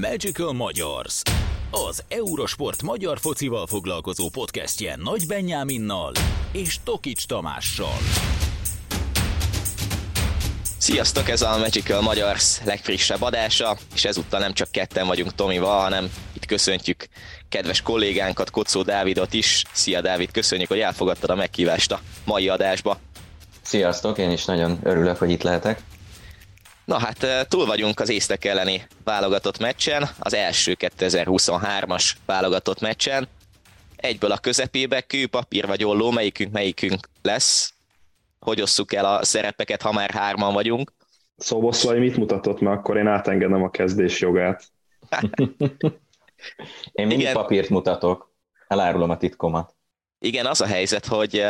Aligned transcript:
Magical 0.00 0.52
Magyars, 0.52 1.22
az 1.70 2.04
Eurosport 2.08 2.82
magyar 2.82 3.18
focival 3.18 3.66
foglalkozó 3.66 4.28
podcastje 4.28 4.96
Nagy 5.02 5.26
Benyáminnal 5.26 6.12
és 6.52 6.78
Tokics 6.84 7.26
Tamással. 7.26 7.96
Sziasztok, 10.78 11.28
ez 11.28 11.42
a 11.42 11.58
Magical 11.58 12.00
Magyars 12.00 12.60
legfrissebb 12.64 13.22
adása, 13.22 13.76
és 13.94 14.04
ezúttal 14.04 14.40
nem 14.40 14.52
csak 14.52 14.70
ketten 14.70 15.06
vagyunk 15.06 15.34
Tomival, 15.34 15.80
hanem 15.80 16.10
itt 16.32 16.46
köszöntjük 16.46 17.08
kedves 17.48 17.82
kollégánkat, 17.82 18.50
Kocó 18.50 18.82
Dávidot 18.82 19.32
is. 19.32 19.64
Szia 19.72 20.00
Dávid, 20.00 20.30
köszönjük, 20.30 20.68
hogy 20.68 20.80
elfogadtad 20.80 21.30
a 21.30 21.34
meghívást 21.34 21.92
a 21.92 22.00
mai 22.24 22.48
adásba. 22.48 22.98
Sziasztok, 23.62 24.18
én 24.18 24.30
is 24.30 24.44
nagyon 24.44 24.78
örülök, 24.82 25.16
hogy 25.16 25.30
itt 25.30 25.42
lehetek. 25.42 25.82
Na 26.84 26.98
hát 26.98 27.48
túl 27.48 27.66
vagyunk 27.66 28.00
az 28.00 28.08
észtek 28.08 28.44
elleni 28.44 28.86
válogatott 29.04 29.58
meccsen, 29.58 30.08
az 30.18 30.34
első 30.34 30.76
2023-as 30.78 32.12
válogatott 32.26 32.80
meccsen. 32.80 33.28
Egyből 33.96 34.32
a 34.32 34.38
közepébe, 34.38 35.00
kő, 35.00 35.26
papír 35.26 35.66
vagy 35.66 35.84
olló, 35.84 36.10
melyikünk 36.10 36.52
melyikünk 36.52 37.08
lesz. 37.22 37.74
Hogy 38.38 38.60
osszuk 38.60 38.92
el 38.94 39.04
a 39.04 39.24
szerepeket, 39.24 39.82
ha 39.82 39.92
már 39.92 40.10
hárman 40.10 40.52
vagyunk? 40.52 40.92
Szoboszlai 41.36 41.98
mit 41.98 42.16
mutatott, 42.16 42.60
mert 42.60 42.78
akkor 42.78 42.96
én 42.96 43.06
átengedem 43.06 43.62
a 43.62 43.70
kezdés 43.70 44.20
jogát. 44.20 44.64
én 46.92 47.06
mindig 47.06 47.20
Igen. 47.20 47.32
papírt 47.32 47.68
mutatok, 47.68 48.34
elárulom 48.68 49.10
a 49.10 49.16
titkomat. 49.16 49.74
Igen, 50.18 50.46
az 50.46 50.60
a 50.60 50.66
helyzet, 50.66 51.06
hogy 51.06 51.44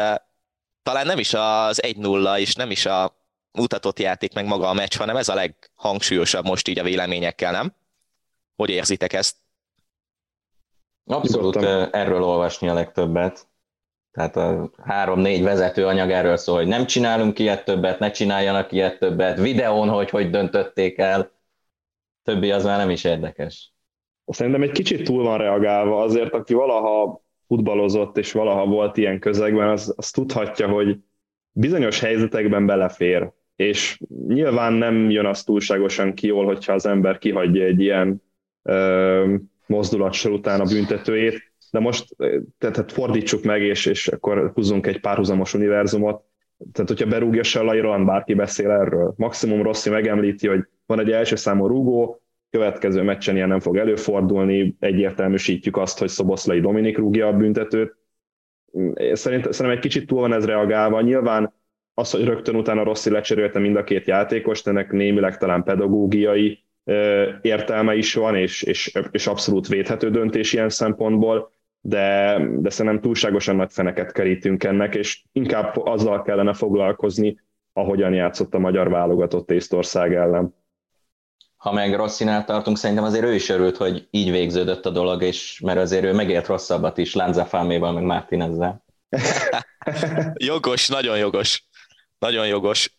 talán 0.82 1.06
nem 1.06 1.18
is 1.18 1.34
az 1.34 1.82
1-0 1.86 2.38
és 2.38 2.54
nem 2.54 2.70
is 2.70 2.86
a 2.86 3.21
mutatott 3.52 3.98
játék, 3.98 4.34
meg 4.34 4.46
maga 4.46 4.68
a 4.68 4.72
meccs, 4.72 4.96
hanem 4.96 5.16
ez 5.16 5.28
a 5.28 5.34
leghangsúlyosabb 5.34 6.44
most 6.44 6.68
így 6.68 6.78
a 6.78 6.82
véleményekkel, 6.82 7.52
nem? 7.52 7.74
Hogy 8.56 8.70
érzitek 8.70 9.12
ezt? 9.12 9.36
Abszolút 11.04 11.56
erről 11.92 12.22
olvasni 12.22 12.68
a 12.68 12.74
legtöbbet. 12.74 13.46
Tehát 14.10 14.36
a 14.36 14.70
három-négy 14.84 15.42
vezető 15.42 15.86
anyag 15.86 16.10
erről 16.10 16.36
szól, 16.36 16.56
hogy 16.56 16.66
nem 16.66 16.86
csinálunk 16.86 17.38
ilyet 17.38 17.64
többet, 17.64 17.98
ne 17.98 18.10
csináljanak 18.10 18.72
ilyet 18.72 18.98
többet, 18.98 19.38
videón, 19.38 19.88
hogy 19.88 20.10
hogy 20.10 20.30
döntötték 20.30 20.98
el. 20.98 21.32
Többi 22.22 22.50
az 22.50 22.64
már 22.64 22.78
nem 22.78 22.90
is 22.90 23.04
érdekes. 23.04 23.72
Szerintem 24.26 24.62
egy 24.62 24.70
kicsit 24.70 25.04
túl 25.04 25.22
van 25.24 25.38
reagálva, 25.38 26.02
azért 26.02 26.32
aki 26.32 26.54
valaha 26.54 27.22
futballozott 27.46 28.16
és 28.16 28.32
valaha 28.32 28.66
volt 28.66 28.96
ilyen 28.96 29.18
közegben, 29.18 29.68
az, 29.68 29.94
az 29.96 30.10
tudhatja, 30.10 30.68
hogy 30.68 30.98
bizonyos 31.50 32.00
helyzetekben 32.00 32.66
belefér 32.66 33.32
és 33.62 34.00
nyilván 34.28 34.72
nem 34.72 35.10
jön 35.10 35.26
az 35.26 35.42
túlságosan 35.42 36.14
ki 36.14 36.26
jól, 36.26 36.44
hogyha 36.44 36.72
az 36.72 36.86
ember 36.86 37.18
kihagyja 37.18 37.64
egy 37.64 37.80
ilyen 37.80 38.22
ö, 38.62 39.34
mozdulatsor 39.66 40.32
után 40.32 40.60
a 40.60 40.64
büntetőjét, 40.64 41.52
de 41.70 41.78
most 41.78 42.16
tehát 42.58 42.92
fordítsuk 42.92 43.42
meg, 43.42 43.62
és, 43.62 43.86
és 43.86 44.08
akkor 44.08 44.50
húzzunk 44.54 44.86
egy 44.86 45.00
párhuzamos 45.00 45.54
univerzumot, 45.54 46.24
tehát 46.72 46.88
hogyha 46.88 47.06
berúgja 47.06 47.42
se 47.42 47.60
a 47.60 48.04
bárki 48.04 48.34
beszél 48.34 48.70
erről. 48.70 49.14
Maximum 49.16 49.62
Rossi 49.62 49.90
megemlíti, 49.90 50.46
hogy 50.46 50.64
van 50.86 51.00
egy 51.00 51.10
első 51.10 51.36
számú 51.36 51.66
rúgó, 51.66 52.22
következő 52.50 53.02
meccsen 53.02 53.36
ilyen 53.36 53.48
nem 53.48 53.60
fog 53.60 53.76
előfordulni, 53.76 54.76
egyértelműsítjük 54.78 55.76
azt, 55.76 55.98
hogy 55.98 56.08
Szoboszlai 56.08 56.60
Dominik 56.60 56.98
rúgja 56.98 57.26
a 57.26 57.32
büntetőt. 57.32 57.96
Szerint, 59.12 59.52
szerintem 59.52 59.70
egy 59.70 59.78
kicsit 59.78 60.06
túl 60.06 60.20
van 60.20 60.32
ez 60.32 60.44
reagálva. 60.44 61.00
Nyilván 61.00 61.52
az, 61.94 62.10
hogy 62.10 62.24
rögtön 62.24 62.54
utána 62.54 62.82
Rossi 62.84 63.10
lecserélte 63.10 63.58
mind 63.58 63.76
a 63.76 63.84
két 63.84 64.06
játékost, 64.06 64.66
ennek 64.66 64.92
némileg 64.92 65.38
talán 65.38 65.62
pedagógiai 65.62 66.64
értelme 67.42 67.94
is 67.94 68.14
van, 68.14 68.36
és, 68.36 68.62
és, 68.62 68.98
és 69.10 69.26
abszolút 69.26 69.68
védhető 69.68 70.10
döntés 70.10 70.52
ilyen 70.52 70.68
szempontból, 70.68 71.52
de, 71.80 72.38
de 72.56 72.70
szerintem 72.70 73.00
túlságosan 73.00 73.56
nagy 73.56 73.72
feneket 73.72 74.12
kerítünk 74.12 74.64
ennek, 74.64 74.94
és 74.94 75.22
inkább 75.32 75.76
azzal 75.76 76.22
kellene 76.22 76.52
foglalkozni, 76.52 77.40
ahogyan 77.72 78.14
játszott 78.14 78.54
a 78.54 78.58
magyar 78.58 78.90
válogatott 78.90 79.50
Észtország 79.50 80.14
ellen. 80.14 80.54
Ha 81.56 81.72
meg 81.72 81.94
Rosszinál 81.94 82.44
tartunk, 82.44 82.76
szerintem 82.76 83.04
azért 83.04 83.24
ő 83.24 83.34
is 83.34 83.48
örült, 83.48 83.76
hogy 83.76 84.08
így 84.10 84.30
végződött 84.30 84.86
a 84.86 84.90
dolog, 84.90 85.22
és 85.22 85.60
mert 85.64 85.78
azért 85.78 86.04
ő 86.04 86.12
megért 86.12 86.46
rosszabbat 86.46 86.98
is 86.98 87.14
Lánza 87.14 87.44
Fáméval, 87.44 87.92
meg 87.92 88.04
Mártinezzel. 88.04 88.84
jogos, 90.34 90.88
nagyon 90.88 91.18
jogos. 91.18 91.64
Nagyon 92.22 92.46
jogos. 92.46 92.94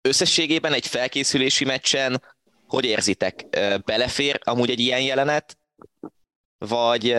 Összességében 0.00 0.72
egy 0.72 0.86
felkészülési 0.86 1.64
meccsen 1.64 2.22
hogy 2.66 2.84
érzitek? 2.84 3.46
Belefér 3.84 4.40
amúgy 4.44 4.70
egy 4.70 4.80
ilyen 4.80 5.00
jelenet? 5.00 5.58
Vagy 6.58 7.10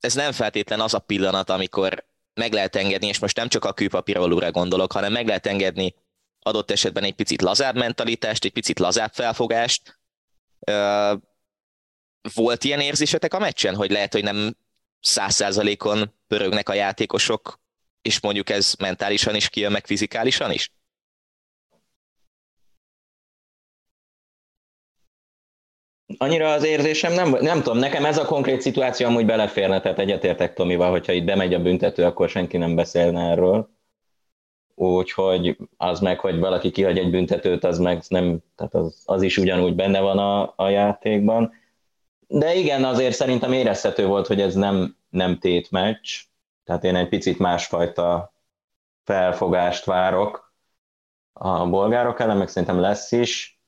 ez 0.00 0.14
nem 0.14 0.32
feltétlen 0.32 0.80
az 0.80 0.94
a 0.94 0.98
pillanat, 0.98 1.50
amikor 1.50 2.04
meg 2.34 2.52
lehet 2.52 2.76
engedni, 2.76 3.06
és 3.06 3.18
most 3.18 3.36
nem 3.36 3.48
csak 3.48 3.64
a 3.64 3.72
kőpapírolóra 3.72 4.50
gondolok, 4.50 4.92
hanem 4.92 5.12
meg 5.12 5.26
lehet 5.26 5.46
engedni 5.46 5.94
adott 6.40 6.70
esetben 6.70 7.04
egy 7.04 7.14
picit 7.14 7.42
lazább 7.42 7.76
mentalitást, 7.76 8.44
egy 8.44 8.52
picit 8.52 8.78
lazább 8.78 9.12
felfogást. 9.12 9.98
Volt 12.34 12.64
ilyen 12.64 12.80
érzésetek 12.80 13.34
a 13.34 13.38
meccsen, 13.38 13.74
hogy 13.74 13.90
lehet, 13.90 14.12
hogy 14.12 14.22
nem 14.22 14.56
száz 15.00 15.34
százalékon 15.34 16.14
pörögnek 16.26 16.68
a 16.68 16.74
játékosok 16.74 17.59
és 18.02 18.20
mondjuk 18.20 18.50
ez 18.50 18.74
mentálisan 18.78 19.34
is 19.34 19.48
kijön, 19.48 19.72
meg 19.72 19.86
fizikálisan 19.86 20.52
is? 20.52 20.72
Annyira 26.18 26.52
az 26.52 26.64
érzésem 26.64 27.12
nem, 27.12 27.36
nem 27.40 27.62
tudom, 27.62 27.78
nekem 27.78 28.04
ez 28.04 28.18
a 28.18 28.24
konkrét 28.24 28.60
szituáció 28.60 29.06
amúgy 29.06 29.26
beleférne, 29.26 29.80
tehát 29.80 29.98
egyetértek 29.98 30.54
Tomival, 30.54 30.90
hogyha 30.90 31.12
itt 31.12 31.24
bemegy 31.24 31.54
a 31.54 31.62
büntető, 31.62 32.04
akkor 32.04 32.28
senki 32.28 32.56
nem 32.56 32.74
beszélne 32.74 33.30
erről. 33.30 33.68
Úgyhogy 34.74 35.56
az 35.76 36.00
meg, 36.00 36.20
hogy 36.20 36.38
valaki 36.38 36.70
kihagy 36.70 36.98
egy 36.98 37.10
büntetőt, 37.10 37.64
az 37.64 37.78
meg 37.78 38.02
nem, 38.08 38.38
tehát 38.56 38.74
az, 38.74 39.02
az 39.04 39.22
is 39.22 39.38
ugyanúgy 39.38 39.74
benne 39.74 40.00
van 40.00 40.18
a, 40.18 40.52
a 40.56 40.68
játékban. 40.68 41.52
De 42.26 42.54
igen, 42.54 42.84
azért 42.84 43.14
szerintem 43.14 43.52
érezhető 43.52 44.06
volt, 44.06 44.26
hogy 44.26 44.40
ez 44.40 44.54
nem, 44.54 44.96
nem 45.10 45.38
tétmeccs, 45.38 46.29
tehát 46.70 46.84
én 46.84 46.96
egy 46.96 47.08
picit 47.08 47.38
másfajta 47.38 48.32
felfogást 49.04 49.84
várok 49.84 50.54
a 51.32 51.68
bolgárok 51.68 52.20
ellen, 52.20 52.36
meg 52.36 52.48
szerintem 52.48 52.80
lesz 52.80 53.12
is, 53.12 53.60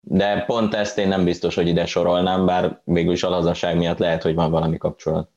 de 0.00 0.44
pont 0.44 0.74
ezt 0.74 0.98
én 0.98 1.08
nem 1.08 1.24
biztos, 1.24 1.54
hogy 1.54 1.66
ide 1.66 1.86
sorolnám, 1.86 2.46
bár 2.46 2.80
végül 2.84 3.12
is 3.12 3.22
a 3.22 3.28
lazaság 3.28 3.76
miatt 3.76 3.98
lehet, 3.98 4.22
hogy 4.22 4.34
van 4.34 4.50
valami 4.50 4.76
kapcsolat. 4.76 5.30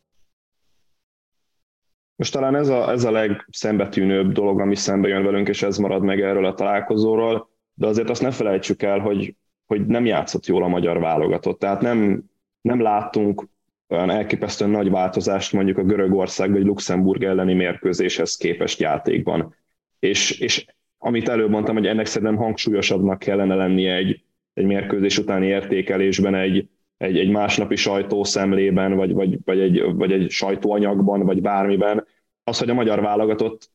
Most 2.15 2.33
talán 2.33 2.55
ez 2.55 2.67
a, 2.67 2.91
ez 2.91 3.03
a 3.03 3.11
legszembetűnőbb 3.11 4.31
dolog, 4.31 4.59
ami 4.59 4.75
szembe 4.75 5.07
jön 5.07 5.23
velünk, 5.23 5.47
és 5.47 5.63
ez 5.63 5.77
marad 5.77 6.01
meg 6.01 6.21
erről 6.21 6.45
a 6.45 6.53
találkozóról, 6.53 7.49
de 7.73 7.87
azért 7.87 8.09
azt 8.09 8.21
ne 8.21 8.31
felejtsük 8.31 8.81
el, 8.81 8.99
hogy, 8.99 9.35
hogy 9.65 9.85
nem 9.85 10.05
játszott 10.05 10.45
jól 10.45 10.63
a 10.63 10.67
magyar 10.67 10.99
válogatott. 10.99 11.59
Tehát 11.59 11.81
nem, 11.81 12.23
nem 12.61 12.81
láttunk 12.81 13.47
olyan 13.87 14.09
elképesztően 14.09 14.69
nagy 14.69 14.89
változást 14.89 15.53
mondjuk 15.53 15.77
a 15.77 15.83
Görögország 15.83 16.51
vagy 16.51 16.65
Luxemburg 16.65 17.23
elleni 17.23 17.53
mérkőzéshez 17.53 18.35
képest 18.35 18.79
játékban. 18.79 19.55
És, 19.99 20.39
és 20.39 20.65
amit 20.97 21.29
előbb 21.29 21.49
mondtam, 21.49 21.75
hogy 21.75 21.87
ennek 21.87 22.05
szerintem 22.05 22.37
hangsúlyosabbnak 22.37 23.19
kellene 23.19 23.55
lennie 23.55 23.95
egy, 23.95 24.23
egy 24.53 24.65
mérkőzés 24.65 25.17
utáni 25.17 25.47
értékelésben, 25.47 26.35
egy, 26.35 26.69
egy, 26.97 27.17
egy 27.17 27.29
másnapi 27.29 27.75
sajtószemlében, 27.75 28.95
vagy, 28.95 29.13
vagy, 29.13 29.37
vagy, 29.45 29.59
egy, 29.59 29.81
vagy 29.93 30.11
egy 30.11 30.29
sajtóanyagban, 30.29 31.25
vagy 31.25 31.41
bármiben, 31.41 32.05
az, 32.43 32.59
hogy 32.59 32.69
a 32.69 32.73
magyar 32.73 33.01
válogatott 33.01 33.69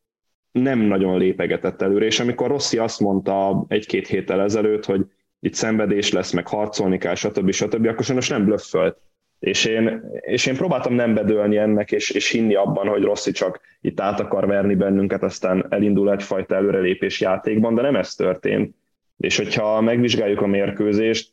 nem 0.53 0.79
nagyon 0.79 1.19
lépegetett 1.19 1.83
előre, 1.83 2.05
és 2.05 2.21
amikor 2.21 2.49
Rossi 2.49 2.79
azt 2.79 3.01
mondta 3.01 3.65
egy-két 3.69 4.07
héttel 4.07 4.41
ezelőtt, 4.41 4.85
hogy 4.85 5.07
itt 5.41 5.55
szenvedés 5.55 6.13
lesz, 6.13 6.33
meg 6.33 6.49
harcolni 6.49 6.99
kell, 6.99 7.15
stb. 7.15 7.51
stb., 7.51 7.87
akkor 7.87 8.05
sajnos 8.05 8.29
nem 8.29 8.45
blöffölt. 8.45 8.99
És 9.41 9.65
én, 9.65 10.11
és 10.21 10.47
én 10.47 10.57
próbáltam 10.57 10.95
nem 10.95 11.15
bedőlni 11.15 11.57
ennek, 11.57 11.93
és, 11.93 12.11
és 12.11 12.31
hinni 12.31 12.55
abban, 12.55 12.89
hogy 12.89 13.03
Rossi 13.03 13.31
csak 13.31 13.61
itt 13.81 14.01
át 14.01 14.21
akar 14.21 14.47
verni 14.47 14.75
bennünket, 14.75 15.23
aztán 15.23 15.67
elindul 15.69 16.13
egyfajta 16.13 16.55
előrelépés 16.55 17.21
játékban, 17.21 17.75
de 17.75 17.83
nem 17.83 17.97
ez 17.97 18.15
történt. 18.15 18.75
És 19.17 19.37
hogyha 19.37 19.81
megvizsgáljuk 19.81 20.41
a 20.41 20.47
mérkőzést, 20.47 21.33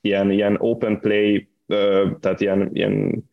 ilyen, 0.00 0.30
ilyen 0.30 0.56
open 0.58 1.00
play, 1.00 1.48
tehát 2.20 2.40
ilyen, 2.40 2.70
ilyen 2.72 3.24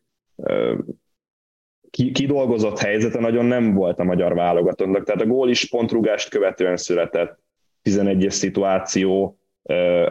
kidolgozott 2.11 2.79
helyzete 2.79 3.19
nagyon 3.19 3.45
nem 3.45 3.73
volt 3.73 3.99
a 3.99 4.03
magyar 4.03 4.33
válogatottnak. 4.33 5.03
Tehát 5.03 5.21
a 5.21 5.27
gól 5.27 5.49
is 5.49 5.69
pontrúgást 5.69 6.29
követően 6.29 6.77
született, 6.77 7.39
11-es 7.83 8.29
szituáció, 8.29 9.39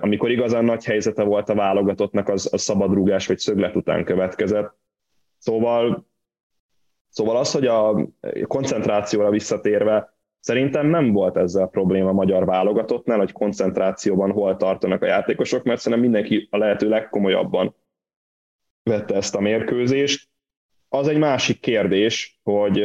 amikor 0.00 0.30
igazán 0.30 0.64
nagy 0.64 0.84
helyzete 0.84 1.22
volt 1.22 1.48
a 1.48 1.54
válogatottnak, 1.54 2.28
az, 2.28 2.52
a 2.52 2.58
szabadrúgás 2.58 3.26
vagy 3.26 3.38
szöglet 3.38 3.76
után 3.76 4.04
következett. 4.04 4.76
Szóval, 5.38 6.06
szóval 7.08 7.36
az, 7.36 7.52
hogy 7.52 7.66
a 7.66 8.08
koncentrációra 8.46 9.30
visszatérve, 9.30 10.14
Szerintem 10.44 10.86
nem 10.86 11.12
volt 11.12 11.36
ezzel 11.36 11.66
probléma 11.66 12.08
a 12.08 12.12
magyar 12.12 12.44
válogatottnál, 12.44 13.18
hogy 13.18 13.32
koncentrációban 13.32 14.30
hol 14.30 14.56
tartanak 14.56 15.02
a 15.02 15.06
játékosok, 15.06 15.62
mert 15.62 15.80
szerintem 15.80 16.10
mindenki 16.10 16.48
a 16.50 16.56
lehető 16.56 16.88
legkomolyabban 16.88 17.74
vette 18.82 19.14
ezt 19.14 19.34
a 19.34 19.40
mérkőzést. 19.40 20.28
Az 20.88 21.08
egy 21.08 21.18
másik 21.18 21.60
kérdés, 21.60 22.40
hogy, 22.42 22.82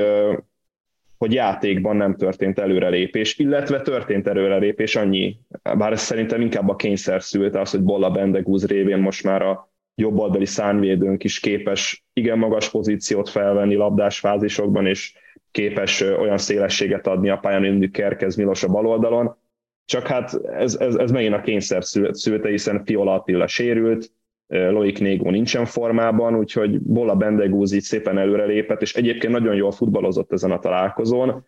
hogy 1.19 1.33
játékban 1.33 1.95
nem 1.95 2.15
történt 2.15 2.59
előrelépés, 2.59 3.37
illetve 3.37 3.81
történt 3.81 4.27
előrelépés 4.27 4.95
annyi, 4.95 5.37
bár 5.77 5.91
ez 5.91 6.01
szerintem 6.01 6.41
inkább 6.41 6.69
a 6.69 6.75
kényszer 6.75 7.21
szülte 7.21 7.59
az, 7.59 7.71
hogy 7.71 7.83
Bolla 7.83 8.11
Bendegúz 8.11 8.65
révén 8.65 8.97
most 8.97 9.23
már 9.23 9.41
a 9.41 9.71
jobboldali 9.95 10.45
szánvédőnk 10.45 11.23
is 11.23 11.39
képes 11.39 12.05
igen 12.13 12.37
magas 12.37 12.69
pozíciót 12.69 13.29
felvenni 13.29 13.75
labdás 13.75 14.19
fázisokban, 14.19 14.85
és 14.85 15.13
képes 15.51 16.01
olyan 16.01 16.37
szélességet 16.37 17.07
adni 17.07 17.29
a 17.29 17.37
pályán, 17.37 17.61
mint 17.61 17.91
Kerkez 17.91 18.35
Milos 18.35 18.63
a 18.63 18.67
baloldalon. 18.67 19.37
Csak 19.85 20.07
hát 20.07 20.33
ez, 20.43 20.75
ez, 20.75 20.95
ez 20.95 21.11
megint 21.11 21.33
a 21.33 21.41
kényszer 21.41 21.83
szülte, 22.11 22.49
hiszen 22.49 22.83
Fiola 22.85 23.13
Attila 23.13 23.47
sérült, 23.47 24.11
Loik 24.49 24.99
Négó 24.99 25.29
nincsen 25.29 25.65
formában, 25.65 26.35
úgyhogy 26.35 26.79
Bola 26.79 27.15
Bendegúz 27.15 27.73
így 27.73 27.81
szépen 27.81 28.17
előrelépett, 28.17 28.81
és 28.81 28.95
egyébként 28.95 29.33
nagyon 29.33 29.55
jól 29.55 29.71
futballozott 29.71 30.31
ezen 30.31 30.51
a 30.51 30.59
találkozón. 30.59 31.47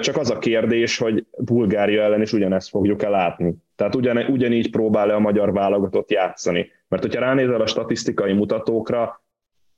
Csak 0.00 0.16
az 0.16 0.30
a 0.30 0.38
kérdés, 0.38 0.98
hogy 0.98 1.26
Bulgária 1.38 2.02
ellen 2.02 2.22
is 2.22 2.32
ugyanezt 2.32 2.68
fogjuk-e 2.68 3.08
látni. 3.08 3.54
Tehát 3.76 3.94
ugyan, 3.94 4.16
ugyanígy 4.16 4.70
próbál-e 4.70 5.14
a 5.14 5.18
magyar 5.18 5.52
válogatott 5.52 6.10
játszani. 6.10 6.70
Mert 6.88 7.02
hogyha 7.02 7.20
ránézel 7.20 7.60
a 7.60 7.66
statisztikai 7.66 8.32
mutatókra, 8.32 9.24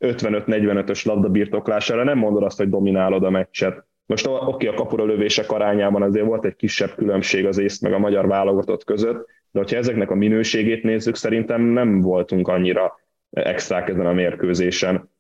55-45-ös 0.01 1.07
labdabirtoklására 1.07 2.05
nem 2.05 2.19
mondod 2.19 2.43
azt, 2.43 2.59
hogy 2.59 2.69
dominálod 2.69 3.25
a 3.25 3.31
meccset. 3.31 3.87
Most 4.07 4.27
oké, 4.27 4.67
a 4.67 4.75
kapura 4.75 5.05
lövések 5.05 5.51
arányában 5.51 6.03
azért 6.03 6.27
volt 6.27 6.45
egy 6.45 6.57
kisebb 6.57 6.95
különbség 6.95 7.47
az 7.47 7.59
észt 7.59 7.83
meg 7.83 7.93
a 7.93 7.99
magyar 7.99 8.27
válogatott 8.27 8.85
között, 8.85 9.27
de 9.53 9.59
hogyha 9.59 9.77
ezeknek 9.77 10.11
a 10.11 10.15
minőségét 10.15 10.83
nézzük, 10.83 11.17
szerintem 11.17 11.63
nem 11.63 12.01
voltunk 12.01 12.49
annyira 12.49 13.01
extrák 13.31 13.89
ezen 13.89 14.07
a 14.07 14.13
mérkőzésen. 14.13 15.11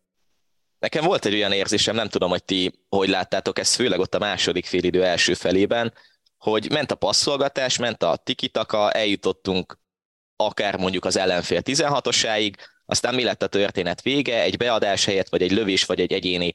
Nekem 0.79 1.05
volt 1.05 1.25
egy 1.25 1.35
olyan 1.35 1.53
érzésem, 1.53 1.95
nem 1.95 2.09
tudom, 2.09 2.31
hogy 2.31 2.45
ti 2.45 2.73
hogy 2.89 3.09
láttátok 3.09 3.59
ezt, 3.59 3.75
főleg 3.75 3.99
ott 3.99 4.15
a 4.15 4.19
második 4.19 4.65
félidő 4.65 5.05
első 5.05 5.35
felében, 5.35 5.93
hogy 6.39 6.71
ment 6.71 6.91
a 6.91 6.95
passzolgatás, 6.95 7.79
ment 7.79 8.03
a 8.03 8.17
tikitaka, 8.17 8.91
eljutottunk 8.91 9.79
akár 10.37 10.79
mondjuk 10.79 11.05
az 11.05 11.17
ellenfél 11.17 11.61
16-osáig, 11.65 12.55
aztán 12.87 13.15
mi 13.15 13.25
lett 13.25 13.43
a 13.43 13.47
történet 13.47 14.03
vége, 14.03 14.43
egy 14.43 14.57
beadás 14.57 15.05
helyett, 15.05 15.29
vagy 15.29 15.43
egy 15.43 15.53
lövés, 15.53 15.85
vagy 15.85 16.01
egy 16.01 16.13
egyéni 16.13 16.55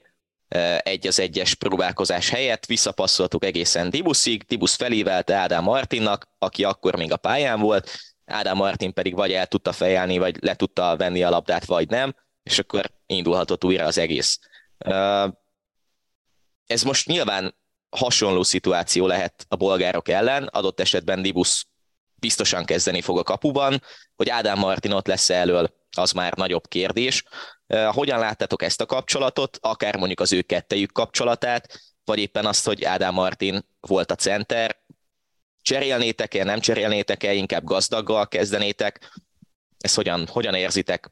egy 0.77 1.07
az 1.07 1.19
egyes 1.19 1.53
próbálkozás 1.53 2.29
helyett. 2.29 2.65
Visszapasszoltuk 2.65 3.45
egészen 3.45 3.89
Dibuszig, 3.89 4.43
Dibusz 4.43 4.75
felévelte 4.75 5.35
Ádám 5.35 5.63
Martinnak, 5.63 6.29
aki 6.39 6.63
akkor 6.63 6.95
még 6.95 7.11
a 7.11 7.17
pályán 7.17 7.59
volt, 7.59 7.91
Ádám 8.25 8.57
Martin 8.57 8.93
pedig 8.93 9.15
vagy 9.15 9.31
el 9.31 9.47
tudta 9.47 9.71
fejelni, 9.71 10.17
vagy 10.17 10.43
le 10.43 10.55
tudta 10.55 10.95
venni 10.97 11.23
a 11.23 11.29
labdát, 11.29 11.65
vagy 11.65 11.89
nem, 11.89 12.15
és 12.43 12.59
akkor 12.59 12.91
indulhatott 13.05 13.63
újra 13.63 13.85
az 13.85 13.97
egész. 13.97 14.39
Ez 16.65 16.83
most 16.83 17.07
nyilván 17.07 17.55
hasonló 17.89 18.43
szituáció 18.43 19.07
lehet 19.07 19.45
a 19.47 19.55
bolgárok 19.55 20.09
ellen, 20.09 20.43
adott 20.43 20.79
esetben 20.79 21.21
Dibusz 21.21 21.65
biztosan 22.15 22.65
kezdeni 22.65 23.01
fog 23.01 23.17
a 23.17 23.23
kapuban, 23.23 23.81
hogy 24.15 24.29
Ádám 24.29 24.59
Martin 24.59 24.91
ott 24.91 25.07
lesz 25.07 25.29
elől, 25.29 25.73
az 25.97 26.11
már 26.11 26.33
nagyobb 26.35 26.67
kérdés. 26.67 27.23
Hogyan 27.91 28.19
láttátok 28.19 28.61
ezt 28.61 28.81
a 28.81 28.85
kapcsolatot, 28.85 29.57
akár 29.61 29.95
mondjuk 29.97 30.19
az 30.19 30.33
ő 30.33 30.41
kettejük 30.41 30.91
kapcsolatát, 30.91 31.79
vagy 32.05 32.19
éppen 32.19 32.45
azt, 32.45 32.65
hogy 32.65 32.83
Ádám 32.83 33.13
Martin 33.13 33.65
volt 33.79 34.11
a 34.11 34.15
center, 34.15 34.81
cserélnétek-e, 35.61 36.43
nem 36.43 36.59
cserélnétek-e, 36.59 37.33
inkább 37.33 37.63
gazdaggal 37.63 38.27
kezdenétek? 38.27 39.11
Ezt 39.77 39.95
hogyan, 39.95 40.27
hogyan 40.27 40.53
érzitek 40.53 41.11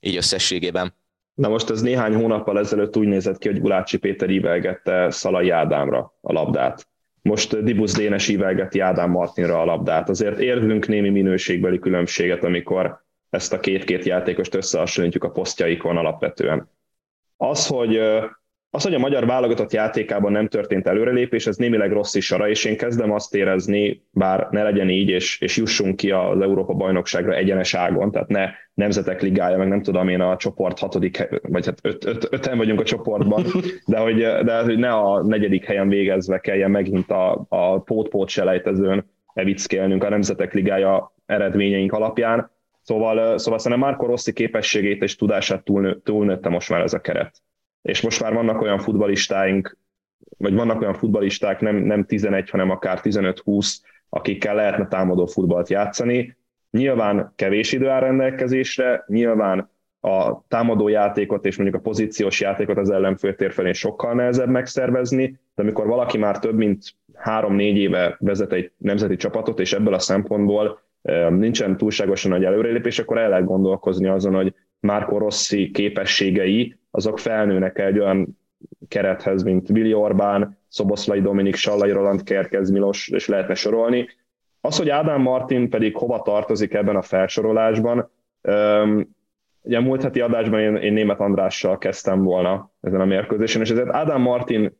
így 0.00 0.16
összességében? 0.16 0.94
Na 1.34 1.48
most 1.48 1.70
ez 1.70 1.80
néhány 1.80 2.14
hónappal 2.14 2.58
ezelőtt 2.58 2.96
úgy 2.96 3.06
nézett 3.06 3.38
ki, 3.38 3.48
hogy 3.48 3.60
Gulácsi 3.60 3.96
Péter 3.96 4.30
ívelgette 4.30 5.10
Szalai 5.10 5.50
Ádámra 5.50 6.14
a 6.20 6.32
labdát. 6.32 6.88
Most 7.22 7.62
Dibusz 7.62 7.94
Dénes 7.94 8.28
ívelgeti 8.28 8.80
Ádám 8.80 9.10
Martinra 9.10 9.60
a 9.60 9.64
labdát. 9.64 10.08
Azért 10.08 10.38
érzünk 10.38 10.86
némi 10.86 11.10
minőségbeli 11.10 11.78
különbséget, 11.78 12.44
amikor 12.44 13.05
ezt 13.36 13.52
a 13.52 13.60
két-két 13.60 14.04
játékost 14.04 14.54
összehasonlítjuk 14.54 15.24
a 15.24 15.30
posztjaikon 15.30 15.96
alapvetően. 15.96 16.70
Az, 17.36 17.66
hogy 17.66 18.00
az, 18.70 18.82
hogy 18.82 18.94
a 18.94 18.98
magyar 18.98 19.26
válogatott 19.26 19.72
játékában 19.72 20.32
nem 20.32 20.48
történt 20.48 20.86
előrelépés, 20.86 21.46
ez 21.46 21.56
némileg 21.56 21.92
rossz 21.92 22.14
is 22.14 22.30
arra, 22.30 22.48
és 22.48 22.64
én 22.64 22.76
kezdem 22.76 23.12
azt 23.12 23.34
érezni, 23.34 24.02
bár 24.10 24.48
ne 24.50 24.62
legyen 24.62 24.88
így, 24.88 25.08
és, 25.08 25.40
és 25.40 25.56
jussunk 25.56 25.96
ki 25.96 26.10
az 26.10 26.40
Európa 26.40 26.72
bajnokságra 26.72 27.34
egyenes 27.34 27.74
ágon, 27.74 28.10
tehát 28.10 28.28
ne 28.28 28.50
nemzetek 28.74 29.22
ligája, 29.22 29.56
meg 29.56 29.68
nem 29.68 29.82
tudom 29.82 30.08
én 30.08 30.20
a 30.20 30.36
csoport 30.36 30.78
hatodik, 30.78 31.28
vagy 31.42 31.66
hát 31.66 31.78
öt, 31.82 32.04
öt, 32.04 32.28
öten 32.30 32.56
vagyunk 32.56 32.80
a 32.80 32.84
csoportban, 32.84 33.44
de 33.86 33.98
hogy, 33.98 34.16
de 34.18 34.62
hogy 34.62 34.78
ne 34.78 34.90
a 34.90 35.26
negyedik 35.26 35.64
helyen 35.64 35.88
végezve 35.88 36.38
kelljen 36.38 36.70
megint 36.70 37.10
a, 37.10 37.46
a 37.48 37.80
pót-pót 37.80 38.28
selejtezőn 38.28 39.04
evickélnünk 39.34 40.04
a 40.04 40.08
nemzetek 40.08 40.52
ligája 40.52 41.14
eredményeink 41.26 41.92
alapján, 41.92 42.50
Szóval, 42.86 43.38
szóval 43.38 43.58
szerintem 43.58 43.88
Marco 43.88 44.06
Rossi 44.06 44.32
képességét 44.32 45.02
és 45.02 45.16
tudását 45.16 45.64
túlnő, 45.64 46.00
túlnőtte 46.04 46.48
most 46.48 46.70
már 46.70 46.80
ez 46.80 46.92
a 46.92 47.00
keret. 47.00 47.42
És 47.82 48.00
most 48.00 48.20
már 48.22 48.32
vannak 48.32 48.60
olyan 48.60 48.78
futbalistáink, 48.78 49.78
vagy 50.38 50.54
vannak 50.54 50.80
olyan 50.80 50.94
futbalisták, 50.94 51.60
nem, 51.60 51.76
nem 51.76 52.04
11, 52.04 52.50
hanem 52.50 52.70
akár 52.70 53.00
15-20, 53.02 53.76
akikkel 54.08 54.54
lehetne 54.54 54.88
támadó 54.88 55.26
futballt 55.26 55.68
játszani. 55.68 56.36
Nyilván 56.70 57.32
kevés 57.36 57.72
idő 57.72 57.88
áll 57.88 58.00
rendelkezésre, 58.00 59.04
nyilván 59.06 59.70
a 60.00 60.46
támadó 60.48 60.88
játékot 60.88 61.44
és 61.44 61.56
mondjuk 61.56 61.78
a 61.78 61.82
pozíciós 61.88 62.40
játékot 62.40 62.78
az 62.78 62.90
ellenfél 62.90 63.50
felé 63.50 63.72
sokkal 63.72 64.14
nehezebb 64.14 64.48
megszervezni, 64.48 65.40
de 65.54 65.62
amikor 65.62 65.86
valaki 65.86 66.18
már 66.18 66.38
több 66.38 66.56
mint 66.56 66.84
három-négy 67.14 67.76
éve 67.76 68.16
vezet 68.18 68.52
egy 68.52 68.72
nemzeti 68.76 69.16
csapatot, 69.16 69.60
és 69.60 69.72
ebből 69.72 69.94
a 69.94 69.98
szempontból 69.98 70.84
nincsen 71.28 71.76
túlságosan 71.76 72.30
nagy 72.30 72.44
előrelépés, 72.44 72.98
akkor 72.98 73.18
el 73.18 73.28
lehet 73.28 73.44
gondolkozni 73.44 74.06
azon, 74.06 74.34
hogy 74.34 74.54
Marco 74.80 75.18
Rossi 75.18 75.70
képességei, 75.70 76.76
azok 76.90 77.18
felnőnek 77.18 77.78
egy 77.78 77.98
olyan 77.98 78.38
kerethez, 78.88 79.42
mint 79.42 79.68
Vili 79.68 79.94
Orbán, 79.94 80.58
Szoboszlai 80.68 81.20
Dominik, 81.20 81.54
Sallai 81.54 81.90
Roland 81.90 82.22
Kerkez, 82.22 82.70
Milos, 82.70 83.08
és 83.08 83.28
lehetne 83.28 83.54
sorolni. 83.54 84.08
Az, 84.60 84.76
hogy 84.76 84.88
Ádám 84.88 85.20
Martin 85.20 85.70
pedig 85.70 85.96
hova 85.96 86.22
tartozik 86.22 86.74
ebben 86.74 86.96
a 86.96 87.02
felsorolásban, 87.02 88.10
ugye 89.62 89.80
múlt 89.80 90.02
heti 90.02 90.20
adásban 90.20 90.60
én, 90.60 90.76
én 90.76 90.92
német 90.92 91.20
Andrással 91.20 91.78
kezdtem 91.78 92.22
volna 92.22 92.72
ezen 92.80 93.00
a 93.00 93.04
mérkőzésen, 93.04 93.62
és 93.62 93.70
ezért 93.70 93.92
Ádám 93.92 94.20
Martin 94.20 94.76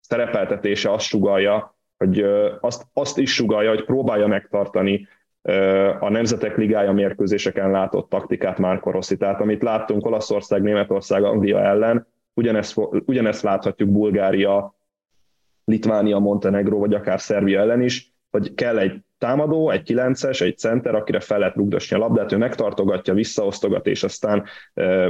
szerepeltetése 0.00 0.92
azt 0.92 1.06
sugalja, 1.06 1.76
hogy 1.96 2.24
azt, 2.60 2.86
azt 2.92 3.18
is 3.18 3.34
sugalja, 3.34 3.68
hogy 3.70 3.84
próbálja 3.84 4.26
megtartani 4.26 5.08
a 6.00 6.08
Nemzetek 6.08 6.56
Ligája 6.56 6.92
mérkőzéseken 6.92 7.70
látott 7.70 8.08
taktikát 8.08 8.58
Márko 8.58 8.90
Rossi. 8.90 9.16
Tehát 9.16 9.40
amit 9.40 9.62
láttunk 9.62 10.06
Olaszország, 10.06 10.62
Németország, 10.62 11.24
Anglia 11.24 11.60
ellen, 11.60 12.06
ugyanezt, 12.34 12.74
ugyanezt 13.04 13.42
láthatjuk 13.42 13.90
Bulgária, 13.90 14.74
Litvánia, 15.64 16.18
Montenegro, 16.18 16.78
vagy 16.78 16.94
akár 16.94 17.20
Szerbia 17.20 17.60
ellen 17.60 17.82
is, 17.82 18.12
hogy 18.30 18.54
kell 18.54 18.78
egy 18.78 19.04
támadó, 19.18 19.70
egy 19.70 19.82
kilences, 19.82 20.40
egy 20.40 20.58
center, 20.58 20.94
akire 20.94 21.20
fel 21.20 21.38
lehet 21.38 21.54
rugdosni 21.54 21.96
a 21.96 21.98
labdát, 21.98 22.32
ő 22.32 22.36
megtartogatja, 22.36 23.14
visszaosztogat, 23.14 23.86
és 23.86 24.02
aztán 24.02 24.44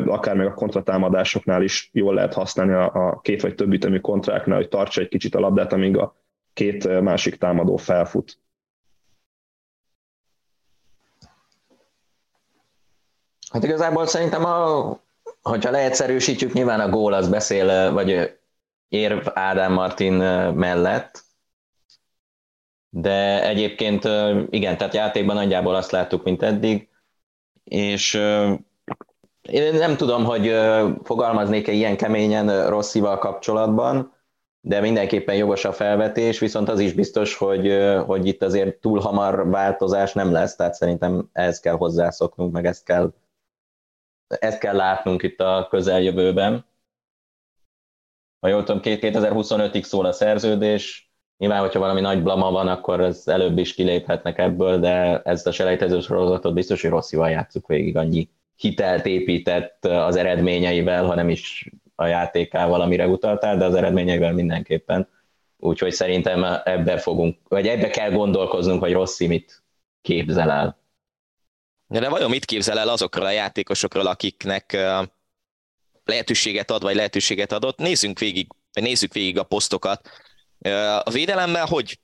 akár 0.07 0.37
meg 0.37 0.47
a 0.47 0.55
kontratámadásoknál 0.55 1.63
is 1.63 1.91
jól 1.93 2.15
lehet 2.15 2.35
használni 2.35 2.73
a, 2.73 2.93
a 2.93 3.21
két 3.21 3.43
vagy 3.43 3.55
több 3.55 3.73
ütemű 3.73 4.01
kontráknál, 4.01 4.57
hogy 4.57 4.69
tartsa 4.69 5.01
egy 5.01 5.09
kicsit 5.09 5.35
a 5.35 5.41
labdát, 5.41 5.73
amíg 5.73 5.97
a 5.97 6.17
két 6.53 7.01
másik 7.01 7.37
támadó 7.37 7.77
felfut. 7.77 8.39
Hát 13.55 13.65
igazából 13.65 14.07
szerintem, 14.07 14.45
a, 14.45 14.97
hogyha 15.43 15.71
leegyszerűsítjük, 15.71 16.53
nyilván 16.53 16.81
a 16.81 16.89
gól 16.89 17.13
az 17.13 17.29
beszél, 17.29 17.93
vagy 17.93 18.39
érv 18.89 19.27
Ádám 19.35 19.73
Martin 19.73 20.13
mellett, 20.55 21.25
de 22.89 23.49
egyébként 23.49 24.05
igen, 24.51 24.77
tehát 24.77 24.95
játékban 24.95 25.35
nagyjából 25.35 25.75
azt 25.75 25.91
láttuk, 25.91 26.25
mint 26.25 26.43
eddig, 26.43 26.89
és 27.65 28.15
én 29.43 29.75
nem 29.75 29.97
tudom, 29.97 30.25
hogy 30.25 30.55
fogalmaznék-e 31.03 31.73
ilyen 31.73 31.97
keményen 31.97 32.69
Rosszival 32.69 33.19
kapcsolatban, 33.19 34.13
de 34.61 34.81
mindenképpen 34.81 35.37
jogos 35.37 35.65
a 35.65 35.73
felvetés, 35.73 36.39
viszont 36.39 36.69
az 36.69 36.81
is 36.81 36.93
biztos, 36.93 37.37
hogy, 37.37 37.79
hogy 38.07 38.27
itt 38.27 38.43
azért 38.43 38.77
túl 38.77 39.01
hamar 39.01 39.49
változás 39.49 40.13
nem 40.13 40.33
lesz, 40.33 40.57
tehát 40.57 40.75
szerintem 40.75 41.29
ehhez 41.33 41.61
kell 41.61 41.77
hozzászoknunk, 41.77 42.53
meg 42.53 42.67
ezt 42.67 42.85
kell 42.85 43.13
ezt 44.41 44.59
kell 44.59 44.77
látnunk 44.77 45.23
itt 45.23 45.41
a 45.41 45.67
közeljövőben. 45.71 46.65
Ha 48.41 48.49
jól 48.49 48.63
tudom, 48.63 48.81
2025-ig 48.85 49.83
szól 49.83 50.07
a 50.07 50.13
szerződés, 50.13 51.05
Nyilván, 51.39 51.61
hogyha 51.61 51.79
valami 51.79 52.01
nagy 52.01 52.23
blama 52.23 52.51
van, 52.51 52.69
akkor 52.69 53.01
ez 53.01 53.23
előbb 53.27 53.59
is 53.59 53.75
kiléphetnek 53.75 54.39
ebből, 54.39 54.79
de 54.79 55.21
ezt 55.23 55.47
a 55.47 55.53
selejtező 55.53 56.01
sorozatot 56.01 56.55
biztos, 56.55 56.83
hogy 56.83 56.91
Rosszival 56.91 57.31
játszuk 57.31 57.67
végig, 57.67 57.97
annyi 57.97 58.29
hitelt 58.57 59.07
épített 59.07 59.85
az 59.85 60.17
eredményeivel, 60.17 61.05
hanem 61.05 61.29
is 61.29 61.71
a 61.95 62.07
játékával, 62.07 62.81
amire 62.81 63.07
utaltál, 63.07 63.57
de 63.57 63.65
az 63.65 63.75
eredményeivel 63.75 64.33
mindenképpen. 64.33 65.09
Úgyhogy 65.57 65.93
szerintem 65.93 66.45
ebbe 66.65 66.99
fogunk, 66.99 67.37
vagy 67.49 67.67
ebbe 67.67 67.89
kell 67.89 68.11
gondolkoznunk, 68.11 68.81
hogy 68.83 68.93
Rossi 68.93 69.27
mit 69.27 69.63
képzel 70.03 70.51
el. 70.51 70.79
De, 71.87 72.09
vajon 72.09 72.31
mit 72.31 72.45
képzel 72.45 72.79
el 72.79 72.89
azokról 72.89 73.27
a 73.27 73.31
játékosokról, 73.31 74.07
akiknek 74.07 74.73
lehetőséget 76.05 76.71
ad, 76.71 76.83
vagy 76.83 76.95
lehetőséget 76.95 77.53
adott? 77.53 77.79
Nézzünk 77.79 78.19
végig, 78.19 78.49
nézzük 78.73 79.13
végig 79.13 79.39
a 79.39 79.43
posztokat. 79.43 80.09
A 81.05 81.11
védelemben 81.11 81.67
hogy 81.67 81.99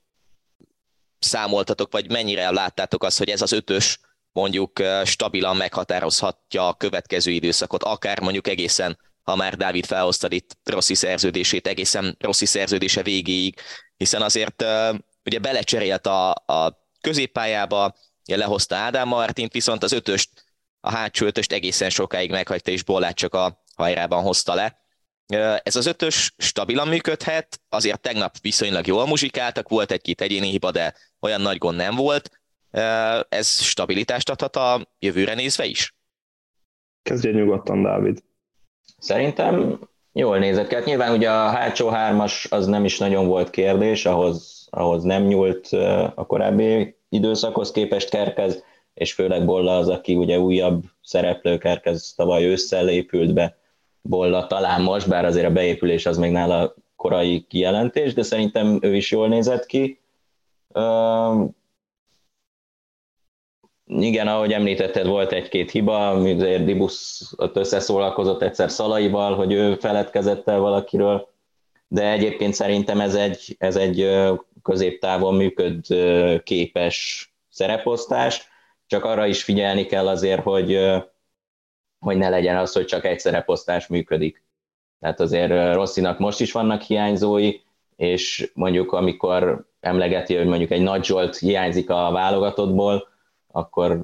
számoltatok, 1.19 1.91
vagy 1.91 2.11
mennyire 2.11 2.51
láttátok 2.51 3.03
azt, 3.03 3.17
hogy 3.17 3.29
ez 3.29 3.41
az 3.41 3.51
ötös 3.51 3.99
mondjuk 4.31 4.79
stabilan 5.05 5.55
meghatározhatja 5.55 6.67
a 6.67 6.73
következő 6.73 7.31
időszakot, 7.31 7.83
akár 7.83 8.19
mondjuk 8.19 8.47
egészen, 8.47 8.99
ha 9.23 9.35
már 9.35 9.55
Dávid 9.55 9.85
felhoztad 9.85 10.31
itt 10.31 10.57
Rossi 10.63 10.95
szerződését, 10.95 11.67
egészen 11.67 12.15
Rossi 12.19 12.45
szerződése 12.45 13.03
végéig, 13.03 13.59
hiszen 13.97 14.21
azért 14.21 14.63
ugye 15.25 15.39
belecserélt 15.39 16.07
a, 16.07 16.29
a 16.29 16.87
középpályába, 17.01 17.95
ugye 18.31 18.39
lehozta 18.39 18.75
Ádám 18.75 19.07
Martint, 19.07 19.51
viszont 19.51 19.83
az 19.83 19.91
ötöst, 19.91 20.29
a 20.79 20.91
hátsó 20.91 21.25
ötöst 21.25 21.51
egészen 21.51 21.89
sokáig 21.89 22.31
meghagyta, 22.31 22.71
és 22.71 22.83
Bollát 22.83 23.15
csak 23.15 23.33
a 23.33 23.63
hajrában 23.75 24.23
hozta 24.23 24.53
le. 24.53 24.79
Ez 25.63 25.75
az 25.75 25.85
ötös 25.85 26.33
stabilan 26.37 26.87
működhet, 26.87 27.61
azért 27.69 28.01
tegnap 28.01 28.35
viszonylag 28.41 28.87
jól 28.87 29.07
muzsikáltak, 29.07 29.69
volt 29.69 29.91
egy-két 29.91 30.21
egyéni 30.21 30.49
hiba, 30.49 30.71
de 30.71 30.93
olyan 31.19 31.41
nagy 31.41 31.57
gond 31.57 31.77
nem 31.77 31.95
volt. 31.95 32.31
Ez 33.29 33.61
stabilitást 33.61 34.29
adhat 34.29 34.55
a 34.55 34.87
jövőre 34.99 35.33
nézve 35.33 35.65
is? 35.65 35.95
Kezdje 37.03 37.31
nyugodtan, 37.31 37.81
Dávid. 37.81 38.23
Szerintem 38.97 39.79
jól 40.13 40.37
nézett 40.37 40.67
ki. 40.67 40.75
Hát 40.75 40.85
nyilván 40.85 41.13
ugye 41.13 41.31
a 41.31 41.49
hátsó 41.49 41.89
hármas 41.89 42.47
az 42.49 42.65
nem 42.65 42.85
is 42.85 42.97
nagyon 42.97 43.27
volt 43.27 43.49
kérdés, 43.49 44.05
ahhoz, 44.05 44.67
ahhoz 44.69 45.03
nem 45.03 45.23
nyúlt 45.23 45.67
a 46.15 46.25
korábbi 46.25 46.99
időszakhoz 47.11 47.71
képest 47.71 48.09
Kerkez, 48.09 48.63
és 48.93 49.13
főleg 49.13 49.45
Bolla 49.45 49.77
az, 49.77 49.87
aki 49.87 50.15
ugye 50.15 50.39
újabb 50.39 50.83
szereplő 51.01 51.57
Kerkez 51.57 52.13
tavaly 52.15 52.43
ősszel 52.43 52.89
épült 52.89 53.33
be, 53.33 53.57
Bolla 54.01 54.47
talán 54.47 54.81
most, 54.81 55.09
bár 55.09 55.25
azért 55.25 55.45
a 55.45 55.51
beépülés 55.51 56.05
az 56.05 56.17
még 56.17 56.31
nála 56.31 56.75
korai 56.95 57.45
kijelentés, 57.49 58.13
de 58.13 58.21
szerintem 58.21 58.79
ő 58.81 58.95
is 58.95 59.11
jól 59.11 59.27
nézett 59.27 59.65
ki. 59.65 59.99
Uh, 60.73 61.49
igen, 63.85 64.27
ahogy 64.27 64.53
említetted, 64.53 65.07
volt 65.07 65.31
egy-két 65.31 65.71
hiba, 65.71 66.09
azért 66.09 66.65
Dibus 66.65 67.21
ott 67.35 67.55
összeszólalkozott 67.55 68.41
egyszer 68.41 68.71
Szalaival, 68.71 69.35
hogy 69.35 69.53
ő 69.53 69.75
feledkezett 69.75 70.47
el 70.47 70.59
valakiről, 70.59 71.29
de 71.87 72.11
egyébként 72.11 72.53
szerintem 72.53 72.99
ez 72.99 73.15
egy, 73.15 73.55
ez 73.57 73.75
egy 73.75 74.09
középtávon 74.61 75.35
működ 75.35 75.85
képes 76.43 77.29
szereposztás, 77.49 78.49
csak 78.85 79.03
arra 79.03 79.25
is 79.25 79.43
figyelni 79.43 79.85
kell 79.85 80.07
azért, 80.07 80.43
hogy, 80.43 80.79
hogy 81.99 82.17
ne 82.17 82.29
legyen 82.29 82.57
az, 82.57 82.73
hogy 82.73 82.85
csak 82.85 83.05
egy 83.05 83.19
szereposztás 83.19 83.87
működik. 83.87 84.43
Tehát 84.99 85.19
azért 85.19 85.73
Rosszinak 85.73 86.19
most 86.19 86.39
is 86.39 86.51
vannak 86.51 86.81
hiányzói, 86.81 87.59
és 87.95 88.51
mondjuk 88.53 88.91
amikor 88.91 89.69
emlegeti, 89.79 90.35
hogy 90.35 90.45
mondjuk 90.45 90.71
egy 90.71 90.81
Nagy 90.81 91.03
Zsolt 91.03 91.37
hiányzik 91.37 91.89
a 91.89 92.11
válogatottból, 92.11 93.07
akkor 93.47 94.03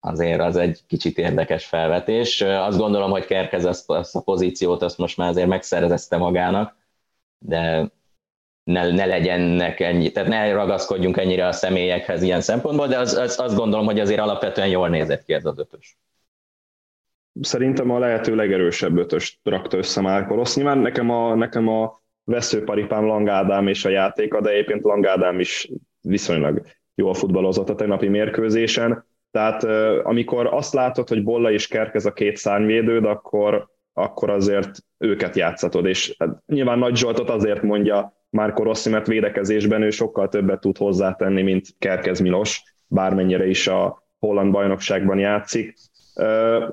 azért 0.00 0.40
az 0.40 0.56
egy 0.56 0.80
kicsit 0.86 1.18
érdekes 1.18 1.66
felvetés. 1.66 2.40
Azt 2.40 2.78
gondolom, 2.78 3.10
hogy 3.10 3.24
Kerkez 3.24 3.64
azt, 3.64 3.90
azt 3.90 4.16
a 4.16 4.20
pozíciót 4.20 4.82
azt 4.82 4.98
most 4.98 5.16
már 5.16 5.28
azért 5.28 5.48
megszerezte 5.48 6.16
magának, 6.16 6.76
de 7.38 7.90
ne, 8.66 8.90
ne 8.90 9.06
legyenek 9.06 9.80
ennyi, 9.80 10.10
tehát 10.10 10.28
ne 10.28 10.52
ragaszkodjunk 10.52 11.16
ennyire 11.16 11.46
a 11.46 11.52
személyekhez 11.52 12.22
ilyen 12.22 12.40
szempontból, 12.40 12.86
de 12.86 12.98
az, 12.98 13.14
az, 13.14 13.38
azt 13.40 13.56
gondolom, 13.56 13.86
hogy 13.86 14.00
azért 14.00 14.20
alapvetően 14.20 14.68
jól 14.68 14.88
nézett 14.88 15.24
ki 15.24 15.32
ez 15.32 15.44
az 15.44 15.58
ötös. 15.58 15.96
Szerintem 17.40 17.90
a 17.90 17.98
lehető 17.98 18.34
legerősebb 18.34 18.96
ötös 18.96 19.40
rakta 19.42 19.76
össze 19.76 20.26
Rossz. 20.28 20.56
Nyilván 20.56 20.78
nekem 20.78 21.10
a, 21.10 21.34
nekem 21.34 21.68
a 21.68 22.02
veszőparipám 22.24 23.04
Langádám 23.04 23.68
és 23.68 23.84
a 23.84 23.88
játéka, 23.88 24.40
de 24.40 24.50
egyébként 24.50 24.84
Langádám 24.84 25.40
is 25.40 25.68
viszonylag 26.00 26.62
jól 26.94 27.14
futballozott 27.14 27.68
a 27.68 27.74
tegnapi 27.74 28.08
mérkőzésen. 28.08 29.06
Tehát 29.30 29.64
amikor 30.04 30.46
azt 30.46 30.74
látod, 30.74 31.08
hogy 31.08 31.22
Bolla 31.22 31.50
és 31.50 31.66
Kerkez 31.66 32.06
a 32.06 32.12
két 32.12 32.36
szárnyvédőd, 32.36 33.04
akkor, 33.04 33.68
akkor 33.92 34.30
azért 34.30 34.70
őket 34.98 35.36
játszatod, 35.36 35.86
és 35.86 36.14
hát 36.18 36.42
nyilván 36.46 36.78
Nagy 36.78 36.96
Zsoltot 36.96 37.30
azért 37.30 37.62
mondja 37.62 38.15
Márko 38.30 38.62
Rossi, 38.62 38.90
mert 38.90 39.06
védekezésben 39.06 39.82
ő 39.82 39.90
sokkal 39.90 40.28
többet 40.28 40.60
tud 40.60 40.76
hozzátenni, 40.76 41.42
mint 41.42 41.66
Kerkez 41.78 42.20
Milos, 42.20 42.62
bármennyire 42.86 43.46
is 43.46 43.66
a 43.66 44.02
holland 44.18 44.52
bajnokságban 44.52 45.18
játszik. 45.18 45.74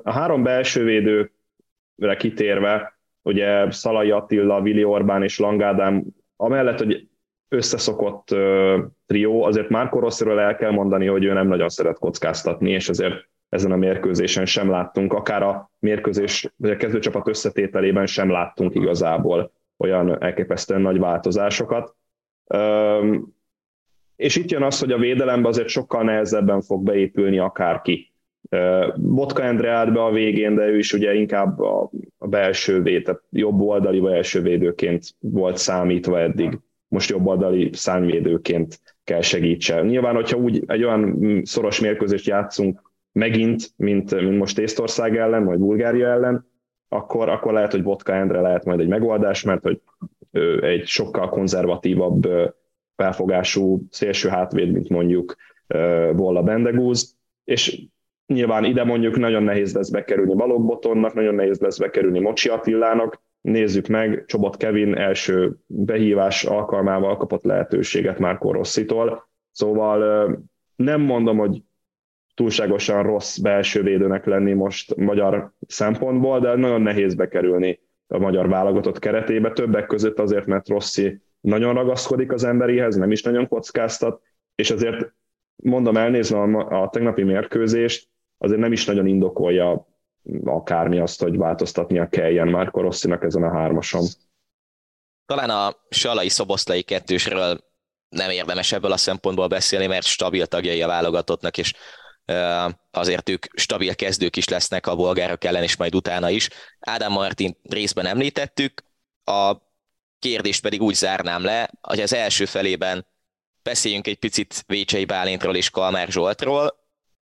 A 0.03 0.12
három 0.12 0.43
belső 0.43 0.83
védőre 0.83 2.15
kitérve, 2.17 2.98
ugye 3.22 3.72
Szalai 3.72 4.12
Attila, 4.12 4.62
Vili 4.62 4.83
Orbán 4.83 5.24
és 5.24 5.39
Langádám, 5.39 6.03
amellett, 6.36 6.77
hogy 6.77 7.07
összeszokott 7.48 8.31
uh, 8.31 8.79
trió, 9.05 9.43
azért 9.43 9.69
Márko 9.69 10.00
Rossziról 10.00 10.39
el 10.39 10.55
kell 10.55 10.72
mondani, 10.72 11.05
hogy 11.05 11.24
ő 11.24 11.33
nem 11.33 11.48
nagyon 11.48 11.69
szeret 11.69 12.00
kockáztatni, 12.00 12.69
és 12.69 12.89
ezért 12.89 13.29
ezen 13.50 13.72
a 13.72 13.75
mérkőzésen 13.75 14.45
sem 14.45 14.69
láttunk, 14.69 15.13
akár 15.13 15.43
a 15.43 15.72
mérkőzés, 15.79 16.53
vagy 16.55 16.72
a 16.72 16.75
kezdőcsapat 16.75 17.27
összetételében 17.27 18.05
sem 18.05 18.31
láttunk 18.31 18.75
igazából 18.75 19.51
olyan 19.77 20.21
elképesztően 20.23 20.81
nagy 20.81 20.99
változásokat. 20.99 21.95
És 24.15 24.35
itt 24.35 24.51
jön 24.51 24.63
az, 24.63 24.79
hogy 24.79 24.91
a 24.91 24.97
védelembe 24.97 25.47
azért 25.47 25.67
sokkal 25.67 26.03
nehezebben 26.03 26.61
fog 26.61 26.83
beépülni 26.83 27.37
akárki. 27.37 28.13
Botka 28.95 29.43
Endre 29.43 29.71
állt 29.71 29.93
be 29.93 30.03
a 30.03 30.11
végén, 30.11 30.55
de 30.55 30.67
ő 30.67 30.77
is 30.77 30.93
ugye 30.93 31.13
inkább 31.13 31.59
a, 31.59 31.89
belső 32.17 32.81
véd, 32.81 33.03
tehát 33.03 33.21
jobb 33.29 33.61
oldali 33.61 33.99
belső 33.99 34.41
védőként 34.41 35.05
volt 35.19 35.57
számítva 35.57 36.19
eddig 36.19 36.59
most 36.93 37.09
jobb 37.09 37.25
oldali 37.25 37.69
szárnyvédőként 37.73 38.79
kell 39.03 39.21
segítsen. 39.21 39.85
Nyilván, 39.85 40.15
hogyha 40.15 40.37
úgy 40.37 40.63
egy 40.67 40.83
olyan 40.83 41.41
szoros 41.43 41.79
mérkőzést 41.79 42.27
játszunk 42.27 42.91
megint, 43.11 43.73
mint, 43.75 44.21
mint 44.21 44.37
most 44.37 44.59
Észtország 44.59 45.17
ellen, 45.17 45.45
vagy 45.45 45.57
Bulgária 45.57 46.07
ellen, 46.07 46.51
akkor, 46.93 47.29
akkor 47.29 47.53
lehet, 47.53 47.71
hogy 47.71 47.83
Botka 47.83 48.13
Endre 48.13 48.41
lehet 48.41 48.65
majd 48.65 48.79
egy 48.79 48.88
megoldás, 48.88 49.43
mert 49.43 49.63
hogy 49.63 49.81
egy 50.62 50.88
sokkal 50.88 51.29
konzervatívabb 51.29 52.27
felfogású 52.95 53.81
szélső 53.89 54.29
hátvéd, 54.29 54.71
mint 54.71 54.89
mondjuk 54.89 55.35
Bolla 56.15 56.43
Bendegúz, 56.43 57.15
és 57.43 57.81
nyilván 58.25 58.63
ide 58.63 58.83
mondjuk 58.83 59.17
nagyon 59.17 59.43
nehéz 59.43 59.75
lesz 59.75 59.89
bekerülni 59.89 60.33
Balogh 60.33 60.65
Botonnak, 60.65 61.13
nagyon 61.13 61.35
nehéz 61.35 61.59
lesz 61.59 61.77
bekerülni 61.77 62.19
Mocsi 62.19 62.50
Attilának, 62.50 63.21
nézzük 63.41 63.88
meg, 63.88 64.23
Csobot 64.27 64.57
Kevin 64.57 64.95
első 64.95 65.55
behívás 65.65 66.43
alkalmával 66.43 67.17
kapott 67.17 67.43
lehetőséget 67.43 68.19
már 68.19 68.38
Rosszitól, 68.41 69.29
szóval 69.51 70.29
nem 70.75 71.01
mondom, 71.01 71.38
hogy 71.38 71.63
túlságosan 72.33 73.03
rossz 73.03 73.37
belső 73.37 73.81
védőnek 73.83 74.25
lenni 74.25 74.53
most 74.53 74.95
magyar 74.95 75.53
szempontból, 75.67 76.39
de 76.39 76.55
nagyon 76.55 76.81
nehéz 76.81 77.15
bekerülni 77.15 77.79
a 78.07 78.17
magyar 78.17 78.49
válogatott 78.49 78.99
keretébe, 78.99 79.51
többek 79.51 79.85
között 79.85 80.19
azért, 80.19 80.45
mert 80.45 80.67
Rossi 80.67 81.21
nagyon 81.39 81.73
ragaszkodik 81.73 82.31
az 82.31 82.43
emberihez, 82.43 82.95
nem 82.95 83.11
is 83.11 83.21
nagyon 83.21 83.47
kockáztat, 83.47 84.21
és 84.55 84.71
azért 84.71 85.13
mondom 85.55 85.97
elnézve 85.97 86.37
a, 86.37 86.81
a 86.83 86.89
tegnapi 86.89 87.23
mérkőzést, 87.23 88.09
azért 88.37 88.59
nem 88.59 88.71
is 88.71 88.85
nagyon 88.85 89.07
indokolja 89.07 89.87
akármi 90.43 90.99
azt, 90.99 91.21
hogy 91.21 91.37
változtatnia 91.37 92.07
kelljen 92.07 92.47
már 92.47 92.69
Rosszinak 92.73 93.23
ezen 93.23 93.43
a 93.43 93.51
hármason. 93.51 94.03
Talán 95.25 95.49
a 95.49 95.75
Salai 95.89 96.29
Szoboszlai 96.29 96.81
kettősről 96.81 97.59
nem 98.09 98.29
érdemes 98.29 98.71
ebből 98.71 98.91
a 98.91 98.97
szempontból 98.97 99.47
beszélni, 99.47 99.87
mert 99.87 100.05
stabil 100.05 100.45
tagjai 100.45 100.81
a 100.81 100.87
válogatottnak, 100.87 101.57
és 101.57 101.73
azért 102.91 103.29
ők 103.29 103.45
stabil 103.53 103.95
kezdők 103.95 104.35
is 104.35 104.47
lesznek 104.47 104.87
a 104.87 104.95
bolgárok 104.95 105.43
ellen, 105.43 105.63
és 105.63 105.75
majd 105.75 105.95
utána 105.95 106.29
is. 106.29 106.49
Ádám 106.79 107.11
Martin 107.11 107.57
részben 107.63 108.05
említettük, 108.05 108.83
a 109.23 109.55
kérdést 110.19 110.61
pedig 110.61 110.81
úgy 110.81 110.93
zárnám 110.93 111.43
le, 111.43 111.69
hogy 111.81 111.99
az 112.01 112.13
első 112.13 112.45
felében 112.45 113.07
beszéljünk 113.63 114.07
egy 114.07 114.17
picit 114.19 114.63
Vécsei 114.67 115.05
Bálintról 115.05 115.55
és 115.55 115.69
Kalmár 115.69 116.07
Zsoltról, 116.07 116.81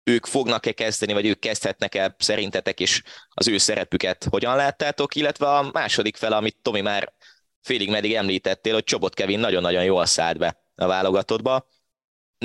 ők 0.04 0.26
fognak-e 0.26 0.72
kezdeni, 0.72 1.12
vagy 1.12 1.26
ők 1.26 1.38
kezdhetnek-e 1.38 2.14
szerintetek, 2.18 2.80
és 2.80 3.02
az 3.28 3.48
ő 3.48 3.58
szerepüket 3.58 4.26
hogyan 4.30 4.56
láttátok, 4.56 5.14
illetve 5.14 5.48
a 5.48 5.70
második 5.72 6.16
fele, 6.16 6.36
amit 6.36 6.56
Tomi 6.62 6.80
már 6.80 7.12
félig 7.60 7.90
meddig 7.90 8.14
említettél, 8.14 8.72
hogy 8.72 8.84
Csobot 8.84 9.14
Kevin 9.14 9.38
nagyon-nagyon 9.38 9.84
jól 9.84 10.06
szállt 10.06 10.38
be 10.38 10.62
a 10.74 10.86
válogatottba. 10.86 11.66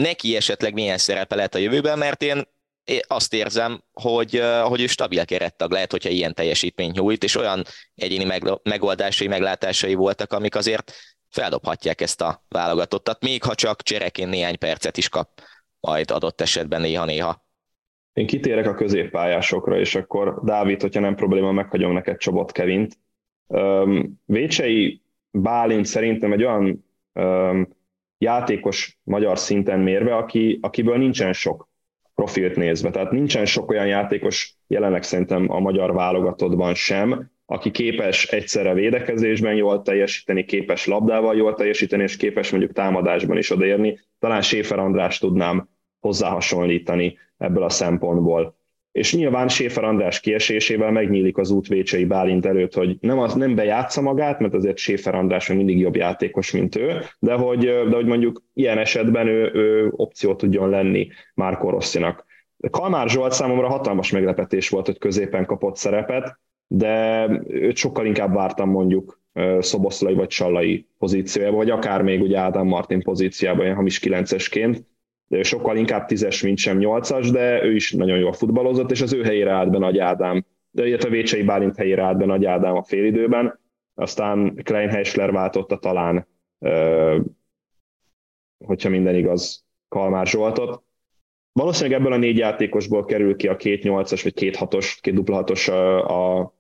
Neki 0.02 0.36
esetleg 0.36 0.74
milyen 0.74 0.98
szerepe 0.98 1.36
lehet 1.36 1.56
a 1.56 1.58
jövőben, 1.58 1.98
mert 1.98 2.22
én 2.22 2.44
azt 3.08 3.34
érzem, 3.34 3.84
hogy, 3.94 4.42
hogy 4.64 4.82
ő 4.82 4.88
stabil 4.88 5.26
kerettag 5.26 5.72
lehet, 5.72 5.92
hogyha 5.92 6.10
ilyen 6.10 6.34
teljesítmény 6.34 6.92
nyújt, 6.94 7.24
és 7.24 7.36
olyan 7.36 7.64
egyéni 7.96 8.42
megoldásai, 8.64 9.28
meglátásai 9.28 9.94
voltak, 9.94 10.34
amik 10.34 10.56
azért 10.56 10.92
feldobhatják 11.30 12.02
ezt 12.02 12.22
a 12.22 12.44
válogatottat, 12.50 13.24
még 13.24 13.44
ha 13.44 13.56
csak 13.56 13.82
csereként 13.82 14.30
néhány 14.30 14.58
percet 14.58 14.98
is 14.98 15.10
kap 15.10 15.30
majd 15.80 16.12
adott 16.12 16.42
esetben 16.42 16.82
néha-néha. 16.82 17.44
Én 18.14 18.26
kitérek 18.26 18.68
a 18.68 18.74
középpályásokra, 18.74 19.80
és 19.80 19.96
akkor 19.96 20.42
Dávid, 20.44 20.82
hogyha 20.82 21.00
nem 21.00 21.16
probléma, 21.16 21.52
meghagyom 21.52 21.94
neked 21.94 22.18
Csobot 22.18 22.52
Kevint. 22.52 22.98
Vécsei 24.26 25.02
Bálint 25.32 25.86
szerintem 25.86 26.32
egy 26.32 26.44
olyan 26.44 26.86
játékos 28.18 29.00
magyar 29.04 29.40
szinten 29.40 29.80
mérve, 29.80 30.16
aki, 30.16 30.60
akiből 30.62 30.98
nincsen 30.98 31.34
sok 31.34 31.70
profilt 32.16 32.56
nézve. 32.56 32.90
Tehát 32.90 33.12
nincsen 33.12 33.46
sok 33.46 33.70
olyan 33.70 33.88
játékos 33.88 34.58
jelenleg 34.68 35.04
szerintem 35.04 35.52
a 35.52 35.60
magyar 35.60 35.94
válogatottban 35.94 36.74
sem, 36.74 37.32
aki 37.46 37.72
képes 37.72 38.26
egyszerre 38.28 38.74
védekezésben 38.74 39.56
jól 39.56 39.82
teljesíteni, 39.82 40.46
képes 40.46 40.86
labdával 40.86 41.36
jól 41.36 41.54
teljesíteni, 41.54 42.04
és 42.04 42.18
képes 42.18 42.52
mondjuk 42.52 42.72
támadásban 42.72 43.38
is 43.38 43.52
odaérni. 43.52 44.00
Talán 44.20 44.42
Séfer 44.42 44.80
András 44.80 45.18
tudnám 45.18 45.70
hozzáhasonlítani 46.00 47.18
ebből 47.38 47.64
a 47.64 47.70
szempontból. 47.70 48.56
És 48.96 49.16
nyilván 49.16 49.48
Séfer 49.48 49.84
András 49.84 50.20
kiesésével 50.20 50.92
megnyílik 50.92 51.38
az 51.38 51.52
út 51.52 51.68
Vécsei 51.68 52.06
Bálint 52.06 52.46
előtt, 52.46 52.74
hogy 52.74 52.98
nem, 53.00 53.20
az, 53.20 53.34
nem 53.34 53.56
bejátsza 53.56 54.02
magát, 54.02 54.40
mert 54.40 54.54
azért 54.54 54.78
Séfer 54.78 55.16
András 55.16 55.48
mindig 55.48 55.80
jobb 55.80 55.96
játékos, 55.96 56.52
mint 56.52 56.76
ő, 56.76 57.00
de 57.20 57.34
hogy, 57.34 57.60
de 57.60 57.96
hogy 57.96 58.06
mondjuk 58.06 58.44
ilyen 58.54 58.78
esetben 58.78 59.28
ő, 59.28 59.52
ő 59.54 59.92
opció 59.96 60.36
tudjon 60.36 60.70
lenni 60.70 61.08
Márko 61.34 61.70
Rosszinak. 61.70 62.26
Kalmár 62.70 63.10
Zsolt 63.10 63.32
számomra 63.32 63.68
hatalmas 63.68 64.12
meglepetés 64.12 64.70
volt, 64.70 64.86
hogy 64.86 64.98
középen 64.98 65.46
kapott 65.46 65.76
szerepet, 65.76 66.40
de 66.68 67.28
őt 67.48 67.76
sokkal 67.76 68.06
inkább 68.06 68.34
vártam 68.34 68.70
mondjuk 68.70 69.22
Szoboszlai 69.60 70.14
vagy 70.14 70.32
Sallai 70.32 70.88
pozíciójában, 70.98 71.58
vagy 71.58 71.70
akár 71.70 72.02
még 72.02 72.22
ugye 72.22 72.38
Ádám 72.38 72.68
Martin 72.68 73.02
pozíciában, 73.02 73.64
ilyen 73.64 73.76
hamis 73.76 74.00
kilencesként, 74.00 74.84
sokkal 75.42 75.78
inkább 75.78 76.06
tízes, 76.06 76.42
mint 76.42 76.58
sem 76.58 76.78
nyolcas, 76.78 77.32
de 77.32 77.64
ő 77.64 77.76
is 77.76 77.92
nagyon 77.92 78.18
jól 78.18 78.34
futballozott, 78.34 78.92
és 78.92 79.02
az 79.02 79.14
ő 79.14 79.24
helyére 79.24 79.52
állt 79.52 79.72
be 79.72 79.78
Nagy 79.78 79.98
Ádám, 79.98 80.46
de 80.72 80.88
illetve 80.88 81.10
Vécsei 81.10 81.44
Bálint 81.44 81.76
helyére 81.76 82.04
állt 82.04 82.18
be 82.18 82.26
Nagy 82.26 82.46
Ádám 82.46 82.76
a 82.76 82.84
félidőben, 82.84 83.60
aztán 83.94 84.56
Klein 84.64 84.90
Heisler 84.90 85.32
váltotta 85.32 85.78
talán, 85.78 86.28
hogyha 88.66 88.90
minden 88.90 89.16
igaz, 89.16 89.66
Kalmár 89.88 90.28
Zsoltot. 90.28 90.84
Valószínűleg 91.52 92.00
ebből 92.00 92.14
a 92.14 92.18
négy 92.18 92.38
játékosból 92.38 93.06
kerül 93.06 93.36
ki 93.36 93.48
a 93.48 93.56
két 93.56 93.84
nyolcas, 93.84 94.24
vagy 94.24 94.34
két 94.34 94.56
hatos, 94.56 95.00
két 95.02 95.14
dupla 95.14 95.36
hatos 95.36 95.68
a, 95.68 96.42
a, 96.42 96.54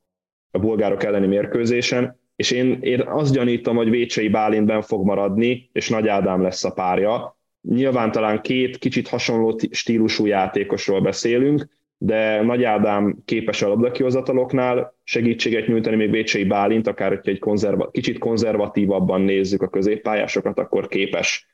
bulgárok 0.52 1.04
elleni 1.04 1.28
mérkőzésen, 1.28 2.20
és 2.36 2.52
én, 2.52 2.78
én 2.82 3.02
azt 3.02 3.34
gyanítom, 3.34 3.76
hogy 3.76 3.90
Vécsei 3.90 4.30
Bálintben 4.30 4.82
fog 4.82 5.06
maradni, 5.06 5.70
és 5.74 5.90
Nagy 5.90 6.08
Ádám 6.08 6.42
lesz 6.42 6.64
a 6.64 6.74
párja, 6.74 7.38
Nyilván 7.70 8.12
talán 8.12 8.42
két 8.42 8.78
kicsit 8.78 9.08
hasonló 9.08 9.60
stílusú 9.72 10.26
játékosról 10.26 11.02
beszélünk, 11.02 11.68
de 11.98 12.42
Nagy 12.42 12.64
Ádám 12.64 13.18
képes 13.26 13.62
a 13.62 13.68
labdakihozataloknál 13.68 14.94
segítséget 15.04 15.68
nyújtani, 15.68 15.96
még 15.96 16.10
Bécsei 16.10 16.44
Bálint, 16.44 16.88
akár 16.88 17.10
hogyha 17.10 17.32
egy 17.32 17.40
konzerva, 17.40 17.92
kicsit 17.92 18.18
konzervatívabban 18.18 19.22
nézzük 19.22 19.62
a 19.62 19.70
középpályásokat, 19.70 20.60
akkor 20.60 20.88
képes 20.88 21.48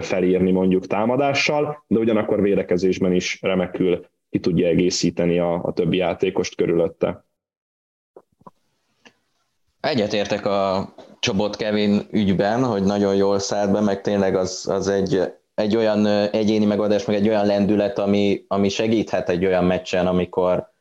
felírni 0.00 0.50
mondjuk 0.50 0.86
támadással, 0.86 1.84
de 1.86 1.98
ugyanakkor 1.98 2.42
védekezésben 2.42 3.12
is 3.12 3.38
remekül 3.42 4.06
ki 4.30 4.38
tudja 4.38 4.66
egészíteni 4.66 5.38
a, 5.38 5.64
a 5.64 5.72
többi 5.72 5.96
játékost 5.96 6.54
körülötte. 6.54 7.24
Egyetértek 9.80 10.46
a 10.46 10.94
Csobot 11.20 11.56
Kevin 11.56 12.00
ügyben, 12.10 12.64
hogy 12.64 12.82
nagyon 12.82 13.14
jól 13.14 13.38
szállt 13.38 13.72
be, 13.72 13.80
meg 13.80 14.00
tényleg 14.00 14.36
az, 14.36 14.68
az 14.68 14.88
egy 14.88 15.20
egy 15.58 15.76
olyan 15.76 16.06
egyéni 16.30 16.64
megoldás, 16.64 17.04
meg 17.04 17.16
egy 17.16 17.28
olyan 17.28 17.46
lendület, 17.46 17.98
ami, 17.98 18.44
ami 18.48 18.68
segíthet 18.68 19.28
egy 19.28 19.44
olyan 19.44 19.64
meccsen, 19.64 20.06
amikor 20.06 20.72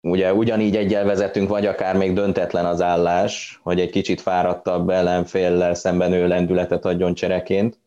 ugye 0.00 0.34
ugyanígy 0.34 0.76
egyel 0.76 1.04
vezetünk, 1.04 1.48
vagy 1.48 1.66
akár 1.66 1.96
még 1.96 2.12
döntetlen 2.12 2.66
az 2.66 2.80
állás, 2.80 3.60
hogy 3.62 3.80
egy 3.80 3.90
kicsit 3.90 4.20
fáradtabb 4.20 4.88
ellenféllel 4.88 5.74
szemben 5.74 6.12
ő 6.12 6.28
lendületet 6.28 6.84
adjon 6.84 7.14
csereként. 7.14 7.80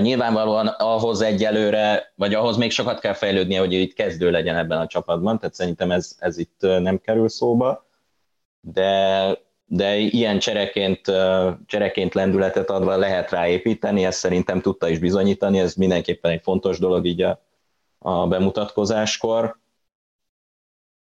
Nyilvánvalóan 0.00 0.66
ahhoz 0.66 1.20
egyelőre, 1.20 2.12
vagy 2.14 2.34
ahhoz 2.34 2.56
még 2.56 2.70
sokat 2.70 3.00
kell 3.00 3.14
fejlődnie, 3.14 3.58
hogy 3.58 3.72
itt 3.72 3.94
kezdő 3.94 4.30
legyen 4.30 4.56
ebben 4.56 4.78
a 4.78 4.86
csapatban, 4.86 5.38
tehát 5.38 5.54
szerintem 5.54 5.90
ez, 5.90 6.16
ez 6.18 6.38
itt 6.38 6.60
nem 6.60 7.00
kerül 7.00 7.28
szóba, 7.28 7.86
de 8.60 9.38
de 9.66 9.96
ilyen 9.96 10.38
csereként, 10.38 11.00
csereként 11.66 12.14
lendületet 12.14 12.70
adva 12.70 12.96
lehet 12.96 13.30
ráépíteni, 13.30 14.04
ezt 14.04 14.18
szerintem 14.18 14.60
tudta 14.60 14.88
is 14.88 14.98
bizonyítani, 14.98 15.58
ez 15.58 15.74
mindenképpen 15.74 16.30
egy 16.30 16.42
fontos 16.42 16.78
dolog 16.78 17.06
így 17.06 17.22
a, 17.22 17.44
a 17.98 18.26
bemutatkozáskor. 18.26 19.58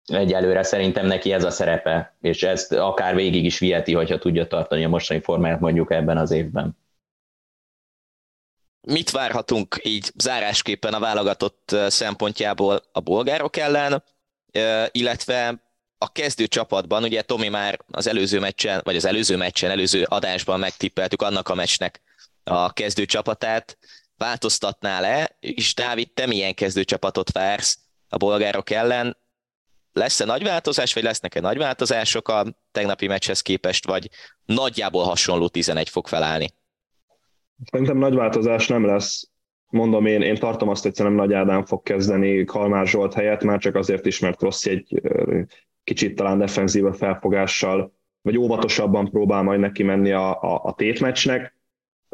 Egyelőre 0.04 0.62
szerintem 0.62 1.06
neki 1.06 1.32
ez 1.32 1.44
a 1.44 1.50
szerepe, 1.50 2.16
és 2.20 2.42
ezt 2.42 2.72
akár 2.72 3.14
végig 3.14 3.44
is 3.44 3.58
viheti, 3.58 3.94
hogyha 3.94 4.18
tudja 4.18 4.46
tartani 4.46 4.84
a 4.84 4.88
mostani 4.88 5.20
formáját 5.20 5.60
mondjuk 5.60 5.92
ebben 5.92 6.18
az 6.18 6.30
évben. 6.30 6.76
Mit 8.80 9.10
várhatunk 9.10 9.80
így 9.82 10.12
zárásképpen 10.16 10.94
a 10.94 10.98
válogatott 10.98 11.76
szempontjából 11.86 12.82
a 12.92 13.00
bolgárok 13.00 13.56
ellen, 13.56 14.02
illetve 14.90 15.61
a 16.02 16.08
kezdő 16.12 16.46
csapatban, 16.46 17.02
ugye 17.02 17.22
Tomi 17.22 17.48
már 17.48 17.78
az 17.90 18.06
előző 18.06 18.38
meccsen, 18.38 18.80
vagy 18.84 18.96
az 18.96 19.04
előző 19.04 19.36
meccsen, 19.36 19.70
előző 19.70 20.02
adásban 20.02 20.58
megtippeltük 20.58 21.22
annak 21.22 21.48
a 21.48 21.54
meccsnek 21.54 22.00
a 22.44 22.72
kezdő 22.72 23.04
csapatát, 23.04 23.78
változtatnál 24.16 25.00
le, 25.00 25.36
és 25.40 25.74
Dávid, 25.74 26.12
te 26.12 26.26
milyen 26.26 26.54
kezdő 26.54 26.84
csapatot 26.84 27.32
vársz 27.32 27.78
a 28.08 28.16
bolgárok 28.16 28.70
ellen? 28.70 29.16
Lesz-e 29.92 30.24
nagy 30.24 30.42
változás, 30.42 30.94
vagy 30.94 31.02
lesznek-e 31.02 31.40
nagy 31.40 31.58
változások 31.58 32.28
a 32.28 32.44
tegnapi 32.72 33.06
meccshez 33.06 33.40
képest, 33.40 33.86
vagy 33.86 34.08
nagyjából 34.44 35.04
hasonló 35.04 35.48
11 35.48 35.88
fog 35.88 36.06
felállni? 36.06 36.48
Szerintem 37.70 37.96
nagy 37.96 38.14
változás 38.14 38.66
nem 38.66 38.86
lesz. 38.86 39.28
Mondom, 39.68 40.06
én, 40.06 40.22
én 40.22 40.38
tartom 40.38 40.68
azt, 40.68 40.82
hogy 40.82 40.94
szerintem 40.94 41.26
Nagy 41.26 41.34
Ádám 41.34 41.64
fog 41.64 41.82
kezdeni 41.82 42.44
Kalmár 42.44 42.86
Zsolt 42.86 43.14
helyett, 43.14 43.42
már 43.42 43.58
csak 43.58 43.74
azért 43.74 44.06
is, 44.06 44.18
mert 44.18 44.40
Rossi 44.40 44.70
egy 44.70 45.00
kicsit 45.84 46.16
talán 46.16 46.38
defenzív 46.38 46.84
felfogással, 46.92 47.92
vagy 48.22 48.36
óvatosabban 48.36 49.10
próbál 49.10 49.42
majd 49.42 49.60
neki 49.60 49.82
menni 49.82 50.12
a, 50.12 50.42
a, 50.42 50.60
a 50.64 50.74
tétmecsnek. 50.74 51.56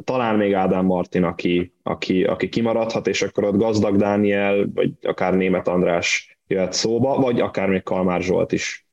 Talán 0.05 0.37
még 0.37 0.55
Ádám 0.55 0.85
Martin, 0.85 1.23
aki, 1.23 1.75
aki, 1.83 2.25
aki 2.25 2.49
kimaradhat, 2.49 3.07
és 3.07 3.23
akkor 3.23 3.45
ott 3.45 3.57
Gazdag 3.57 3.97
Dániel, 3.97 4.67
vagy 4.75 4.93
akár 5.03 5.35
Német 5.35 5.69
András 5.69 6.39
jöhet 6.47 6.73
szóba, 6.73 7.17
vagy 7.17 7.41
akár 7.41 7.69
még 7.69 7.83
Kalmár 7.83 8.23
Zsolt 8.23 8.53
is. 8.53 8.89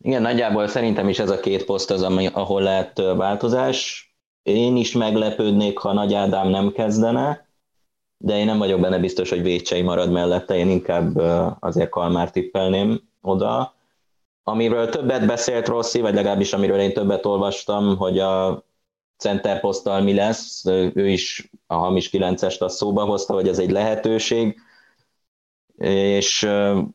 Igen, 0.00 0.22
nagyjából 0.22 0.66
szerintem 0.66 1.08
is 1.08 1.18
ez 1.18 1.30
a 1.30 1.40
két 1.40 1.64
poszt 1.64 1.90
az, 1.90 2.02
ami, 2.02 2.26
ahol 2.26 2.62
lehet 2.62 2.98
változás. 2.98 4.08
Én 4.42 4.76
is 4.76 4.92
meglepődnék, 4.92 5.78
ha 5.78 5.92
Nagy 5.92 6.14
Ádám 6.14 6.48
nem 6.48 6.72
kezdene, 6.72 7.48
de 8.24 8.38
én 8.38 8.44
nem 8.44 8.58
vagyok 8.58 8.80
benne 8.80 8.98
biztos, 8.98 9.30
hogy 9.30 9.42
Vécsei 9.42 9.82
marad 9.82 10.10
mellette, 10.10 10.56
én 10.56 10.70
inkább 10.70 11.16
azért 11.60 11.88
Kalmár 11.88 12.30
tippelném 12.30 13.00
oda. 13.20 13.74
Amiről 14.42 14.88
többet 14.88 15.26
beszélt 15.26 15.68
Rossi, 15.68 16.00
vagy 16.00 16.14
legalábbis 16.14 16.52
amiről 16.52 16.78
én 16.78 16.92
többet 16.92 17.26
olvastam, 17.26 17.96
hogy 17.96 18.18
a 18.18 18.64
center 19.16 19.60
poszttal 19.60 20.00
mi 20.00 20.14
lesz, 20.14 20.64
ő 20.94 21.08
is 21.08 21.50
a 21.66 21.74
hamis 21.74 22.10
9-est 22.12 22.58
a 22.58 22.68
szóba 22.68 23.04
hozta, 23.04 23.34
hogy 23.34 23.48
ez 23.48 23.58
egy 23.58 23.70
lehetőség, 23.70 24.60
és 25.76 26.48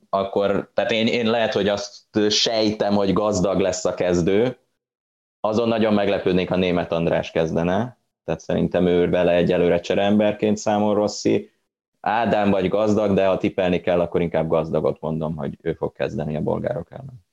akkor, 0.09 0.71
tehát 0.73 0.91
én, 0.91 1.07
én 1.07 1.29
lehet, 1.29 1.53
hogy 1.53 1.67
azt 1.67 2.03
sejtem, 2.29 2.95
hogy 2.95 3.13
gazdag 3.13 3.59
lesz 3.59 3.85
a 3.85 3.93
kezdő, 3.93 4.57
azon 5.39 5.67
nagyon 5.67 5.93
meglepődnék, 5.93 6.49
ha 6.49 6.55
német 6.55 6.91
András 6.91 7.31
kezdene, 7.31 7.98
tehát 8.29 8.43
szerintem 8.43 8.87
ő 8.87 9.09
vele 9.09 9.33
egyelőre 9.33 9.79
cseremberként 9.79 10.57
számol 10.57 10.93
Rossi. 10.93 11.51
Ádám 11.99 12.49
vagy 12.49 12.67
gazdag, 12.67 13.13
de 13.13 13.25
ha 13.25 13.37
tippelni 13.37 13.81
kell, 13.81 13.99
akkor 13.99 14.21
inkább 14.21 14.47
gazdagot 14.47 15.01
mondom, 15.01 15.35
hogy 15.35 15.57
ő 15.61 15.73
fog 15.73 15.93
kezdeni 15.93 16.35
a 16.35 16.41
bolgárok 16.41 16.91
ellen. 16.91 17.25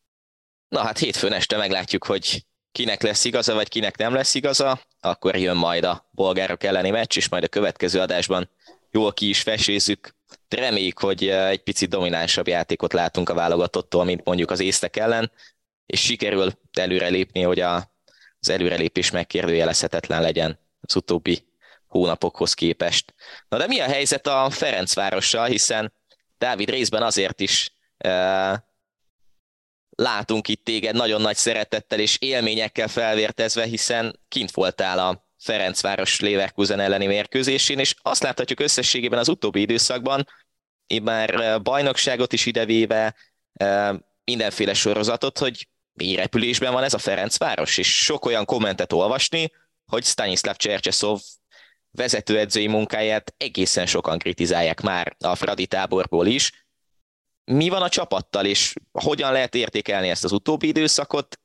Na 0.68 0.80
hát 0.80 0.98
hétfőn 0.98 1.32
este 1.32 1.56
meglátjuk, 1.56 2.04
hogy 2.04 2.46
kinek 2.72 3.02
lesz 3.02 3.24
igaza, 3.24 3.54
vagy 3.54 3.68
kinek 3.68 3.96
nem 3.96 4.14
lesz 4.14 4.34
igaza, 4.34 4.80
akkor 5.00 5.36
jön 5.36 5.56
majd 5.56 5.84
a 5.84 6.08
bolgárok 6.10 6.64
elleni 6.64 6.90
meccs, 6.90 7.16
és 7.16 7.28
majd 7.28 7.44
a 7.44 7.48
következő 7.48 8.00
adásban 8.00 8.48
jól 8.90 9.12
ki 9.12 9.28
is 9.28 9.42
fesézzük. 9.42 10.14
Reméljük, 10.48 10.98
hogy 10.98 11.26
eh, 11.26 11.48
egy 11.48 11.62
picit 11.62 11.88
dominánsabb 11.88 12.48
játékot 12.48 12.92
látunk 12.92 13.28
a 13.28 13.34
válogatottól, 13.34 14.04
mint 14.04 14.24
mondjuk 14.24 14.50
az 14.50 14.60
észtek 14.60 14.96
ellen, 14.96 15.32
és 15.86 16.00
sikerül 16.00 16.52
előre 16.72 17.08
lépni, 17.08 17.42
hogy 17.42 17.60
a 17.60 17.94
az 18.40 18.48
előrelépés 18.48 19.10
megkérdőjelezhetetlen 19.10 20.22
legyen 20.22 20.58
az 20.88 20.96
utóbbi 20.96 21.44
hónapokhoz 21.86 22.54
képest. 22.54 23.14
Na 23.48 23.58
de 23.58 23.66
mi 23.66 23.80
a 23.80 23.84
helyzet 23.84 24.26
a 24.26 24.50
Ferencvárossal, 24.50 25.46
hiszen 25.46 25.92
Dávid 26.38 26.70
részben 26.70 27.02
azért 27.02 27.40
is 27.40 27.70
e, 27.98 28.64
látunk 29.90 30.48
itt 30.48 30.64
téged 30.64 30.94
nagyon 30.94 31.20
nagy 31.20 31.36
szeretettel 31.36 31.98
és 31.98 32.16
élményekkel 32.20 32.88
felvértezve, 32.88 33.64
hiszen 33.64 34.20
kint 34.28 34.50
voltál 34.50 34.98
a 34.98 35.24
Ferencváros 35.38 36.20
Leverkusen 36.20 36.80
elleni 36.80 37.06
mérkőzésén, 37.06 37.78
és 37.78 37.94
azt 38.02 38.22
láthatjuk 38.22 38.60
összességében 38.60 39.18
az 39.18 39.28
utóbbi 39.28 39.60
időszakban, 39.60 40.26
már 41.02 41.62
bajnokságot 41.62 42.32
is 42.32 42.46
idevéve, 42.46 43.14
mindenféle 44.24 44.74
sorozatot, 44.74 45.38
hogy 45.38 45.68
mi 45.92 46.14
repülésben 46.14 46.72
van 46.72 46.82
ez 46.82 46.94
a 46.94 46.98
Ferencváros, 46.98 47.78
és 47.78 48.04
sok 48.04 48.24
olyan 48.24 48.44
kommentet 48.44 48.92
olvasni, 48.92 49.52
hogy 49.86 50.04
Stanislav 50.04 50.56
Csercseszov 50.56 51.20
vezetőedzői 51.90 52.66
munkáját 52.66 53.34
egészen 53.36 53.86
sokan 53.86 54.18
kritizálják 54.18 54.80
már 54.80 55.16
a 55.18 55.34
Fradi 55.34 55.66
táborból 55.66 56.26
is. 56.26 56.66
Mi 57.44 57.68
van 57.68 57.82
a 57.82 57.88
csapattal, 57.88 58.44
és 58.44 58.74
hogyan 58.92 59.32
lehet 59.32 59.54
értékelni 59.54 60.08
ezt 60.08 60.24
az 60.24 60.32
utóbbi 60.32 60.66
időszakot? 60.66 61.40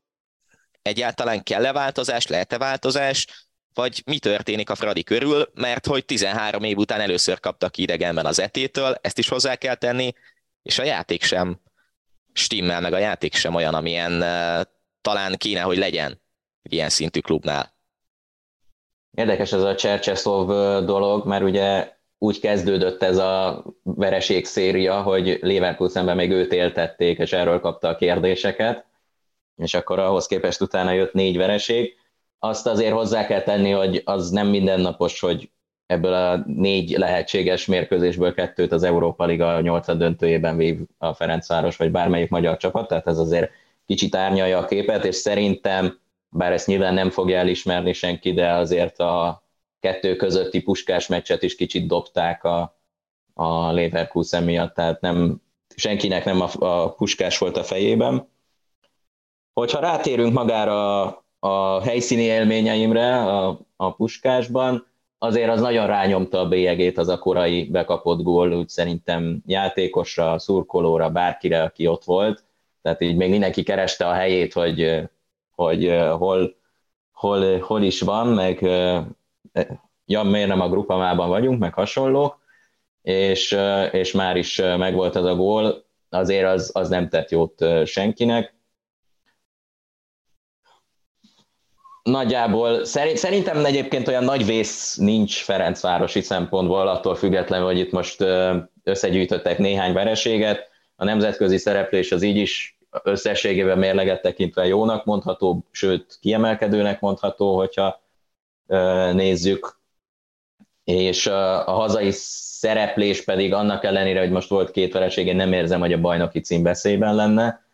Egyáltalán 0.82 1.44
kell-e 1.44 1.72
változás, 1.72 2.28
lehet-e 2.28 2.58
változás, 2.58 3.28
vagy 3.74 4.02
mi 4.06 4.20
történik 4.20 4.70
a 4.70 4.76
Fradi 4.76 5.04
körül, 5.04 5.52
mert 5.54 5.86
hogy 5.86 6.06
13 6.06 6.64
év 6.64 6.78
után 6.78 7.00
először 7.00 7.40
kaptak 7.40 7.78
idegenben 7.78 8.26
az 8.26 8.40
etétől, 8.40 8.98
ezt 9.02 9.18
is 9.18 9.28
hozzá 9.28 9.56
kell 9.56 9.76
tenni, 9.76 10.14
és 10.64 10.80
a 10.80 10.84
játék 10.84 11.24
sem 11.24 11.60
stimmel, 12.34 12.82
meg 12.82 12.94
a 12.94 12.98
játék 12.98 13.36
sem 13.36 13.56
olyan, 13.56 13.74
amilyen 13.74 14.12
uh, 14.12 14.66
talán 15.02 15.38
kéne, 15.38 15.62
hogy 15.62 15.78
legyen 15.78 16.22
egy 16.62 16.74
ilyen 16.74 16.90
szintű 16.90 17.20
klubnál. 17.20 17.80
Érdekes 19.18 19.54
ez 19.54 19.62
a 19.64 19.76
Csercseszov 19.76 20.48
dolog, 20.86 21.28
mert 21.28 21.44
ugye 21.44 21.94
úgy 22.18 22.40
kezdődött 22.40 23.04
ez 23.04 23.18
a 23.18 23.64
vereség 23.84 24.46
széria, 24.46 25.02
hogy 25.02 25.40
Leverkusenben 25.42 26.16
még 26.16 26.32
őt 26.32 26.54
éltették, 26.54 27.18
és 27.18 27.34
erről 27.34 27.60
kapta 27.60 27.88
a 27.88 27.96
kérdéseket, 27.96 28.86
és 29.56 29.74
akkor 29.74 30.00
ahhoz 30.00 30.26
képest 30.26 30.62
utána 30.62 30.92
jött 30.92 31.14
négy 31.14 31.38
vereség. 31.38 31.96
Azt 32.40 32.68
azért 32.68 32.94
hozzá 32.94 33.26
kell 33.26 33.42
tenni, 33.42 33.72
hogy 33.72 34.02
az 34.06 34.30
nem 34.30 34.48
mindennapos, 34.48 35.20
hogy 35.20 35.52
ebből 35.86 36.14
a 36.14 36.44
négy 36.46 36.90
lehetséges 36.98 37.66
mérkőzésből 37.66 38.34
kettőt 38.34 38.72
az 38.72 38.84
Európa 38.84 39.26
Liga 39.26 39.62
nyolcad 39.62 39.98
döntőjében 39.98 40.58
vív 40.58 40.80
a 40.98 41.14
Ferencváros, 41.14 41.78
vagy 41.78 41.92
bármelyik 41.92 42.30
magyar 42.30 42.58
csapat, 42.58 42.88
tehát 42.88 43.08
ez 43.08 43.18
azért 43.18 43.52
kicsit 43.86 44.16
árnyalja 44.16 44.58
a 44.58 44.66
képet, 44.66 45.06
és 45.06 45.16
szerintem 45.16 46.01
bár 46.32 46.52
ezt 46.52 46.68
nyilván 46.68 46.94
nem 46.94 47.10
fogja 47.10 47.38
elismerni 47.38 47.94
senki, 47.94 48.34
de 48.34 48.52
azért 48.52 49.00
a 49.00 49.44
kettő 49.80 50.16
közötti 50.16 50.62
puskás 50.62 51.08
meccset 51.08 51.44
is 51.44 51.56
kicsit 51.56 51.88
dobták 51.88 52.44
a, 52.44 52.80
a 53.34 53.72
Leverkusen 53.72 54.44
miatt, 54.44 54.74
tehát 54.74 55.02
nem, 55.02 55.42
senkinek 55.76 56.26
nem 56.26 56.42
a, 56.42 56.50
a 56.60 56.94
puskás 56.94 57.38
volt 57.38 57.58
a 57.58 57.64
fejében. 57.64 58.30
Hogyha 59.54 59.80
rátérünk 59.80 60.34
magára 60.34 61.02
a, 61.04 61.26
a 61.40 61.82
helyszíni 61.82 62.22
élményeimre 62.22 63.18
a, 63.18 63.60
a 63.76 63.94
puskásban, 63.94 64.88
azért 65.18 65.50
az 65.50 65.62
nagyon 65.62 65.88
rányomta 65.88 66.40
a 66.40 66.48
bélyegét 66.48 66.98
az 66.98 67.08
a 67.08 67.20
korai 67.20 67.64
bekapott 67.66 68.22
gól, 68.22 68.54
úgy 68.54 68.70
szerintem 68.70 69.42
játékosra, 69.46 70.40
szurkolóra, 70.40 71.10
bárkire, 71.10 71.64
aki 71.64 71.88
ott 71.88 72.04
volt. 72.04 72.44
Tehát 72.82 73.02
így 73.02 73.16
még 73.16 73.30
mindenki 73.30 73.64
kereste 73.64 74.08
a 74.08 74.14
helyét, 74.14 74.54
hogy 74.54 75.10
hogy 75.64 75.88
hol, 76.18 76.56
hol, 77.12 77.60
hol 77.60 77.82
is 77.82 78.02
van, 78.02 78.28
meg 78.28 78.62
ja, 80.06 80.24
miért 80.24 80.48
nem 80.48 80.62
a 80.62 80.70
grupamában 80.70 81.30
vagyunk, 81.30 81.60
meg 81.60 81.74
hasonló, 81.74 82.36
és, 83.02 83.58
és 83.92 84.12
már 84.12 84.38
is 84.38 84.58
megvolt 84.58 85.16
az 85.16 85.26
a 85.26 85.36
gól, 85.36 85.86
azért 86.10 86.48
az, 86.48 86.72
az 86.74 86.90
nem 86.90 87.10
tett 87.10 87.30
jót 87.30 87.66
senkinek. 87.86 88.56
Nagyjából 92.04 92.86
szerintem 93.14 93.66
egyébként 93.66 94.08
olyan 94.08 94.24
nagy 94.24 94.46
vész 94.46 94.96
nincs 94.96 95.44
Ferencvárosi 95.44 96.22
szempontból, 96.22 96.88
attól 96.88 97.16
függetlenül, 97.16 97.66
hogy 97.66 97.78
itt 97.78 97.92
most 97.92 98.26
összegyűjtöttek 98.84 99.58
néhány 99.58 99.94
vereséget. 99.94 100.70
A 100.96 101.04
nemzetközi 101.04 101.58
szereplés 101.58 102.12
az 102.12 102.22
így 102.22 102.38
is 102.38 102.81
összességében 103.04 103.78
mérleget 103.78 104.22
tekintve 104.22 104.66
jónak 104.66 105.06
mondható, 105.06 105.66
sőt 105.72 106.18
kiemelkedőnek 106.22 107.00
mondható, 107.00 107.56
hogyha 107.56 108.02
nézzük, 109.14 109.80
és 110.84 111.28
a 111.28 111.72
hazai 111.72 112.12
szereplés 112.12 113.24
pedig 113.24 113.54
annak 113.54 113.84
ellenére, 113.84 114.20
hogy 114.20 114.32
most 114.32 114.50
volt 114.50 114.72
két 114.72 114.94
vereség, 114.94 115.28
én 115.28 115.36
nem 115.36 115.54
érzem, 115.54 115.80
hogy 115.80 115.94
a 115.94 116.02
bajnoki 116.02 116.40
cím 116.40 116.64
veszélyben 116.64 117.16
lenne, 117.16 117.66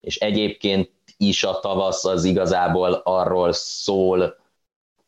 és 0.00 0.16
egyébként 0.16 0.90
is 1.16 1.44
a 1.44 1.60
tavasz 1.60 2.04
az 2.04 2.24
igazából 2.24 2.92
arról 2.92 3.52
szól, 3.52 4.36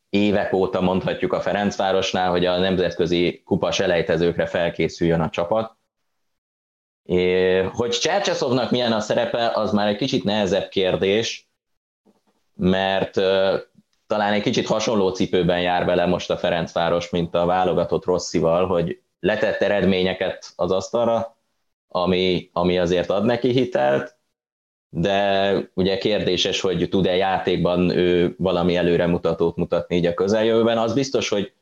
évek 0.09 0.53
óta 0.53 0.81
mondhatjuk 0.81 1.33
a 1.33 1.41
Ferencvárosnál, 1.41 2.29
hogy 2.29 2.45
a 2.45 2.57
nemzetközi 2.57 3.41
kupa 3.45 3.71
selejtezőkre 3.71 4.45
felkészüljön 4.45 5.21
a 5.21 5.29
csapat, 5.29 5.75
hogy 7.73 7.89
Csercseszovnak 7.89 8.71
milyen 8.71 8.91
a 8.91 8.99
szerepe, 8.99 9.51
az 9.53 9.71
már 9.71 9.87
egy 9.87 9.95
kicsit 9.95 10.23
nehezebb 10.23 10.67
kérdés, 10.67 11.49
mert 12.55 13.13
talán 14.07 14.33
egy 14.33 14.41
kicsit 14.41 14.67
hasonló 14.67 15.09
cipőben 15.09 15.61
jár 15.61 15.85
bele 15.85 16.05
most 16.05 16.29
a 16.29 16.37
Ferencváros, 16.37 17.09
mint 17.09 17.35
a 17.35 17.45
válogatott 17.45 18.05
Rosszival, 18.05 18.67
hogy 18.67 19.01
letett 19.19 19.61
eredményeket 19.61 20.53
az 20.55 20.71
asztalra, 20.71 21.37
ami, 21.87 22.49
ami 22.53 22.79
azért 22.79 23.09
ad 23.09 23.25
neki 23.25 23.51
hitelt, 23.51 24.17
de 24.89 25.53
ugye 25.73 25.97
kérdéses, 25.97 26.61
hogy 26.61 26.87
tud-e 26.89 27.15
játékban 27.15 27.89
ő 27.89 28.35
valami 28.37 28.75
előremutatót 28.75 29.55
mutatni 29.55 29.95
így 29.95 30.05
a 30.05 30.13
közeljövőben. 30.13 30.77
Az 30.77 30.93
biztos, 30.93 31.29
hogy 31.29 31.53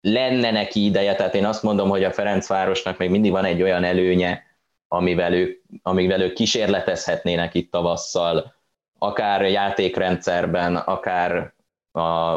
lenne 0.00 0.50
neki 0.50 0.84
ideje, 0.84 1.14
tehát 1.14 1.34
én 1.34 1.44
azt 1.44 1.62
mondom, 1.62 1.88
hogy 1.88 2.04
a 2.04 2.12
Ferencvárosnak 2.12 2.98
még 2.98 3.10
mindig 3.10 3.30
van 3.30 3.44
egy 3.44 3.62
olyan 3.62 3.84
előnye, 3.84 4.42
amivel 4.88 5.32
ők, 5.32 5.62
amivel 5.82 6.20
ők 6.20 6.32
kísérletezhetnének 6.32 7.54
itt 7.54 7.70
tavasszal, 7.70 8.54
akár 8.98 9.42
játékrendszerben, 9.42 10.76
akár 10.76 11.52
a, 11.92 12.36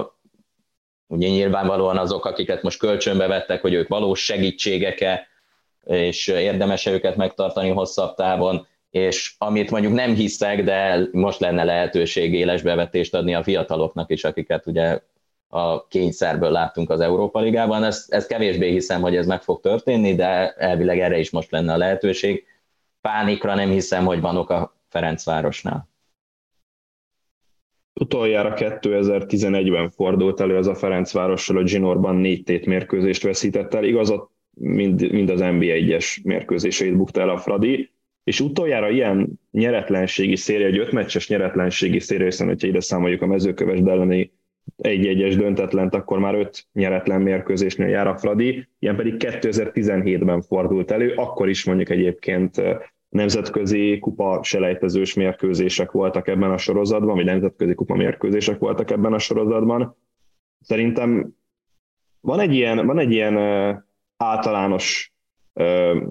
ugye 1.08 1.28
nyilvánvalóan 1.28 1.98
azok, 1.98 2.26
akiket 2.26 2.62
most 2.62 2.80
kölcsönbe 2.80 3.28
vettek, 3.28 3.62
hogy 3.62 3.74
ők 3.74 3.88
valós 3.88 4.24
segítségeke, 4.24 5.28
és 5.84 6.28
érdemes 6.28 6.86
őket 6.86 7.16
megtartani 7.16 7.70
hosszabb 7.70 8.16
távon, 8.16 8.68
és 8.90 9.36
amit 9.38 9.72
mondjuk 9.72 9.94
nem 9.94 10.14
hiszek, 10.14 10.64
de 10.64 11.08
most 11.12 11.40
lenne 11.40 11.64
lehetőség 11.64 12.34
éles 12.34 12.62
bevetést 12.62 13.14
adni 13.14 13.36
a 13.36 13.44
fiataloknak 13.44 14.12
is, 14.12 14.24
akiket 14.24 14.68
ugye 14.68 15.00
a 15.54 15.88
kényszerből 15.88 16.52
láttunk 16.52 16.90
az 16.90 17.00
Európa 17.00 17.40
Ligában. 17.40 17.84
Ez, 17.84 18.06
ez 18.08 18.26
kevésbé 18.26 18.72
hiszem, 18.72 19.02
hogy 19.02 19.16
ez 19.16 19.26
meg 19.26 19.42
fog 19.42 19.60
történni, 19.60 20.16
de 20.16 20.54
elvileg 20.54 21.00
erre 21.00 21.20
is 21.20 21.30
most 21.30 21.52
lenne 21.52 21.74
a 21.74 21.78
lehetőség. 21.78 22.46
Pánikra 23.02 23.56
nem 23.56 23.70
hiszem, 23.70 24.06
hogy 24.06 24.22
vanok 24.22 24.50
a 24.50 24.76
Ferencvárosnál. 24.90 25.90
Utoljára 27.94 28.54
2011-ben 28.56 29.90
fordult 29.90 30.40
elő 30.40 30.58
az 30.58 30.68
a 30.68 30.76
Ferencvárossal, 30.76 31.56
hogy 31.56 31.68
Zsinorban 31.68 32.16
négy 32.16 32.44
tét 32.44 32.66
mérkőzést 32.66 33.24
veszített 33.24 33.74
el. 33.74 33.84
Igazat 33.84 34.30
mind, 34.54 35.12
mind 35.12 35.30
az 35.30 35.40
NB1-es 35.44 36.24
mérkőzéseit 36.24 36.98
bukta 36.98 37.22
el 37.22 37.30
a 37.30 37.38
Fradi, 37.38 37.92
és 38.24 38.40
utoljára 38.40 38.90
ilyen 38.90 39.40
nyeretlenségi 39.52 40.36
széria, 40.36 40.68
egy 40.68 40.78
ötmeccses 40.78 41.28
nyeretlenségi 41.28 42.00
széria, 42.00 42.26
hiszen 42.26 42.48
hogyha 42.48 42.68
ide 42.68 42.82
számoljuk 42.82 43.22
a 43.22 43.26
mezőköves 43.26 43.80
elleni 43.80 44.32
egy-egyes 44.84 45.36
döntetlent, 45.36 45.96
akkor 45.96 46.20
már 46.20 46.36
öt 46.36 46.68
nyeretlen 46.74 47.22
mérkőzésnél 47.22 47.88
jár 47.88 48.08
a 48.08 48.18
Fradi, 48.18 48.68
ilyen 48.80 48.96
pedig 48.96 49.16
2017-ben 49.18 50.42
fordult 50.42 50.92
elő, 50.92 51.14
akkor 51.16 51.50
is 51.50 51.66
mondjuk 51.66 51.90
egyébként 51.90 52.62
nemzetközi 53.10 54.00
kupa 54.00 54.40
selejtezős 54.44 55.14
mérkőzések 55.14 55.92
voltak 55.92 56.28
ebben 56.28 56.52
a 56.52 56.58
sorozatban, 56.58 57.16
vagy 57.16 57.26
nemzetközi 57.26 57.74
kupa 57.74 57.96
mérkőzések 57.96 58.60
voltak 58.60 58.92
ebben 58.92 59.14
a 59.14 59.20
sorozatban. 59.20 59.98
Szerintem 60.60 61.36
van 62.22 62.40
egy 62.40 62.54
ilyen, 62.54 62.86
van 62.86 63.00
egy 63.00 63.12
ilyen 63.12 63.38
általános 64.18 65.14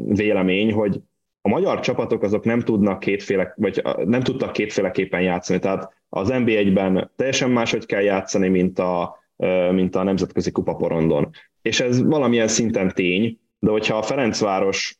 vélemény, 0.06 0.72
hogy 0.72 1.00
a 1.42 1.48
magyar 1.48 1.80
csapatok 1.80 2.22
azok 2.22 2.44
nem 2.44 2.60
tudnak 2.60 2.98
kétféle, 2.98 3.54
vagy 3.56 3.82
nem 4.04 4.20
tudtak 4.20 4.52
kétféleképpen 4.52 5.22
játszani. 5.22 5.58
Tehát 5.58 5.92
az 6.08 6.28
NB1-ben 6.32 7.10
teljesen 7.16 7.50
máshogy 7.50 7.86
kell 7.86 8.02
játszani, 8.02 8.48
mint 8.48 8.78
a, 8.78 9.18
mint 9.72 9.96
a 9.96 10.02
nemzetközi 10.02 10.50
kupaporondon. 10.50 11.30
És 11.62 11.80
ez 11.80 12.02
valamilyen 12.02 12.48
szinten 12.48 12.92
tény, 12.94 13.38
de 13.58 13.70
hogyha 13.70 13.96
a 13.96 14.02
Ferencváros 14.02 14.96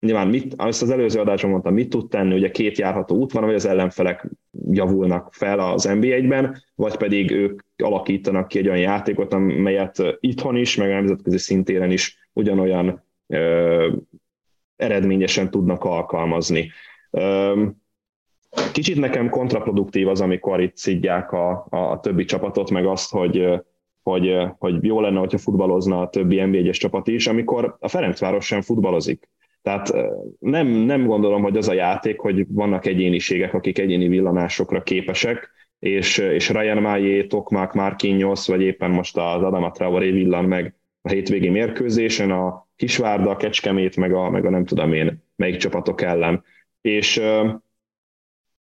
nyilván 0.00 0.28
mit, 0.28 0.54
azt 0.56 0.82
az 0.82 0.90
előző 0.90 1.20
adásban 1.20 1.50
mondtam, 1.50 1.74
mit 1.74 1.88
tud 1.88 2.08
tenni, 2.08 2.34
ugye 2.34 2.50
két 2.50 2.78
járható 2.78 3.16
út 3.16 3.32
van, 3.32 3.44
vagy 3.44 3.54
az 3.54 3.66
ellenfelek 3.66 4.28
javulnak 4.70 5.32
fel 5.32 5.58
az 5.58 5.84
NBA-ben, 5.84 6.62
vagy 6.74 6.96
pedig 6.96 7.30
ők 7.30 7.62
alakítanak 7.76 8.48
ki 8.48 8.58
egy 8.58 8.66
olyan 8.68 8.80
játékot, 8.80 9.32
amelyet 9.32 10.02
itthon 10.20 10.56
is, 10.56 10.76
meg 10.76 10.90
a 10.90 10.94
nemzetközi 10.94 11.38
szintéren 11.38 11.90
is 11.90 12.28
ugyanolyan 12.32 13.04
eredményesen 14.80 15.50
tudnak 15.50 15.84
alkalmazni. 15.84 16.70
Kicsit 18.72 18.96
nekem 18.96 19.28
kontraproduktív 19.28 20.08
az, 20.08 20.20
amikor 20.20 20.60
itt 20.60 20.76
szidják 20.76 21.32
a, 21.32 21.66
a 21.70 22.00
többi 22.00 22.24
csapatot, 22.24 22.70
meg 22.70 22.86
azt, 22.86 23.10
hogy 23.10 23.60
hogy, 24.02 24.36
hogy 24.58 24.84
jó 24.84 25.00
lenne, 25.00 25.18
hogyha 25.18 25.38
futballozna 25.38 26.00
a 26.00 26.08
többi 26.08 26.36
NB1-es 26.40 26.76
csapat 26.78 27.08
is, 27.08 27.26
amikor 27.26 27.76
a 27.80 27.88
Ferencváros 27.88 28.46
sem 28.46 28.60
futballozik. 28.60 29.28
Tehát 29.62 29.92
nem, 30.38 30.66
nem 30.66 31.06
gondolom, 31.06 31.42
hogy 31.42 31.56
az 31.56 31.68
a 31.68 31.72
játék, 31.72 32.20
hogy 32.20 32.46
vannak 32.48 32.86
egyéniségek, 32.86 33.54
akik 33.54 33.78
egyéni 33.78 34.08
villanásokra 34.08 34.82
képesek, 34.82 35.50
és, 35.78 36.18
és 36.18 36.50
Ryan 36.50 36.82
Májé, 36.82 37.26
Tokmák, 37.26 37.72
Marquinhos, 37.72 38.46
vagy 38.46 38.62
éppen 38.62 38.90
most 38.90 39.16
az 39.16 39.42
Adama 39.42 39.70
Traoré 39.70 40.10
villan 40.10 40.44
meg 40.44 40.74
a 41.02 41.08
hétvégi 41.08 41.48
mérkőzésen, 41.48 42.30
a 42.30 42.68
Kisvárda, 42.80 43.30
a 43.30 43.36
Kecskemét, 43.36 43.96
meg 43.96 44.12
a, 44.12 44.30
meg 44.30 44.44
a 44.44 44.50
nem 44.50 44.64
tudom 44.64 44.92
én 44.92 45.22
melyik 45.36 45.56
csapatok 45.56 46.02
ellen. 46.02 46.44
És 46.80 47.16
uh, 47.16 47.50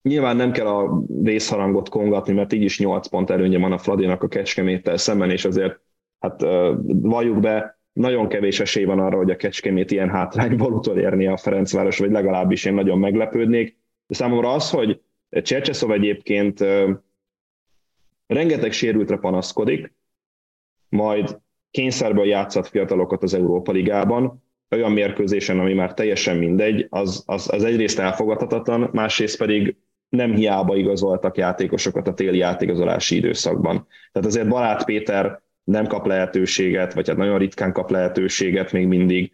nyilván 0.03 0.37
nem 0.37 0.53
kell 0.53 0.67
a 0.67 1.03
vészharangot 1.07 1.89
kongatni, 1.89 2.33
mert 2.33 2.53
így 2.53 2.63
is 2.63 2.79
8 2.79 3.09
pont 3.09 3.31
előnye 3.31 3.59
van 3.59 3.73
a 3.73 3.79
Fradinak 3.79 4.23
a 4.23 4.29
Kecskeméttel 4.29 4.97
szemben, 4.97 5.31
és 5.31 5.45
azért 5.45 5.81
hát 6.19 6.43
uh, 6.43 6.75
valljuk 6.87 7.41
be, 7.41 7.81
nagyon 7.93 8.29
kevés 8.29 8.61
esély 8.61 8.85
van 8.85 8.99
arra, 8.99 9.17
hogy 9.17 9.31
a 9.31 9.37
Kecskemét 9.37 9.91
ilyen 9.91 10.11
hátrányból 10.11 10.73
utolérni 10.73 11.27
a 11.27 11.37
Ferencváros, 11.37 11.99
vagy 11.99 12.11
legalábbis 12.11 12.65
én 12.65 12.75
nagyon 12.75 12.99
meglepődnék. 12.99 13.79
De 14.07 14.15
számomra 14.15 14.53
az, 14.53 14.71
hogy 14.71 15.01
Csercseszov 15.31 15.91
egyébként 15.91 16.65
rengeteg 18.27 18.73
sérültre 18.73 19.17
panaszkodik, 19.17 19.95
majd 20.89 21.41
kényszerből 21.77 22.27
játszat 22.27 22.69
fiatalokat 22.69 23.23
az 23.23 23.35
Európa 23.35 23.73
Ligában, 23.73 24.43
olyan 24.71 24.93
mérkőzésen, 24.93 25.59
ami 25.59 25.75
már 25.75 25.95
teljesen 25.95 26.37
mindegy, 26.37 26.87
az, 26.89 27.23
az, 27.27 27.53
az 27.53 27.65
egyrészt 27.65 27.99
elfogadhatatlan, 27.99 28.91
másrészt 28.93 29.39
pedig 29.39 29.77
nem 30.09 30.35
hiába 30.35 30.77
igazoltak 30.77 31.37
játékosokat 31.37 32.09
a 32.09 32.15
téli 32.15 32.39
játékozolási 32.39 33.17
időszakban. 33.17 33.87
Tehát 34.13 34.29
azért 34.29 34.49
Barát 34.49 34.85
Péter 34.85 35.41
nem 35.65 35.87
kap 35.87 36.07
lehetőséget, 36.07 36.95
vagy 36.95 37.09
hát 37.09 37.17
nagyon 37.17 37.39
ritkán 37.39 37.73
kap 37.73 37.91
lehetőséget 37.91 38.73
még 38.73 38.87
mindig. 38.87 39.33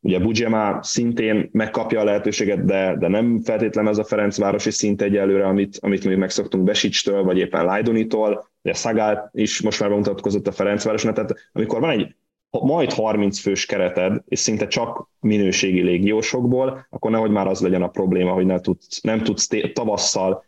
Ugye 0.00 0.18
Bugyema 0.18 0.82
szintén 0.82 1.48
megkapja 1.52 2.00
a 2.00 2.04
lehetőséget, 2.04 2.64
de, 2.64 2.96
de 2.98 3.08
nem 3.08 3.40
feltétlen 3.42 3.86
az 3.86 3.98
a 3.98 4.04
Ferencvárosi 4.04 4.70
szint 4.70 5.02
egyelőre, 5.02 5.46
amit, 5.46 5.78
amit 5.80 6.04
még 6.04 6.16
megszoktunk 6.16 6.64
Besicstől, 6.64 7.22
vagy 7.22 7.38
éppen 7.38 7.64
Lajdonitól, 7.64 8.50
ugye 8.62 8.74
Szagál 8.74 9.30
is 9.32 9.62
most 9.62 9.80
már 9.80 9.88
bemutatkozott 9.88 10.46
a 10.46 10.52
Ferencvárosnak, 10.52 11.14
tehát 11.14 11.34
amikor 11.52 11.80
van 11.80 11.90
egy 11.90 12.14
majd 12.50 12.92
30 12.92 13.38
fős 13.38 13.66
kereted, 13.66 14.22
és 14.28 14.38
szinte 14.38 14.66
csak 14.66 15.08
minőségi 15.20 15.82
légiósokból, 15.82 16.86
akkor 16.90 17.10
nehogy 17.10 17.30
már 17.30 17.46
az 17.46 17.60
legyen 17.60 17.82
a 17.82 17.88
probléma, 17.88 18.32
hogy 18.32 18.46
nem 18.46 18.60
tudsz, 18.60 19.00
nem 19.00 19.22
tudsz 19.22 19.48
tavasszal 19.72 20.44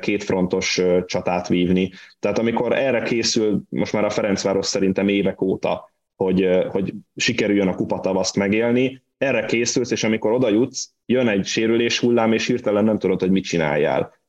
kétfrontos 0.00 0.80
csatát 1.06 1.48
vívni. 1.48 1.90
Tehát 2.18 2.38
amikor 2.38 2.72
erre 2.72 3.02
készül 3.02 3.62
most 3.68 3.92
már 3.92 4.04
a 4.04 4.10
Ferencváros 4.10 4.66
szerintem 4.66 5.08
évek 5.08 5.40
óta, 5.40 5.92
hogy, 6.16 6.48
hogy 6.68 6.94
sikerüljön 7.16 7.68
a 7.68 7.74
kupatavaszt 7.74 8.36
megélni, 8.36 9.02
erre 9.18 9.46
készülsz, 9.46 9.90
és 9.90 10.04
amikor 10.04 10.32
oda 10.32 10.48
jutsz, 10.48 10.90
jön 11.06 11.28
egy 11.28 11.46
sérülés 11.46 11.98
hullám, 11.98 12.32
és 12.32 12.46
hirtelen 12.46 12.84
nem 12.84 12.98
tudod, 12.98 13.20
hogy 13.20 13.30
mit 13.30 13.44
csináljál. 13.44 14.22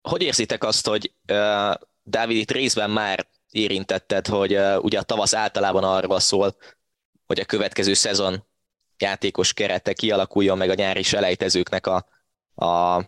Hogy 0.00 0.22
érzitek 0.22 0.64
azt, 0.64 0.86
hogy 0.86 1.12
uh, 1.32 1.74
Dávid 2.02 2.36
itt 2.36 2.50
részben 2.50 2.90
már 2.90 3.26
érintetted, 3.50 4.26
hogy 4.26 4.54
uh, 4.54 4.84
ugye 4.84 4.98
a 4.98 5.02
tavasz 5.02 5.34
általában 5.34 5.84
arról 5.84 6.20
szól, 6.20 6.56
hogy 7.26 7.40
a 7.40 7.44
következő 7.44 7.92
szezon 7.92 8.46
játékos 8.98 9.52
kerete 9.52 9.92
kialakuljon 9.92 10.58
meg 10.58 10.70
a 10.70 10.74
nyári 10.74 11.02
selejtezőknek 11.02 11.86
a, 11.86 12.06
a 12.54 13.02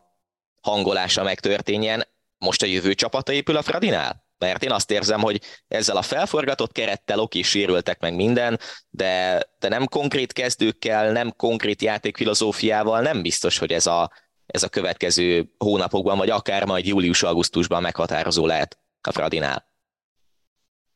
hangolása 0.60 1.22
megtörténjen, 1.22 2.06
most 2.38 2.62
a 2.62 2.66
jövő 2.66 2.94
csapata 2.94 3.32
épül 3.32 3.56
a 3.56 3.62
Fradinál? 3.62 4.25
Mert 4.38 4.62
én 4.62 4.70
azt 4.70 4.90
érzem, 4.90 5.20
hogy 5.20 5.40
ezzel 5.68 5.96
a 5.96 6.02
felforgatott 6.02 6.72
kerettel 6.72 7.18
oké, 7.18 7.42
sérültek 7.42 8.00
meg 8.00 8.14
minden, 8.14 8.58
de, 8.90 9.42
de 9.58 9.68
nem 9.68 9.86
konkrét 9.86 10.32
kezdőkkel, 10.32 11.12
nem 11.12 11.32
konkrét 11.36 11.82
játékfilozófiával 11.82 13.00
nem 13.00 13.22
biztos, 13.22 13.58
hogy 13.58 13.72
ez 13.72 13.86
a, 13.86 14.10
ez 14.46 14.62
a 14.62 14.68
következő 14.68 15.54
hónapokban, 15.58 16.18
vagy 16.18 16.30
akár 16.30 16.64
majd 16.64 16.86
július-augusztusban 16.86 17.82
meghatározó 17.82 18.46
lehet 18.46 18.78
a 19.00 19.12
Fradinál. 19.12 19.66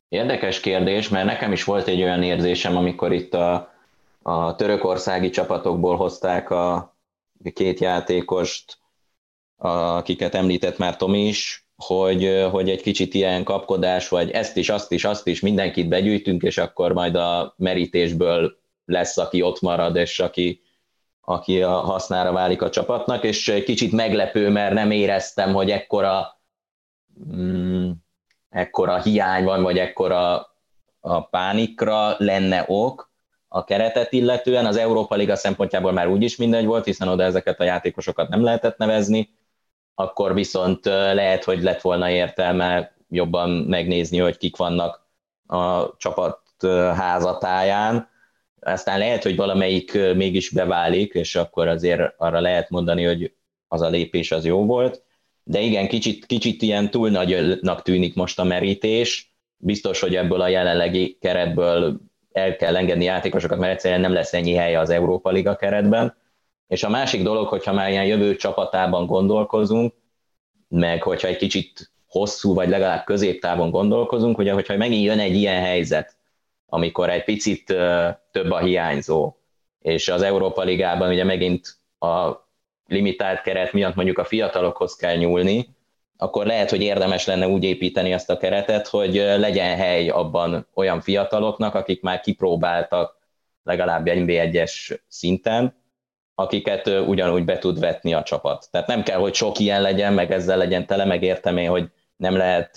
Érdekes 0.08 0.60
kérdés, 0.60 1.08
mert 1.08 1.26
nekem 1.26 1.52
is 1.52 1.64
volt 1.64 1.86
egy 1.86 2.02
olyan 2.02 2.22
érzésem, 2.22 2.76
amikor 2.76 3.12
itt 3.12 3.34
a, 3.34 3.74
a 4.22 4.54
törökországi 4.54 5.30
csapatokból 5.30 5.96
hozták 5.96 6.50
a 6.50 6.96
két 7.52 7.80
játékost, 7.80 8.78
akiket 9.56 10.34
említett 10.34 10.78
már 10.78 10.96
Tomi 10.96 11.26
is, 11.26 11.68
hogy, 11.84 12.46
hogy 12.50 12.70
egy 12.70 12.82
kicsit 12.82 13.14
ilyen 13.14 13.44
kapkodás, 13.44 14.08
vagy 14.08 14.30
ezt 14.30 14.56
is, 14.56 14.68
azt 14.68 14.92
is, 14.92 15.04
azt 15.04 15.26
is, 15.26 15.40
mindenkit 15.40 15.88
begyűjtünk, 15.88 16.42
és 16.42 16.58
akkor 16.58 16.92
majd 16.92 17.14
a 17.14 17.54
merítésből 17.56 18.58
lesz, 18.84 19.18
aki 19.18 19.42
ott 19.42 19.60
marad, 19.60 19.96
és 19.96 20.20
aki, 20.20 20.62
aki 21.20 21.62
a 21.62 21.70
hasznára 21.70 22.32
válik 22.32 22.62
a 22.62 22.70
csapatnak, 22.70 23.24
és 23.24 23.48
egy 23.48 23.64
kicsit 23.64 23.92
meglepő, 23.92 24.48
mert 24.48 24.74
nem 24.74 24.90
éreztem, 24.90 25.52
hogy 25.52 25.70
ekkora, 25.70 26.40
mm, 27.34 27.90
ekkora 28.48 29.02
hiány 29.02 29.44
van, 29.44 29.62
vagy 29.62 29.78
ekkora 29.78 30.48
a 31.00 31.20
pánikra 31.20 32.14
lenne 32.18 32.64
ok 32.66 33.10
a 33.48 33.64
keretet 33.64 34.12
illetően. 34.12 34.66
Az 34.66 34.76
Európa 34.76 35.14
Liga 35.14 35.36
szempontjából 35.36 35.92
már 35.92 36.08
úgyis 36.08 36.36
mindegy 36.36 36.64
volt, 36.64 36.84
hiszen 36.84 37.08
oda 37.08 37.22
ezeket 37.22 37.60
a 37.60 37.64
játékosokat 37.64 38.28
nem 38.28 38.42
lehetett 38.42 38.78
nevezni, 38.78 39.28
akkor 40.00 40.34
viszont 40.34 40.84
lehet, 40.84 41.44
hogy 41.44 41.62
lett 41.62 41.80
volna 41.80 42.10
értelme 42.10 42.96
jobban 43.08 43.50
megnézni, 43.50 44.18
hogy 44.18 44.36
kik 44.36 44.56
vannak 44.56 45.08
a 45.46 45.96
csapat 45.96 46.40
házatáján. 46.94 48.08
Aztán 48.60 48.98
lehet, 48.98 49.22
hogy 49.22 49.36
valamelyik 49.36 49.92
mégis 50.14 50.50
beválik, 50.50 51.14
és 51.14 51.36
akkor 51.36 51.68
azért 51.68 52.00
arra 52.16 52.40
lehet 52.40 52.70
mondani, 52.70 53.04
hogy 53.04 53.32
az 53.68 53.80
a 53.80 53.88
lépés 53.88 54.32
az 54.32 54.44
jó 54.44 54.66
volt. 54.66 55.02
De 55.44 55.60
igen, 55.60 55.88
kicsit, 55.88 56.26
kicsit 56.26 56.62
ilyen 56.62 56.90
túl 56.90 57.10
nagynak 57.10 57.82
tűnik 57.82 58.14
most 58.14 58.38
a 58.38 58.44
merítés. 58.44 59.34
Biztos, 59.56 60.00
hogy 60.00 60.16
ebből 60.16 60.40
a 60.40 60.48
jelenlegi 60.48 61.16
keretből 61.20 62.00
el 62.32 62.56
kell 62.56 62.76
engedni 62.76 63.04
játékosokat, 63.04 63.58
mert 63.58 63.72
egyszerűen 63.72 64.00
nem 64.00 64.12
lesz 64.12 64.34
ennyi 64.34 64.54
helye 64.54 64.78
az 64.78 64.90
Európa 64.90 65.30
Liga 65.30 65.56
keretben 65.56 66.16
és 66.70 66.82
a 66.82 66.88
másik 66.88 67.22
dolog, 67.22 67.48
hogyha 67.48 67.72
már 67.72 67.90
ilyen 67.90 68.04
jövő 68.06 68.36
csapatában 68.36 69.06
gondolkozunk, 69.06 69.94
meg 70.68 71.02
hogyha 71.02 71.28
egy 71.28 71.36
kicsit 71.36 71.90
hosszú, 72.06 72.54
vagy 72.54 72.68
legalább 72.68 73.04
középtávon 73.04 73.70
gondolkozunk, 73.70 74.38
ugye, 74.38 74.52
hogyha 74.52 74.76
megint 74.76 75.04
jön 75.04 75.18
egy 75.18 75.34
ilyen 75.34 75.60
helyzet, 75.60 76.16
amikor 76.66 77.10
egy 77.10 77.24
picit 77.24 77.64
több 78.30 78.50
a 78.50 78.58
hiányzó, 78.58 79.34
és 79.80 80.08
az 80.08 80.22
Európa 80.22 80.62
Ligában 80.62 81.10
ugye 81.10 81.24
megint 81.24 81.78
a 81.98 82.30
limitált 82.86 83.40
keret 83.40 83.72
miatt 83.72 83.94
mondjuk 83.94 84.18
a 84.18 84.24
fiatalokhoz 84.24 84.94
kell 84.94 85.16
nyúlni, 85.16 85.68
akkor 86.16 86.46
lehet, 86.46 86.70
hogy 86.70 86.82
érdemes 86.82 87.26
lenne 87.26 87.48
úgy 87.48 87.64
építeni 87.64 88.12
ezt 88.12 88.30
a 88.30 88.36
keretet, 88.36 88.86
hogy 88.86 89.14
legyen 89.14 89.76
hely 89.76 90.08
abban 90.08 90.66
olyan 90.74 91.00
fiataloknak, 91.00 91.74
akik 91.74 92.02
már 92.02 92.20
kipróbáltak 92.20 93.16
legalább 93.62 94.06
NB1-es 94.06 95.00
szinten, 95.08 95.78
akiket 96.40 96.86
ugyanúgy 96.86 97.44
be 97.44 97.58
tud 97.58 97.78
vetni 97.78 98.14
a 98.14 98.22
csapat. 98.22 98.68
Tehát 98.70 98.86
nem 98.86 99.02
kell, 99.02 99.18
hogy 99.18 99.34
sok 99.34 99.58
ilyen 99.58 99.82
legyen, 99.82 100.12
meg 100.12 100.32
ezzel 100.32 100.56
legyen 100.56 100.86
tele, 100.86 101.04
meg 101.04 101.22
értem 101.22 101.56
én, 101.56 101.68
hogy 101.68 101.90
nem 102.16 102.36
lehet 102.36 102.76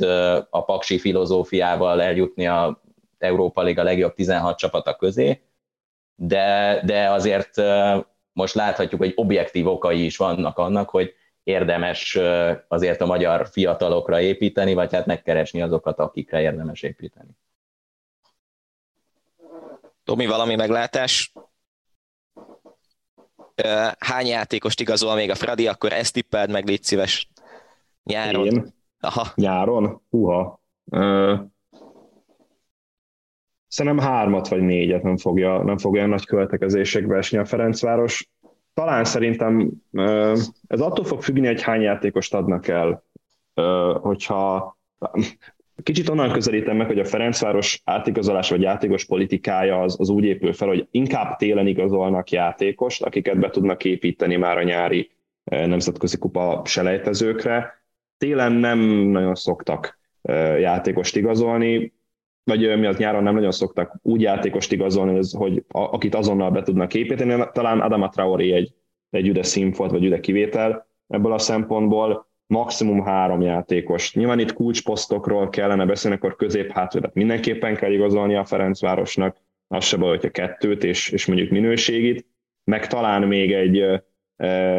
a 0.50 0.64
paksi 0.66 1.00
filozófiával 1.00 2.02
eljutni 2.02 2.48
a 2.48 2.82
Európa 3.18 3.62
Liga 3.62 3.84
legjobb 3.84 4.14
16 4.14 4.58
csapata 4.58 4.96
közé, 4.96 5.42
de, 6.16 6.80
de 6.86 7.10
azért 7.10 7.62
most 8.34 8.54
láthatjuk, 8.54 9.02
hogy 9.02 9.14
objektív 9.16 9.68
okai 9.68 10.06
is 10.06 10.18
vannak 10.18 10.58
annak, 10.58 10.90
hogy 10.90 11.14
érdemes 11.44 12.20
azért 12.68 13.02
a 13.02 13.06
magyar 13.06 13.48
fiatalokra 13.48 14.22
építeni, 14.22 14.74
vagy 14.74 14.94
hát 14.94 15.06
megkeresni 15.06 15.62
azokat, 15.62 16.00
akikre 16.00 16.42
érdemes 16.42 16.82
építeni. 16.82 17.30
Tomi, 20.04 20.26
valami 20.26 20.56
meglátás 20.56 21.34
hány 24.00 24.26
játékost 24.26 24.80
igazol 24.80 25.16
még 25.16 25.30
a 25.30 25.36
Fradi, 25.36 25.68
akkor 25.68 25.94
ezt 25.94 26.14
tippeld 26.14 26.52
meg, 26.52 26.68
légy 26.68 26.84
szíves. 26.84 27.30
Nyáron. 28.04 28.46
Én? 28.46 28.74
Aha. 29.00 29.28
Nyáron? 29.36 30.02
Húha. 30.10 30.62
Uh, 30.84 31.40
szerintem 33.68 34.06
hármat 34.06 34.48
vagy 34.48 34.62
négyet 34.62 35.04
nem 35.04 35.18
fogja, 35.18 35.64
nem 35.64 35.78
fogja 35.78 36.06
nagy 36.06 36.26
költekezésekbe 36.26 37.18
esni 37.18 37.38
a 37.38 37.46
Ferencváros. 37.46 38.30
Talán 38.74 39.04
szerintem 39.04 39.72
ez 40.68 40.82
attól 40.82 41.06
fog 41.06 41.22
függni, 41.22 41.48
hogy 41.48 41.62
hány 41.62 41.82
játékost 41.82 42.34
adnak 42.34 42.68
el. 42.68 43.04
Hogyha 44.02 44.78
kicsit 45.84 46.10
onnan 46.10 46.32
közelítem 46.32 46.78
meg, 46.78 46.88
hogy 46.88 47.00
a 47.00 47.06
Ferencváros 47.06 47.82
átigazolás 47.84 48.50
vagy 48.50 48.62
játékos 48.62 49.06
politikája 49.06 49.82
az, 49.82 49.96
az 50.00 50.10
úgy 50.10 50.24
épül 50.24 50.54
fel, 50.54 50.68
hogy 50.68 50.88
inkább 50.92 51.36
télen 51.36 51.68
igazolnak 51.68 52.30
játékost, 52.30 53.04
akiket 53.04 53.40
be 53.40 53.50
tudnak 53.50 53.86
építeni 53.86 54.36
már 54.36 54.58
a 54.58 54.64
nyári 54.64 55.12
nemzetközi 55.44 56.18
kupa 56.18 56.62
selejtezőkre. 56.66 57.84
Télen 58.18 58.52
nem 58.52 58.80
nagyon 58.90 59.36
szoktak 59.36 60.00
játékost 60.60 61.16
igazolni, 61.16 61.94
vagy 62.44 62.80
mi 62.80 62.86
az 62.86 62.98
nyáron 62.98 63.24
nem 63.24 63.34
nagyon 63.34 63.52
szoktak 63.52 63.96
úgy 64.02 64.22
játékost 64.22 64.72
igazolni, 64.72 65.20
hogy 65.32 65.64
akit 65.68 66.16
azonnal 66.16 66.52
be 66.52 66.62
tudnak 66.62 66.94
építeni, 66.94 67.44
talán 67.54 67.82
Adama 67.82 68.10
Traoré 68.10 68.54
egy, 68.54 68.74
egy 69.10 69.28
üde 69.28 69.44
színfolt, 69.44 69.92
vagy 69.92 70.04
üde 70.04 70.20
kivétel 70.20 70.88
ebből 71.08 71.34
a 71.34 71.38
szempontból, 71.38 72.32
maximum 72.48 73.04
három 73.04 73.42
játékos. 73.42 74.14
Nyilván 74.14 74.40
itt 74.40 74.54
kulcsposztokról 74.54 75.50
kellene 75.50 75.86
beszélni, 75.86 76.18
akkor 76.18 76.36
középhátvédet 76.36 77.14
mindenképpen 77.14 77.76
kell 77.76 77.92
igazolni 77.92 78.36
a 78.36 78.46
Ferencvárosnak, 78.46 79.38
az 79.68 79.86
se 79.86 79.98
baj, 79.98 80.10
hogyha 80.10 80.30
kettőt 80.30 80.84
és, 80.84 81.10
és 81.10 81.26
mondjuk 81.26 81.50
minőségit, 81.50 82.26
meg 82.64 82.88
talán 82.88 83.28
még 83.28 83.54
egy, 83.54 83.80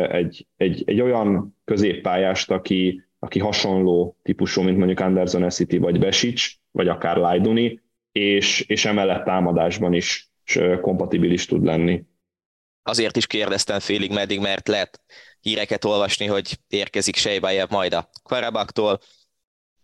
egy, 0.08 0.46
egy, 0.56 0.82
egy 0.86 1.00
olyan 1.00 1.58
középpályást, 1.64 2.50
aki, 2.50 3.02
aki 3.18 3.38
hasonló 3.38 4.18
típusú, 4.22 4.62
mint 4.62 4.76
mondjuk 4.76 5.00
Anderson 5.00 5.50
City 5.50 5.78
vagy 5.78 5.98
Besic, 5.98 6.52
vagy 6.70 6.88
akár 6.88 7.16
Lajduni, 7.16 7.82
és, 8.12 8.60
és 8.60 8.84
emellett 8.84 9.24
támadásban 9.24 9.92
is 9.92 10.32
kompatibilis 10.80 11.46
tud 11.46 11.64
lenni. 11.64 12.04
Azért 12.82 13.16
is 13.16 13.26
kérdeztem 13.26 13.78
félig 13.78 14.12
meddig, 14.12 14.40
mert 14.40 14.68
lehet 14.68 15.00
híreket 15.44 15.84
olvasni, 15.84 16.26
hogy 16.26 16.58
érkezik 16.68 17.16
Sejbájev 17.16 17.68
majd 17.68 17.92
a 17.92 18.10
Karabaktól, 18.22 19.00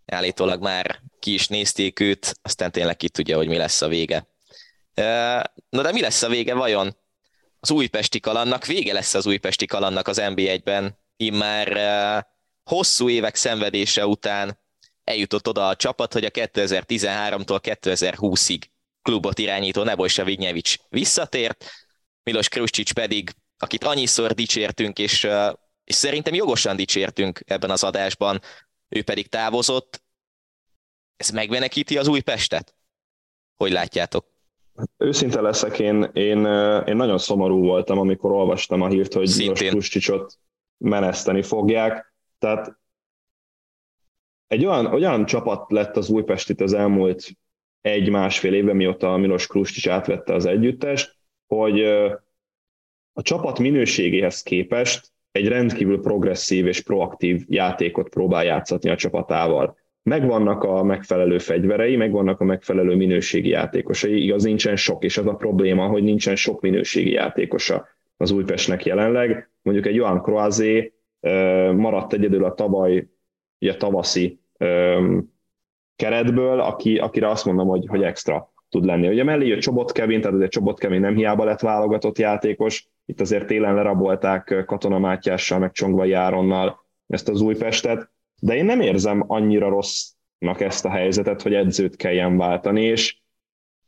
állítólag 0.05 0.61
már 0.61 1.01
ki 1.19 1.33
is 1.33 1.47
nézték 1.47 1.99
őt, 1.99 2.39
aztán 2.41 2.71
tényleg 2.71 2.97
ki 2.97 3.09
tudja, 3.09 3.37
hogy 3.37 3.47
mi 3.47 3.57
lesz 3.57 3.81
a 3.81 3.87
vége. 3.87 4.27
Na 5.69 5.81
de 5.81 5.91
mi 5.91 6.01
lesz 6.01 6.21
a 6.21 6.29
vége 6.29 6.53
vajon? 6.53 6.97
Az 7.59 7.71
újpesti 7.71 8.19
kalannak, 8.19 8.65
vége 8.65 8.93
lesz 8.93 9.13
az 9.13 9.25
újpesti 9.25 9.65
kalannak 9.65 10.07
az 10.07 10.17
NB1-ben, 10.21 10.99
immár 11.17 11.69
hosszú 12.63 13.09
évek 13.09 13.35
szenvedése 13.35 14.05
után 14.05 14.59
eljutott 15.03 15.47
oda 15.47 15.67
a 15.67 15.75
csapat, 15.75 16.13
hogy 16.13 16.25
a 16.25 16.29
2013-tól 16.29 17.59
2020-ig 17.63 18.61
klubot 19.01 19.39
irányító 19.39 19.83
Nebojsa 19.83 20.23
Vignyevics 20.23 20.77
visszatért, 20.89 21.71
Milos 22.23 22.49
Kruscsics 22.49 22.93
pedig, 22.93 23.31
akit 23.61 23.83
annyiszor 23.83 24.33
dicsértünk, 24.33 24.99
és, 24.99 25.27
és 25.83 25.95
szerintem 25.95 26.33
jogosan 26.33 26.75
dicsértünk 26.75 27.39
ebben 27.45 27.69
az 27.69 27.83
adásban, 27.83 28.41
ő 28.89 29.03
pedig 29.03 29.27
távozott. 29.27 30.03
Ez 31.17 31.29
megvenekíti 31.29 31.97
az 31.97 32.07
új 32.07 32.19
Pestet? 32.19 32.75
Hogy 33.55 33.71
látjátok? 33.71 34.25
Őszinte 34.97 35.41
leszek, 35.41 35.79
én, 35.79 36.09
én, 36.13 36.45
én 36.85 36.95
nagyon 36.95 37.17
szomorú 37.17 37.59
voltam, 37.59 37.99
amikor 37.99 38.31
olvastam 38.31 38.81
a 38.81 38.87
hírt, 38.87 39.13
hogy 39.13 39.27
Szintén. 39.27 39.69
Kruscsicsot 39.69 40.39
meneszteni 40.77 41.41
fogják. 41.41 42.13
Tehát 42.39 42.79
egy 44.47 44.65
olyan, 44.65 44.85
olyan 44.85 45.25
csapat 45.25 45.71
lett 45.71 45.97
az 45.97 46.09
Újpest 46.09 46.49
itt 46.49 46.61
az 46.61 46.73
elmúlt 46.73 47.31
egy-másfél 47.81 48.53
évben, 48.53 48.75
mióta 48.75 49.17
Milos 49.17 49.47
Krust 49.47 49.75
is 49.75 49.87
átvette 49.87 50.33
az 50.33 50.45
együttest, 50.45 51.17
hogy 51.47 51.83
a 53.13 53.21
csapat 53.21 53.59
minőségéhez 53.59 54.41
képest 54.41 55.11
egy 55.31 55.47
rendkívül 55.47 56.01
progresszív 56.01 56.67
és 56.67 56.81
proaktív 56.81 57.43
játékot 57.47 58.09
próbál 58.09 58.43
játszatni 58.43 58.89
a 58.89 58.95
csapatával. 58.95 59.77
Megvannak 60.03 60.63
a 60.63 60.83
megfelelő 60.83 61.37
fegyverei, 61.37 61.95
megvannak 61.95 62.39
a 62.39 62.43
megfelelő 62.43 62.95
minőségi 62.95 63.49
játékosai, 63.49 64.23
igaz 64.23 64.43
nincsen 64.43 64.75
sok, 64.75 65.03
és 65.03 65.17
az 65.17 65.27
a 65.27 65.33
probléma, 65.33 65.87
hogy 65.87 66.03
nincsen 66.03 66.35
sok 66.35 66.61
minőségi 66.61 67.11
játékosa 67.11 67.87
az 68.17 68.31
Újpestnek 68.31 68.85
jelenleg. 68.85 69.49
Mondjuk 69.61 69.85
egy 69.85 69.99
olyan 69.99 70.21
Croazé 70.21 70.93
maradt 71.75 72.13
egyedül 72.13 72.45
a 72.45 72.53
tavaly, 72.53 73.07
ugye 73.59 73.75
tavaszi 73.75 74.39
keretből, 75.95 76.59
aki, 76.59 76.97
akire 76.97 77.29
azt 77.29 77.45
mondom, 77.45 77.67
hogy, 77.67 77.85
hogy 77.87 78.03
extra 78.03 78.53
tud 78.71 78.85
lenni. 78.85 79.07
Ugye 79.07 79.23
mellé 79.23 79.47
jött 79.47 79.59
Csobot 79.59 79.91
Kevin, 79.91 80.21
tehát 80.21 80.35
azért 80.35 80.51
Csobot 80.51 80.79
Kevin 80.79 80.99
nem 80.99 81.15
hiába 81.15 81.43
lett 81.43 81.59
válogatott 81.59 82.17
játékos, 82.17 82.87
itt 83.05 83.21
azért 83.21 83.47
télen 83.47 83.75
lerabolták 83.75 84.63
Katona 84.65 84.99
Mátyással, 84.99 85.59
meg 85.59 85.71
Csongvai 85.71 86.13
Áronnal 86.13 86.79
ezt 87.07 87.29
az 87.29 87.41
Újpestet, 87.41 88.11
de 88.41 88.55
én 88.55 88.65
nem 88.65 88.81
érzem 88.81 89.23
annyira 89.27 89.69
rossznak 89.69 90.61
ezt 90.61 90.85
a 90.85 90.89
helyzetet, 90.89 91.41
hogy 91.41 91.53
edzőt 91.53 91.95
kelljen 91.95 92.37
váltani, 92.37 92.83
és, 92.83 93.17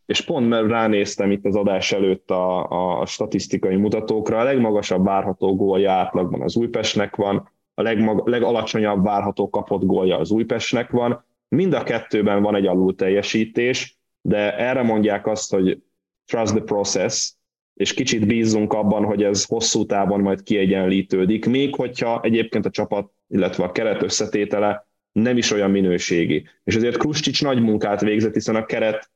és 0.06 0.22
pont 0.22 0.50
mert 0.50 0.68
ránéztem 0.68 1.32
itt 1.32 1.46
az 1.46 1.56
adás 1.56 1.92
előtt 1.92 2.30
a, 2.30 3.00
a 3.00 3.06
statisztikai 3.06 3.76
mutatókra, 3.76 4.40
a 4.40 4.44
legmagasabb 4.44 5.04
várható 5.04 5.56
gólja 5.56 5.92
átlagban 5.92 6.42
az 6.42 6.56
Újpestnek 6.56 7.16
van, 7.16 7.52
a 7.74 7.82
legmag, 7.82 8.28
legalacsonyabb 8.28 9.04
várható 9.04 9.50
kapott 9.50 9.84
gólja 9.84 10.18
az 10.18 10.32
Újpestnek 10.32 10.90
van. 10.90 11.26
Mind 11.48 11.74
a 11.74 11.84
kettőben 11.84 12.42
van 12.42 12.56
egy 12.56 12.66
alul 12.66 12.96
teljesítés, 12.96 13.98
de 14.26 14.58
erre 14.58 14.82
mondják 14.82 15.28
azt, 15.28 15.52
hogy 15.52 15.82
trust 16.26 16.54
the 16.54 16.64
process, 16.64 17.34
és 17.74 17.94
kicsit 17.94 18.28
bízunk 18.28 18.74
abban, 18.74 19.06
hogy 19.06 19.24
ez 19.24 19.46
hosszú 19.46 19.86
távon 19.86 20.22
majd 20.22 20.44
kiegyenlítődik, 20.44 21.46
még 21.46 21.76
hogyha 21.76 22.22
egyébként 22.22 22.66
a 22.66 22.70
csapat, 22.70 23.12
illetve 23.28 23.64
a 23.64 23.72
keret 23.72 24.04
összetétele 24.04 24.88
nem 25.12 25.38
is 25.38 25.52
olyan 25.52 25.72
minőségi. 25.72 26.48
És 26.64 26.76
ezért 26.76 26.98
Kruscsics 26.98 27.44
nagy 27.44 27.62
munkát 27.62 28.02
végzett, 28.02 28.34
hiszen 28.34 28.56
a 28.56 28.66
keret 28.66 29.12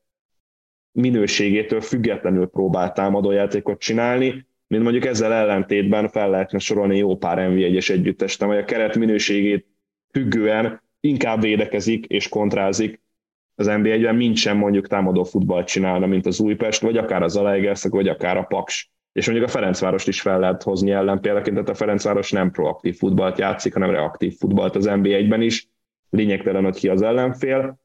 minőségétől 0.92 1.80
függetlenül 1.80 2.46
próbált 2.46 2.94
támadójátékot 2.94 3.80
csinálni, 3.80 4.46
mint 4.66 4.82
mondjuk 4.82 5.04
ezzel 5.04 5.32
ellentétben 5.32 6.08
fel 6.08 6.30
lehetne 6.30 6.58
sorolni 6.58 6.96
jó 6.96 7.16
pár 7.16 7.38
NV1-es 7.50 7.90
együttest, 7.90 8.42
a 8.42 8.64
keret 8.64 8.96
minőségét 8.96 9.66
függően 10.12 10.82
inkább 11.00 11.40
védekezik 11.40 12.06
és 12.06 12.28
kontrázik 12.28 13.00
az 13.58 13.66
NBA-ben, 13.66 14.14
mint 14.14 14.36
sem 14.36 14.56
mondjuk 14.56 14.86
támadó 14.86 15.24
futballt 15.24 15.66
csinálna, 15.66 16.06
mint 16.06 16.26
az 16.26 16.40
Újpest, 16.40 16.80
vagy 16.80 16.96
akár 16.96 17.22
az 17.22 17.32
Zalaegerszeg, 17.32 17.92
vagy 17.92 18.08
akár 18.08 18.36
a 18.36 18.42
Paks. 18.42 18.90
És 19.12 19.26
mondjuk 19.26 19.48
a 19.48 19.50
Ferencvárost 19.50 20.08
is 20.08 20.20
fel 20.20 20.38
lehet 20.38 20.62
hozni 20.62 20.90
ellenpéldaként, 20.90 21.54
tehát 21.54 21.70
a 21.70 21.74
Ferencváros 21.74 22.30
nem 22.30 22.50
proaktív 22.50 22.96
futballt 22.96 23.38
játszik, 23.38 23.72
hanem 23.72 23.90
reaktív 23.90 24.36
futballt 24.38 24.76
az 24.76 24.84
NBA-ben 24.84 25.42
is. 25.42 25.68
Lényegtelen, 26.10 26.64
hogy 26.64 26.78
ki 26.78 26.88
az 26.88 27.02
ellenfél. 27.02 27.80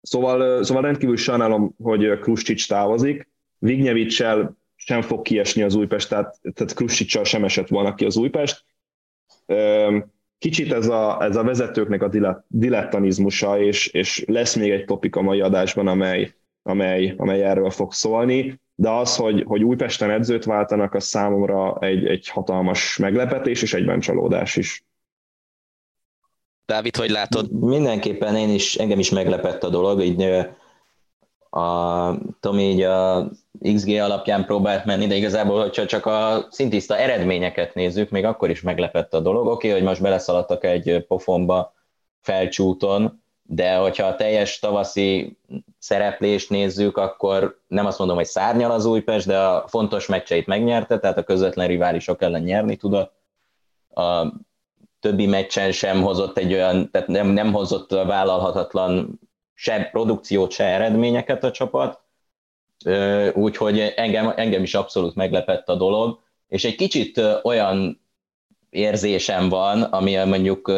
Szóval, 0.00 0.64
szóval 0.64 0.82
rendkívül 0.82 1.16
sajnálom, 1.16 1.74
hogy 1.82 2.18
Kruscsics 2.18 2.68
távozik. 2.68 3.28
Vignyevicsel 3.58 4.56
sem 4.76 5.02
fog 5.02 5.22
kiesni 5.22 5.62
az 5.62 5.74
Újpest, 5.74 6.08
tehát, 6.08 6.40
tehát 6.54 7.26
sem 7.26 7.44
esett 7.44 7.68
volna 7.68 7.94
ki 7.94 8.04
az 8.04 8.16
Újpest. 8.16 8.64
Kicsit 10.40 10.72
ez 10.72 10.88
a, 10.88 11.22
ez 11.22 11.36
a 11.36 11.42
vezetőknek 11.42 12.02
a 12.02 12.10
dilettanizmusa, 12.48 13.60
és, 13.60 13.86
és 13.86 14.24
lesz 14.26 14.54
még 14.54 14.70
egy 14.70 14.84
topik 14.84 15.16
a 15.16 15.22
mai 15.22 15.40
adásban, 15.40 15.86
amely, 15.86 16.34
amely, 16.62 17.14
amely 17.16 17.42
erről 17.42 17.70
fog 17.70 17.92
szólni, 17.92 18.60
de 18.74 18.90
az, 18.90 19.16
hogy, 19.16 19.42
hogy 19.46 19.62
Újpesten 19.62 20.10
edzőt 20.10 20.44
váltanak, 20.44 20.94
az 20.94 21.04
számomra 21.04 21.78
egy, 21.78 22.06
egy 22.06 22.28
hatalmas 22.28 22.96
meglepetés, 22.96 23.62
és 23.62 23.74
egyben 23.74 24.00
csalódás 24.00 24.56
is. 24.56 24.84
Dávid, 26.66 26.96
hogy 26.96 27.10
látod? 27.10 27.52
Mindenképpen 27.52 28.36
én 28.36 28.48
is, 28.48 28.74
engem 28.74 28.98
is 28.98 29.10
meglepett 29.10 29.62
a 29.62 29.68
dolog, 29.68 30.02
így 30.02 30.16
a 31.50 32.14
Tomi 32.40 32.62
így 32.62 32.80
a 32.82 33.30
XG 33.74 33.88
alapján 33.88 34.44
próbált 34.44 34.84
menni, 34.84 35.06
de 35.06 35.14
igazából, 35.14 35.60
hogyha 35.60 35.86
csak 35.86 36.06
a 36.06 36.46
szintiszta 36.50 36.96
eredményeket 36.96 37.74
nézzük, 37.74 38.10
még 38.10 38.24
akkor 38.24 38.50
is 38.50 38.62
meglepett 38.62 39.14
a 39.14 39.20
dolog. 39.20 39.46
Oké, 39.46 39.68
okay, 39.68 39.70
hogy 39.70 39.88
most 39.88 40.02
beleszaladtak 40.02 40.64
egy 40.64 41.04
pofonba 41.08 41.72
felcsúton, 42.20 43.22
de 43.42 43.76
hogyha 43.76 44.06
a 44.06 44.16
teljes 44.16 44.58
tavaszi 44.58 45.38
szereplést 45.78 46.50
nézzük, 46.50 46.96
akkor 46.96 47.60
nem 47.66 47.86
azt 47.86 47.98
mondom, 47.98 48.16
hogy 48.16 48.26
szárnyal 48.26 48.70
az 48.70 48.84
Újpest, 48.84 49.26
de 49.26 49.38
a 49.38 49.64
fontos 49.68 50.06
meccseit 50.06 50.46
megnyerte, 50.46 50.98
tehát 50.98 51.18
a 51.18 51.22
közvetlen 51.22 51.66
riválisok 51.66 52.22
ellen 52.22 52.42
nyerni 52.42 52.76
tudott. 52.76 53.12
A 53.94 54.26
többi 55.00 55.26
meccsen 55.26 55.72
sem 55.72 56.02
hozott 56.02 56.38
egy 56.38 56.52
olyan, 56.52 56.90
tehát 56.90 57.08
nem, 57.08 57.26
nem 57.26 57.52
hozott 57.52 57.90
vállalhatatlan 57.90 59.20
se 59.60 59.88
produkciót, 59.92 60.50
se 60.50 60.64
eredményeket 60.64 61.44
a 61.44 61.50
csapat, 61.50 62.00
úgyhogy 63.32 63.78
engem, 63.96 64.32
engem 64.36 64.62
is 64.62 64.74
abszolút 64.74 65.14
meglepett 65.14 65.68
a 65.68 65.74
dolog, 65.74 66.20
és 66.48 66.64
egy 66.64 66.74
kicsit 66.74 67.20
olyan 67.42 68.00
érzésem 68.70 69.48
van, 69.48 69.82
ami 69.82 70.16
mondjuk 70.16 70.72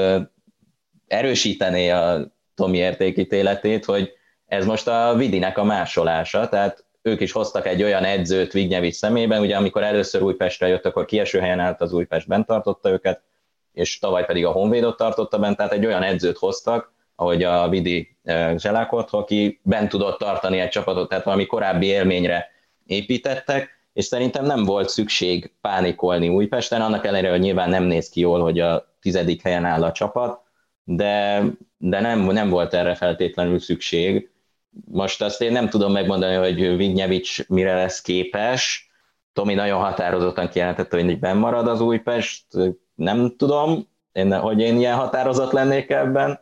erősítené 1.06 1.90
a 1.90 2.32
Tomi 2.54 2.76
értékítéletét, 2.76 3.84
hogy 3.84 4.12
Ez 4.46 4.66
most 4.66 4.88
a 4.88 5.14
Vidinek 5.16 5.58
a 5.58 5.64
másolása, 5.64 6.48
tehát 6.48 6.84
ők 7.02 7.20
is 7.20 7.32
hoztak 7.32 7.66
egy 7.66 7.82
olyan 7.82 8.04
edzőt 8.04 8.52
Vignyevics 8.52 8.94
szemében, 8.94 9.40
ugye 9.40 9.56
amikor 9.56 9.82
először 9.82 10.22
Újpestre 10.22 10.68
jött, 10.68 10.84
akkor 10.86 11.04
kieső 11.04 11.38
helyen 11.38 11.60
állt 11.60 11.80
az 11.80 11.92
Újpest, 11.92 12.28
bent 12.28 12.46
tartotta 12.46 12.90
őket, 12.90 13.22
és 13.72 13.98
tavaly 13.98 14.24
pedig 14.24 14.44
a 14.44 14.50
Honvédot 14.50 14.96
tartotta 14.96 15.38
bent, 15.38 15.56
tehát 15.56 15.72
egy 15.72 15.86
olyan 15.86 16.02
edzőt 16.02 16.38
hoztak, 16.38 16.92
ahogy 17.16 17.42
a 17.42 17.68
Vidi 17.68 18.16
eh, 18.22 18.58
Zselákot, 18.58 19.10
aki 19.10 19.60
bent 19.62 19.88
tudott 19.88 20.18
tartani 20.18 20.58
egy 20.58 20.68
csapatot, 20.68 21.08
tehát 21.08 21.24
valami 21.24 21.46
korábbi 21.46 21.86
élményre 21.86 22.50
építettek, 22.86 23.80
és 23.92 24.04
szerintem 24.04 24.44
nem 24.44 24.64
volt 24.64 24.88
szükség 24.88 25.52
pánikolni 25.60 26.28
Újpesten, 26.28 26.80
annak 26.80 27.06
ellenére, 27.06 27.30
hogy 27.30 27.40
nyilván 27.40 27.68
nem 27.68 27.84
néz 27.84 28.08
ki 28.08 28.20
jól, 28.20 28.40
hogy 28.40 28.60
a 28.60 28.94
tizedik 29.00 29.42
helyen 29.42 29.64
áll 29.64 29.82
a 29.82 29.92
csapat, 29.92 30.40
de, 30.84 31.42
de 31.78 32.00
nem, 32.00 32.20
nem 32.20 32.48
volt 32.48 32.74
erre 32.74 32.94
feltétlenül 32.94 33.58
szükség. 33.58 34.30
Most 34.84 35.22
azt 35.22 35.42
én 35.42 35.52
nem 35.52 35.68
tudom 35.68 35.92
megmondani, 35.92 36.34
hogy 36.34 36.76
Vignyevics 36.76 37.48
mire 37.48 37.74
lesz 37.74 38.00
képes. 38.00 38.90
Tomi 39.32 39.54
nagyon 39.54 39.80
határozottan 39.80 40.48
kijelentette, 40.48 41.02
hogy 41.02 41.18
benn 41.18 41.38
marad 41.38 41.68
az 41.68 41.80
Újpest. 41.80 42.44
Nem 42.94 43.34
tudom, 43.36 43.88
én, 44.12 44.38
hogy 44.38 44.60
én 44.60 44.76
ilyen 44.76 44.96
határozott 44.96 45.52
lennék 45.52 45.90
ebben, 45.90 46.40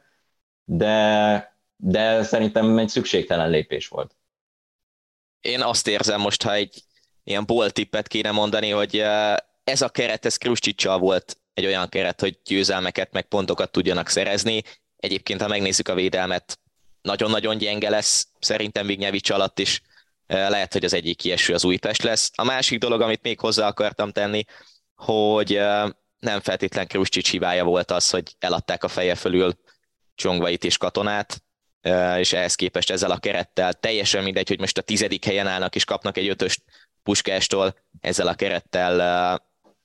de, 0.73 1.57
de 1.77 2.23
szerintem 2.23 2.79
egy 2.79 2.89
szükségtelen 2.89 3.51
lépés 3.51 3.89
volt. 3.89 4.17
Én 5.41 5.63
azt 5.63 5.87
érzem 5.87 6.21
most, 6.21 6.43
ha 6.43 6.55
egy 6.55 6.83
ilyen 7.25 7.47
boltippet 7.47 8.09
kéne 8.09 8.31
mondani, 8.31 8.71
hogy 8.71 8.99
eh, 8.99 9.37
ez 9.65 9.83
a 9.83 9.89
keret, 9.89 10.25
ez 10.25 10.37
Kruscsicsal 10.37 10.99
volt 10.99 11.39
egy 11.55 11.67
olyan 11.67 11.89
keret, 11.89 12.21
hogy 12.21 12.39
győzelmeket 12.45 13.13
meg 13.13 13.25
pontokat 13.25 13.71
tudjanak 13.71 14.09
szerezni. 14.09 14.63
Egyébként, 14.97 15.41
ha 15.41 15.49
megnézzük 15.49 15.89
a 15.89 15.95
védelmet, 15.95 16.59
nagyon-nagyon 17.03 17.59
gyenge 17.59 17.91
lesz, 17.91 18.29
szerintem 18.39 18.87
Vignyevics 18.87 19.31
alatt 19.31 19.59
is 19.59 19.83
lehet, 20.27 20.73
hogy 20.73 20.85
az 20.85 20.93
egyik 20.93 21.17
kieső 21.17 21.55
az 21.55 21.65
Újpest 21.65 22.03
lesz. 22.03 22.31
A 22.35 22.45
másik 22.45 22.79
dolog, 22.79 23.01
amit 23.01 23.23
még 23.23 23.41
hozzá 23.41 23.67
akartam 23.67 24.13
tenni, 24.13 24.45
hogy 24.95 25.61
nem 26.19 26.41
feltétlen 26.41 26.87
Kruscsics 26.87 27.31
hibája 27.31 27.65
volt 27.65 27.91
az, 27.91 28.11
hogy 28.11 28.37
eladták 28.39 28.85
a 28.85 28.89
feje 28.89 29.15
fölül 29.15 29.55
Csongvait 30.21 30.65
és 30.65 30.77
Katonát, 30.77 31.43
és 32.17 32.33
ehhez 32.33 32.55
képest 32.55 32.91
ezzel 32.91 33.11
a 33.11 33.19
kerettel 33.19 33.73
teljesen 33.73 34.23
mindegy, 34.23 34.49
hogy 34.49 34.59
most 34.59 34.79
a 34.79 34.83
tizedik 34.83 35.25
helyen 35.25 35.47
állnak 35.47 35.75
és 35.75 35.85
kapnak 35.85 36.17
egy 36.17 36.29
ötöst 36.29 36.63
Puskástól, 37.03 37.77
ezzel 38.01 38.27
a 38.27 38.35
kerettel 38.35 39.41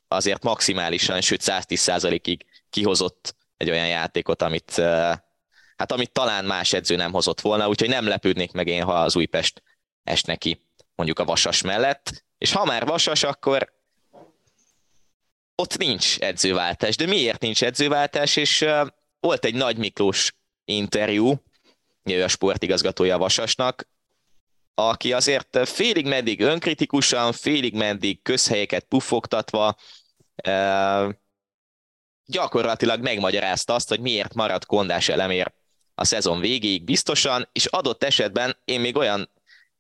azért 0.08 0.44
maximálisan, 0.44 1.22
sőt 1.22 1.42
110%-ig 1.44 2.46
kihozott 2.70 3.36
egy 3.58 3.70
olyan 3.70 3.88
játékot, 3.88 4.42
amit, 4.42 4.76
hát 5.76 5.92
amit 5.92 6.12
talán 6.12 6.46
más 6.46 6.74
edző 6.74 6.96
nem 6.96 7.12
hozott 7.12 7.42
volna, 7.42 7.68
úgyhogy 7.68 7.90
nem 7.90 8.08
lepődnék 8.08 8.52
meg 8.52 8.68
én, 8.68 8.84
ha 8.84 8.94
az 8.94 9.16
Újpest 9.16 9.64
es 10.04 10.22
neki 10.22 10.62
mondjuk 10.96 11.20
a 11.20 11.26
Vasas 11.26 11.62
mellett, 11.62 12.24
és 12.38 12.52
ha 12.52 12.66
már 12.66 12.86
Vasas, 12.86 13.24
akkor 13.24 13.74
ott 15.56 15.78
nincs 15.78 16.20
edzőváltás. 16.20 16.96
De 16.96 17.06
miért 17.06 17.42
nincs 17.42 17.64
edzőváltás? 17.64 18.36
És 18.36 18.66
volt 19.26 19.46
egy 19.46 19.56
Nagy 19.56 19.78
Miklós 19.78 20.36
interjú, 20.66 21.44
a 22.04 22.28
sportigazgatója 22.28 23.18
Vasasnak, 23.18 23.88
aki 24.74 25.14
azért 25.14 25.70
félig 25.70 26.08
meddig 26.08 26.42
önkritikusan, 26.42 27.32
félig 27.32 27.74
meddig 27.74 28.22
közhelyeket 28.22 28.84
puffogtatva 28.84 29.76
gyakorlatilag 32.26 33.02
megmagyarázta 33.02 33.74
azt, 33.74 33.90
hogy 33.90 34.00
miért 34.00 34.34
maradt 34.34 34.66
kondás 34.66 35.10
elemér 35.10 35.54
a 35.96 36.04
szezon 36.04 36.40
végéig 36.40 36.84
biztosan, 36.84 37.50
és 37.52 37.66
adott 37.66 38.04
esetben 38.04 38.58
én 38.66 38.80
még 38.80 38.96
olyan 38.96 39.32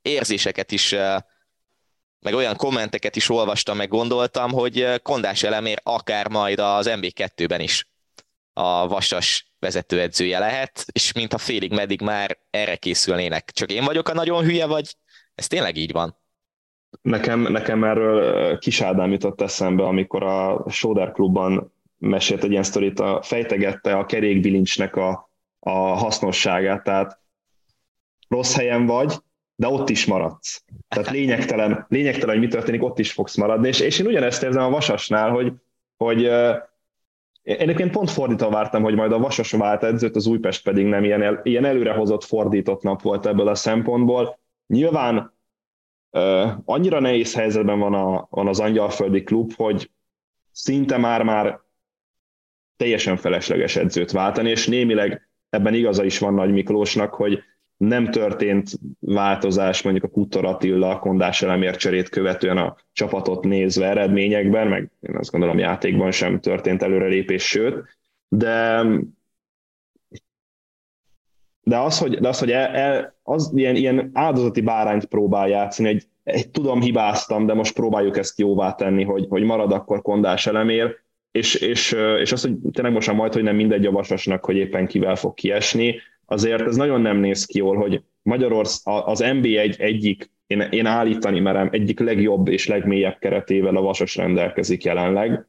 érzéseket 0.01 0.71
is, 0.71 0.91
meg 2.19 2.33
olyan 2.33 2.55
kommenteket 2.55 3.15
is 3.15 3.29
olvastam, 3.29 3.77
meg 3.77 3.87
gondoltam, 3.87 4.51
hogy 4.51 5.01
kondás 5.01 5.43
elemér 5.43 5.79
akár 5.83 6.27
majd 6.27 6.59
az 6.59 6.87
MB2-ben 6.89 7.59
is 7.59 7.87
a 8.57 8.87
Vasas 8.87 9.53
vezetőedzője 9.59 10.39
lehet, 10.39 10.85
és 10.91 11.13
mintha 11.13 11.37
félig 11.37 11.73
meddig 11.73 12.01
már 12.01 12.37
erre 12.49 12.75
készülnének. 12.75 13.51
Csak 13.51 13.71
én 13.71 13.83
vagyok 13.83 14.09
a 14.09 14.13
nagyon 14.13 14.43
hülye, 14.43 14.65
vagy 14.65 14.95
ez 15.35 15.47
tényleg 15.47 15.75
így 15.77 15.91
van? 15.91 16.17
Nekem, 17.01 17.39
nekem 17.39 17.83
erről 17.83 18.57
Kis 18.57 18.81
Ádám 18.81 19.11
jutott 19.11 19.41
eszembe, 19.41 19.83
amikor 19.83 20.23
a 20.23 20.65
Soder 20.69 21.11
klubban 21.11 21.73
mesélt 21.97 22.43
egy 22.43 22.51
ilyen 22.51 22.63
sztorit, 22.63 22.99
a, 22.99 23.21
fejtegette 23.21 23.97
a 23.97 24.05
kerékbilincsnek 24.05 24.95
a, 24.95 25.29
a 25.59 25.71
hasznosságát, 25.71 26.83
tehát 26.83 27.19
rossz 28.27 28.55
helyen 28.55 28.85
vagy, 28.85 29.13
de 29.55 29.67
ott 29.67 29.89
is 29.89 30.05
maradsz. 30.05 30.63
Tehát 30.87 31.09
lényegtelen, 31.09 31.85
lényegtelen, 31.89 32.35
hogy 32.35 32.45
mi 32.45 32.51
történik, 32.51 32.83
ott 32.83 32.99
is 32.99 33.11
fogsz 33.11 33.35
maradni. 33.35 33.67
És, 33.67 33.79
és 33.79 33.99
én 33.99 34.05
ugyanezt 34.05 34.43
érzem 34.43 34.63
a 34.63 34.69
Vasasnál, 34.69 35.29
hogy, 35.29 35.53
hogy 35.97 36.29
én 37.45 37.55
egyébként 37.59 37.91
pont 37.91 38.09
fordítva 38.09 38.49
vártam, 38.49 38.83
hogy 38.83 38.95
majd 38.95 39.11
a 39.11 39.19
Vasas 39.19 39.51
vált 39.51 39.83
edzőt, 39.83 40.15
az 40.15 40.27
Újpest 40.27 40.63
pedig 40.63 40.85
nem 40.85 41.03
ilyen, 41.03 41.21
el, 41.21 41.39
ilyen 41.43 41.65
előrehozott 41.65 42.23
fordított 42.23 42.81
nap 42.81 43.01
volt 43.01 43.25
ebből 43.25 43.47
a 43.47 43.55
szempontból. 43.55 44.39
Nyilván 44.67 45.33
uh, 46.11 46.51
annyira 46.65 46.99
nehéz 46.99 47.35
helyzetben 47.35 47.79
van, 47.79 47.93
a, 47.93 48.27
van 48.29 48.47
az 48.47 48.59
angyalföldi 48.59 49.23
klub, 49.23 49.53
hogy 49.55 49.91
szinte 50.51 50.97
már-már 50.97 51.59
teljesen 52.77 53.17
felesleges 53.17 53.75
edzőt 53.75 54.11
váltani, 54.11 54.49
és 54.49 54.67
némileg 54.67 55.29
ebben 55.49 55.73
igaza 55.73 56.03
is 56.03 56.19
van 56.19 56.33
Nagy 56.33 56.51
Miklósnak, 56.51 57.13
hogy 57.13 57.43
nem 57.77 58.11
történt 58.11 58.71
változás 58.99 59.81
mondjuk 59.81 60.05
a 60.05 60.09
Kutor 60.09 60.45
Attila 60.45 60.99
kondás 60.99 61.41
elemért 61.41 61.79
cserét 61.79 62.09
követően 62.09 62.57
a 62.57 62.75
csapatot 62.93 63.43
nézve 63.43 63.85
eredményekben, 63.85 64.67
meg 64.67 64.91
én 65.01 65.15
azt 65.15 65.31
gondolom 65.31 65.57
játékban 65.57 66.11
sem 66.11 66.39
történt 66.39 66.81
előrelépés, 66.81 67.43
sőt, 67.43 67.97
de 68.27 68.83
de 71.67 71.77
az, 71.77 71.99
hogy, 71.99 72.19
de 72.19 72.27
az, 72.27 72.39
hogy 72.39 72.51
el, 72.51 72.67
el, 72.67 73.15
az 73.23 73.51
ilyen, 73.55 73.75
ilyen 73.75 74.09
áldozati 74.13 74.61
bárányt 74.61 75.05
próbál 75.05 75.47
játszani, 75.47 75.87
egy, 75.87 76.03
egy 76.23 76.49
tudom 76.49 76.81
hibáztam, 76.81 77.45
de 77.45 77.53
most 77.53 77.73
próbáljuk 77.73 78.17
ezt 78.17 78.39
jóvá 78.39 78.73
tenni, 78.73 79.03
hogy, 79.03 79.25
hogy 79.29 79.43
marad 79.43 79.71
akkor 79.71 80.01
kondás 80.01 80.47
elemér, 80.47 80.95
és, 81.31 81.55
és, 81.55 81.91
és 82.19 82.31
az, 82.31 82.41
hogy 82.41 82.55
tényleg 82.71 82.93
most 82.93 83.11
majd, 83.11 83.33
hogy 83.33 83.43
nem 83.43 83.55
mindegy 83.55 83.85
a 83.85 83.91
vasasnak, 83.91 84.45
hogy 84.45 84.55
éppen 84.55 84.87
kivel 84.87 85.15
fog 85.15 85.33
kiesni, 85.33 85.95
azért 86.25 86.61
ez 86.61 86.75
nagyon 86.75 87.01
nem 87.01 87.17
néz 87.17 87.45
ki 87.45 87.57
jól, 87.57 87.75
hogy 87.75 88.03
Magyarország 88.21 89.03
az 89.05 89.19
NBA 89.19 89.59
egy, 89.59 89.75
egyik, 89.79 90.31
én, 90.47 90.59
én 90.59 90.85
állítani 90.85 91.39
merem, 91.39 91.69
egyik 91.71 91.99
legjobb 91.99 92.47
és 92.47 92.67
legmélyebb 92.67 93.17
keretével 93.19 93.75
a 93.75 93.81
Vasas 93.81 94.15
rendelkezik 94.15 94.83
jelenleg, 94.83 95.47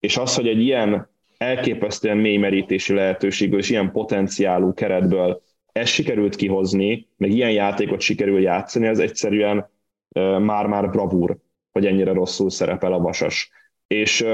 és 0.00 0.16
az, 0.16 0.34
hogy 0.34 0.48
egy 0.48 0.60
ilyen 0.60 1.08
elképesztően 1.38 2.16
mély 2.16 2.36
merítési 2.36 2.94
lehetőségből 2.94 3.58
és 3.58 3.70
ilyen 3.70 3.92
potenciálú 3.92 4.74
keretből 4.74 5.42
ezt 5.72 5.92
sikerült 5.92 6.36
kihozni, 6.36 7.08
meg 7.16 7.30
ilyen 7.30 7.50
játékot 7.50 8.00
sikerül 8.00 8.40
játszani, 8.40 8.86
ez 8.86 8.98
egyszerűen 8.98 9.70
már-már 10.40 10.90
bravúr, 10.90 11.36
hogy 11.72 11.86
ennyire 11.86 12.12
rosszul 12.12 12.50
szerepel 12.50 12.92
a 12.92 12.98
Vasas. 12.98 13.50
És 13.86 14.24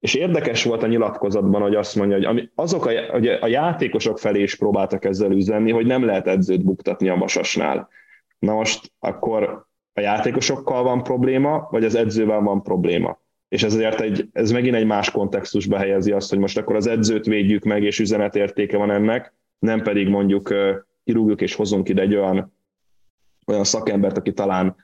és 0.00 0.14
érdekes 0.14 0.64
volt 0.64 0.82
a 0.82 0.86
nyilatkozatban, 0.86 1.62
hogy 1.62 1.74
azt 1.74 1.96
mondja, 1.96 2.16
hogy 2.16 2.24
ami, 2.24 2.50
azok 2.54 2.86
a, 2.86 2.90
hogy 3.10 3.26
a 3.26 3.46
játékosok 3.46 4.18
felé 4.18 4.42
is 4.42 4.54
próbáltak 4.56 5.04
ezzel 5.04 5.32
üzenni, 5.32 5.70
hogy 5.70 5.86
nem 5.86 6.04
lehet 6.04 6.26
edzőt 6.26 6.64
buktatni 6.64 7.08
a 7.08 7.16
Vasasnál. 7.16 7.88
Na 8.38 8.54
most 8.54 8.92
akkor 8.98 9.66
a 9.92 10.00
játékosokkal 10.00 10.82
van 10.82 11.02
probléma, 11.02 11.68
vagy 11.70 11.84
az 11.84 11.94
edzővel 11.94 12.40
van 12.40 12.62
probléma? 12.62 13.20
És 13.48 13.62
ezért 13.62 14.00
egy, 14.00 14.28
ez 14.32 14.50
megint 14.50 14.74
egy 14.74 14.86
más 14.86 15.10
kontextusba 15.10 15.76
helyezi 15.76 16.12
azt, 16.12 16.30
hogy 16.30 16.38
most 16.38 16.58
akkor 16.58 16.76
az 16.76 16.86
edzőt 16.86 17.26
védjük 17.26 17.64
meg, 17.64 17.82
és 17.82 17.98
üzenetértéke 17.98 18.76
van 18.76 18.90
ennek, 18.90 19.34
nem 19.58 19.82
pedig 19.82 20.08
mondjuk 20.08 20.54
kirúgjuk 21.04 21.40
és 21.40 21.54
hozunk 21.54 21.88
ide 21.88 22.02
egy 22.02 22.14
olyan, 22.14 22.54
olyan 23.46 23.64
szakembert, 23.64 24.16
aki 24.16 24.32
talán 24.32 24.76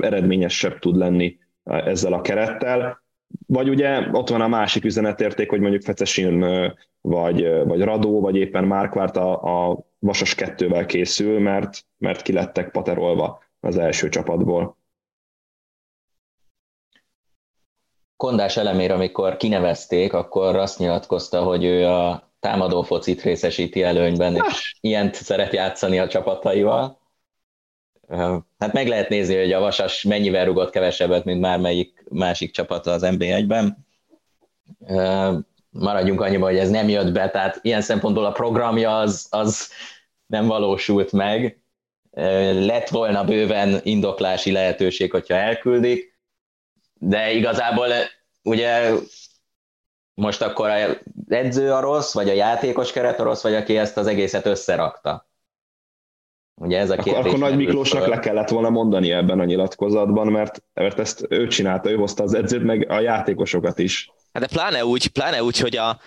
eredményesebb 0.00 0.78
tud 0.78 0.96
lenni 0.96 1.38
ezzel 1.64 2.12
a 2.12 2.20
kerettel. 2.20 2.99
Vagy 3.46 3.68
ugye 3.68 4.08
ott 4.12 4.28
van 4.28 4.40
a 4.40 4.48
másik 4.48 4.84
üzenetérték, 4.84 5.50
hogy 5.50 5.60
mondjuk 5.60 5.82
Fecesin 5.82 6.40
vagy, 7.00 7.64
vagy 7.64 7.80
Radó, 7.82 8.20
vagy 8.20 8.36
éppen 8.36 8.64
Márkvárt 8.64 9.16
a, 9.16 9.68
a 9.70 9.78
Vasas 9.98 10.34
kettővel 10.34 10.86
készül, 10.86 11.40
mert, 11.40 11.84
mert 11.98 12.22
kilettek 12.22 12.70
paterolva 12.70 13.42
az 13.60 13.76
első 13.76 14.08
csapatból. 14.08 14.78
Kondás 18.16 18.56
elemér, 18.56 18.90
amikor 18.90 19.36
kinevezték, 19.36 20.12
akkor 20.12 20.56
azt 20.56 20.78
nyilatkozta, 20.78 21.42
hogy 21.42 21.64
ő 21.64 21.86
a 21.86 22.30
támadó 22.40 22.82
focit 22.82 23.22
részesíti 23.22 23.82
előnyben, 23.82 24.34
és 24.34 24.76
ilyent 24.80 25.14
szeret 25.14 25.52
játszani 25.52 25.98
a 25.98 26.08
csapataival. 26.08 26.99
Hát 28.58 28.72
meg 28.72 28.88
lehet 28.88 29.08
nézni, 29.08 29.36
hogy 29.36 29.52
a 29.52 29.60
Vasas 29.60 30.02
mennyivel 30.02 30.44
rugott 30.44 30.70
kevesebbet, 30.70 31.24
mint 31.24 31.40
már 31.40 31.58
melyik 31.58 32.04
másik 32.08 32.50
csapata 32.50 32.90
az 32.90 33.02
NB1-ben. 33.04 33.86
Maradjunk 35.70 36.20
annyiba, 36.20 36.46
hogy 36.46 36.58
ez 36.58 36.70
nem 36.70 36.88
jött 36.88 37.12
be, 37.12 37.30
tehát 37.30 37.58
ilyen 37.62 37.80
szempontból 37.80 38.24
a 38.24 38.32
programja 38.32 38.98
az, 38.98 39.26
az 39.30 39.68
nem 40.26 40.46
valósult 40.46 41.12
meg, 41.12 41.60
lett 42.52 42.88
volna 42.88 43.24
bőven 43.24 43.80
indoklási 43.82 44.52
lehetőség, 44.52 45.10
hogyha 45.10 45.34
elküldik, 45.34 46.18
de 46.94 47.32
igazából 47.32 47.86
ugye 48.42 48.90
most 50.14 50.42
akkor 50.42 50.68
az 50.68 50.96
edző 51.28 51.72
a 51.72 51.80
rossz, 51.80 52.14
vagy 52.14 52.28
a 52.28 52.32
játékos 52.32 52.92
keret 52.92 53.20
a 53.20 53.22
rossz, 53.22 53.42
vagy 53.42 53.54
aki 53.54 53.76
ezt 53.76 53.96
az 53.96 54.06
egészet 54.06 54.46
összerakta? 54.46 55.29
Ugye 56.62 56.78
ez 56.78 56.90
a 56.90 56.94
akkor, 56.94 57.14
akkor 57.14 57.38
Nagy 57.38 57.56
Miklósnak 57.56 58.06
le 58.06 58.18
kellett 58.18 58.48
volna 58.48 58.70
mondani 58.70 59.10
ebben 59.10 59.40
a 59.40 59.44
nyilatkozatban, 59.44 60.26
mert, 60.26 60.62
mert 60.74 60.98
ezt 60.98 61.26
ő 61.28 61.46
csinálta, 61.46 61.90
ő 61.90 61.96
hozta 61.96 62.22
az 62.22 62.34
edzőt, 62.34 62.62
meg 62.62 62.90
a 62.90 63.00
játékosokat 63.00 63.78
is. 63.78 64.10
Hát 64.32 64.42
de 64.42 64.48
pláne 64.48 64.84
úgy, 64.84 65.08
pláne 65.08 65.42
úgy 65.42 65.58
hogy 65.58 65.76
a, 65.76 65.98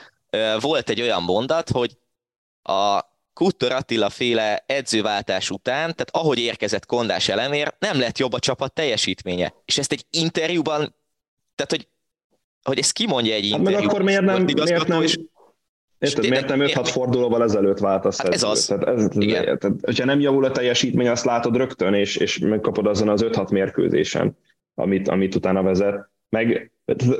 volt 0.59 0.89
egy 0.89 1.01
olyan 1.01 1.23
mondat, 1.23 1.69
hogy 1.69 1.97
a 2.61 2.99
Kuttor 3.33 3.71
Attila 3.71 4.09
féle 4.09 4.63
edzőváltás 4.65 5.49
után, 5.49 5.81
tehát 5.81 6.09
ahogy 6.11 6.39
érkezett 6.39 6.85
Kondás 6.85 7.29
elemér, 7.29 7.73
nem 7.79 7.99
lett 7.99 8.17
jobb 8.17 8.33
a 8.33 8.39
csapat 8.39 8.73
teljesítménye. 8.73 9.53
És 9.65 9.77
ezt 9.77 9.91
egy 9.91 10.05
interjúban, 10.09 10.95
tehát 11.55 11.71
hogy, 11.71 11.87
hogy 12.63 12.79
ezt 12.79 12.91
kimondja 12.91 13.33
egy 13.33 13.45
interjúban. 13.45 13.73
Hát 13.73 13.81
meg 13.81 13.89
akkor 13.89 14.01
miért 14.01 14.23
nem, 14.23 14.43
miért 14.43 14.87
nem, 14.87 15.01
és, 15.01 15.17
Érted, 16.03 16.29
miért 16.29 16.47
nem 16.47 16.59
5-6 16.59 16.89
fordulóval 16.91 17.43
ezelőtt 17.43 17.79
váltasz 17.79 18.21
hát 18.21 18.33
ez 18.33 18.43
az. 18.43 18.65
Tehát, 18.65 18.87
ez, 18.87 19.07
Igen. 19.17 19.43
tehát, 19.43 19.77
hogyha 19.81 20.05
nem 20.05 20.19
javul 20.19 20.45
a 20.45 20.51
teljesítmény, 20.51 21.07
azt 21.07 21.25
látod 21.25 21.57
rögtön, 21.57 21.93
és, 21.93 22.15
és 22.15 22.37
megkapod 22.37 22.87
azon 22.87 23.09
az 23.09 23.25
5-6 23.25 23.51
mérkőzésen, 23.51 24.37
amit, 24.75 25.07
amit 25.07 25.35
utána 25.35 25.61
vezet. 25.61 26.09
Meg, 26.29 26.71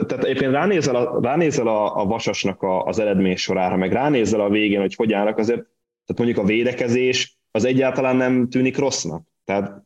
tehát 0.07 0.23
éppen 0.23 0.51
ránézel 0.51 0.95
a, 0.95 1.19
ránézel 1.21 1.67
a, 1.67 2.01
a 2.01 2.05
vasasnak 2.05 2.61
a, 2.61 2.83
az 2.83 2.99
eredmény 2.99 3.35
sorára, 3.35 3.75
meg 3.75 3.91
ránézel 3.91 4.39
a 4.39 4.49
végén, 4.49 4.79
hogy 4.79 4.95
hogy 4.95 5.13
állnak, 5.13 5.37
azért 5.37 5.65
tehát 6.05 6.17
mondjuk 6.17 6.37
a 6.37 6.43
védekezés 6.43 7.37
az 7.51 7.65
egyáltalán 7.65 8.15
nem 8.15 8.49
tűnik 8.49 8.77
rossznak. 8.77 9.27
Tehát 9.45 9.81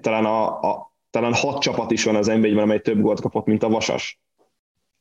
talán, 0.00 0.24
a, 0.24 0.60
a, 0.60 0.94
talán 1.10 1.34
hat 1.34 1.60
csapat 1.60 1.90
is 1.90 2.04
van 2.04 2.16
az 2.16 2.26
nba 2.26 2.62
amely 2.62 2.80
több 2.80 3.00
gólt 3.00 3.20
kapott, 3.20 3.46
mint 3.46 3.62
a 3.62 3.68
vasas. 3.68 4.20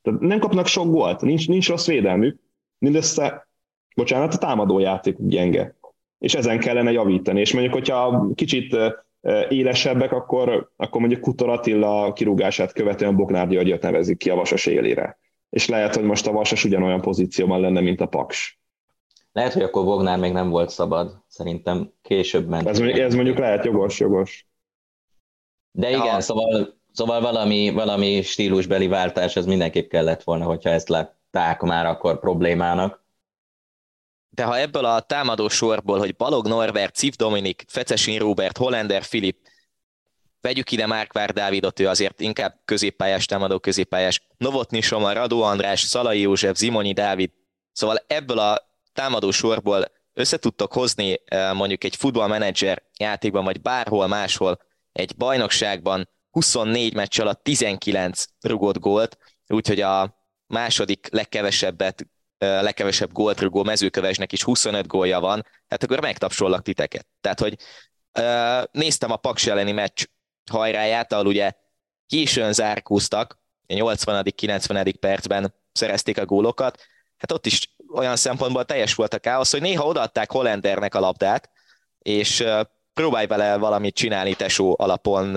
Tehát 0.01 0.19
nem 0.19 0.39
kapnak 0.39 0.67
sok 0.67 0.91
gólt, 0.91 1.21
nincs, 1.21 1.47
nincs 1.47 1.69
rossz 1.69 1.87
védelmük, 1.87 2.39
mindössze, 2.79 3.47
bocsánat, 3.95 4.33
a 4.33 4.37
támadójáték 4.37 5.15
gyenge. 5.19 5.75
És 6.19 6.35
ezen 6.35 6.59
kellene 6.59 6.91
javítani. 6.91 7.39
És 7.39 7.53
mondjuk, 7.53 7.73
hogyha 7.73 8.27
kicsit 8.35 8.75
élesebbek, 9.49 10.11
akkor, 10.11 10.71
akkor 10.75 10.99
mondjuk 10.99 11.21
Kutor 11.21 11.49
Attila 11.49 12.13
kirúgását 12.13 12.73
követően 12.73 13.15
Bognár 13.15 13.47
Györgyöt 13.47 13.81
nevezik 13.81 14.17
ki 14.17 14.29
a 14.29 14.35
Vasas 14.35 14.65
élére. 14.65 15.19
És 15.49 15.67
lehet, 15.67 15.95
hogy 15.95 16.03
most 16.03 16.27
a 16.27 16.31
Vasas 16.31 16.63
ugyanolyan 16.63 17.01
pozícióban 17.01 17.59
lenne, 17.59 17.81
mint 17.81 18.01
a 18.01 18.05
Paks. 18.05 18.59
Lehet, 19.31 19.53
hogy 19.53 19.61
akkor 19.61 19.83
Bognár 19.83 20.19
még 20.19 20.31
nem 20.31 20.49
volt 20.49 20.69
szabad. 20.69 21.23
Szerintem 21.27 21.93
később 22.01 22.47
ment. 22.47 22.67
Ez, 22.67 22.79
mondjuk, 22.79 22.99
ez 22.99 23.13
mondjuk 23.13 23.37
lehet 23.37 23.65
jogos, 23.65 23.99
jogos. 23.99 24.47
De 25.71 25.89
igen, 25.89 26.05
ja. 26.05 26.19
szóval, 26.19 26.79
szóval 26.91 27.21
valami, 27.21 27.71
valami 27.73 28.21
stílusbeli 28.21 28.87
váltás 28.87 29.35
ez 29.35 29.45
mindenképp 29.45 29.89
kellett 29.89 30.23
volna, 30.23 30.45
hogyha 30.45 30.69
ezt 30.69 30.89
látták 31.31 31.61
már 31.61 31.85
akkor 31.85 32.19
problémának. 32.19 33.07
De 34.29 34.43
ha 34.43 34.57
ebből 34.57 34.85
a 34.85 34.99
támadó 34.99 35.47
sorból, 35.47 35.97
hogy 35.97 36.15
Balog 36.15 36.47
Norbert, 36.47 36.95
Cif 36.95 37.15
Dominik, 37.15 37.63
Fecesin 37.67 38.19
Robert, 38.19 38.57
Hollander 38.57 39.03
Filip, 39.03 39.37
vegyük 40.41 40.71
ide 40.71 40.87
Márkvár 40.87 41.33
Dávidot, 41.33 41.79
ő 41.79 41.87
azért 41.87 42.19
inkább 42.19 42.61
középpályás 42.65 43.25
támadó 43.25 43.59
középpályás, 43.59 44.27
Novotny 44.37 44.79
Soma, 44.79 45.13
Radó 45.13 45.41
András, 45.41 45.81
Szalai 45.81 46.19
József, 46.19 46.57
Zimonyi 46.57 46.93
Dávid, 46.93 47.31
szóval 47.71 47.97
ebből 48.07 48.39
a 48.39 48.57
támadó 48.93 49.31
sorból 49.31 49.85
össze 50.13 50.37
tudtok 50.37 50.73
hozni 50.73 51.21
eh, 51.25 51.53
mondjuk 51.53 51.83
egy 51.83 51.95
futballmenedzser 51.95 52.83
játékban, 52.97 53.43
vagy 53.43 53.61
bárhol 53.61 54.07
máshol 54.07 54.59
egy 54.91 55.15
bajnokságban 55.17 56.09
24 56.31 56.93
meccs 56.93 57.19
alatt 57.19 57.43
19 57.43 58.25
rugott 58.41 58.79
gólt, 58.79 59.17
úgyhogy 59.47 59.81
a 59.81 60.18
második 60.49 61.07
legkevesebbet 61.11 62.07
legkevesebb 62.37 63.11
gólt 63.11 63.39
rugó 63.39 63.63
mezőkövesnek 63.63 64.31
is 64.31 64.43
25 64.43 64.87
gólja 64.87 65.19
van, 65.19 65.45
hát 65.67 65.83
akkor 65.83 66.01
megtapsollak 66.01 66.61
titeket. 66.61 67.07
Tehát, 67.21 67.39
hogy 67.39 67.57
néztem 68.71 69.11
a 69.11 69.15
Paks 69.15 69.47
elleni 69.47 69.71
meccs 69.71 70.05
hajráját, 70.51 71.13
ahol 71.13 71.25
ugye 71.25 71.51
későn 72.07 72.53
zárkóztak, 72.53 73.37
80 73.67 74.23
90 74.35 74.95
percben 74.99 75.53
szerezték 75.71 76.17
a 76.17 76.25
gólokat, 76.25 76.81
hát 77.17 77.31
ott 77.31 77.45
is 77.45 77.75
olyan 77.93 78.15
szempontból 78.15 78.65
teljes 78.65 78.93
volt 78.95 79.13
a 79.13 79.19
káosz, 79.19 79.51
hogy 79.51 79.61
néha 79.61 79.85
odaadták 79.85 80.31
Hollandernek 80.31 80.95
a 80.95 80.99
labdát, 80.99 81.49
és 81.99 82.43
próbálj 82.93 83.27
vele 83.27 83.57
valamit 83.57 83.95
csinálni 83.95 84.35
tesó 84.35 84.75
alapon, 84.77 85.33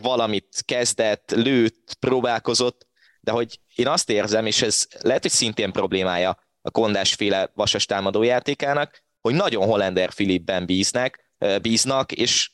valamit 0.00 0.62
kezdett, 0.64 1.30
lőtt, 1.30 1.94
próbálkozott, 2.00 2.86
de 3.24 3.30
hogy 3.30 3.58
én 3.74 3.88
azt 3.88 4.10
érzem, 4.10 4.46
és 4.46 4.62
ez 4.62 4.86
lehet, 5.00 5.22
hogy 5.22 5.30
szintén 5.30 5.72
problémája 5.72 6.38
a 6.62 6.70
kondásféle 6.70 7.50
vasas 7.54 7.86
támadójátékának, 7.86 9.02
hogy 9.20 9.34
nagyon 9.34 9.66
Hollander 9.66 10.12
Filipben 10.12 10.66
bíznak, 10.66 11.18
bíznak, 11.62 12.12
és 12.12 12.50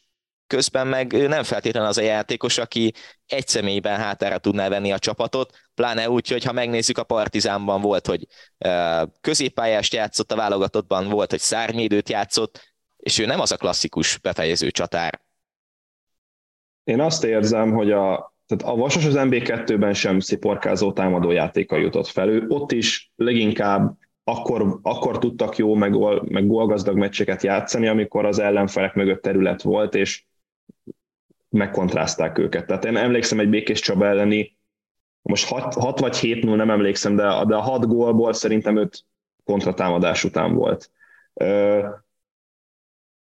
közben 0.47 0.87
meg 0.87 1.13
nem 1.29 1.43
feltétlenül 1.43 1.89
az 1.89 1.99
a 1.99 2.03
játékos, 2.03 2.59
aki 2.59 2.95
egy 3.27 3.49
személyben 3.49 3.97
hátára 3.97 4.39
tudná 4.39 4.69
venni 4.69 4.93
a 4.93 4.99
csapatot, 4.99 5.59
pláne 5.75 6.11
úgy, 6.11 6.29
hogy 6.29 6.45
ha 6.45 6.53
megnézzük 6.53 6.99
a 6.99 7.05
Partizánban 7.05 7.81
volt, 7.81 8.07
hogy 8.07 8.27
középpályást 9.21 9.93
játszott, 9.93 10.33
a 10.33 10.37
válogatottban 10.37 11.09
volt, 11.09 11.31
hogy 11.31 11.41
szárnyvédőt 11.41 12.09
játszott, 12.09 12.75
és 12.97 13.19
ő 13.19 13.27
nem 13.27 13.41
az 13.41 13.53
a 13.53 13.57
klasszikus 13.57 14.19
befejező 14.19 14.71
csatár. 14.71 15.21
Én 16.85 17.01
azt 17.01 17.25
érzem, 17.25 17.73
hogy 17.73 17.91
a, 17.93 18.35
tehát 18.51 18.75
a 18.75 18.81
Vasas 18.81 19.07
az 19.07 19.15
MB2-ben 19.17 19.95
sem 19.95 20.21
sziporkázó 20.21 20.93
támadó 20.93 21.31
játéka 21.31 21.77
jutott 21.77 22.07
fel. 22.07 22.29
Ő 22.29 22.45
ott 22.49 22.73
is 22.73 23.13
leginkább 23.17 23.99
akkor, 24.25 24.79
akkor 24.83 25.19
tudtak 25.19 25.57
jó, 25.57 25.75
meg, 25.75 25.97
meg 26.29 26.47
gólgazdag 26.47 26.97
meccseket 26.97 27.43
játszani, 27.43 27.87
amikor 27.87 28.25
az 28.25 28.39
ellenfelek 28.39 28.95
mögött 28.95 29.23
terület 29.23 29.63
volt, 29.63 29.95
és 29.95 30.25
megkontrázták 31.49 32.39
őket. 32.39 32.67
Tehát 32.67 32.85
én 32.85 32.97
emlékszem 32.97 33.41
egy 33.41 33.49
Békés 33.49 33.81
Csaba 33.81 34.07
elleni, 34.07 34.57
most 35.23 35.49
6, 35.49 35.75
vagy 36.01 36.19
7-0 36.21 36.57
nem 36.57 36.71
emlékszem, 36.71 37.17
de, 37.17 37.45
de 37.47 37.57
a 37.57 37.61
6 37.61 37.87
gólból 37.87 38.33
szerintem 38.33 38.77
5 38.77 39.05
kontratámadás 39.45 40.25
után 40.25 40.55
volt. 40.55 40.91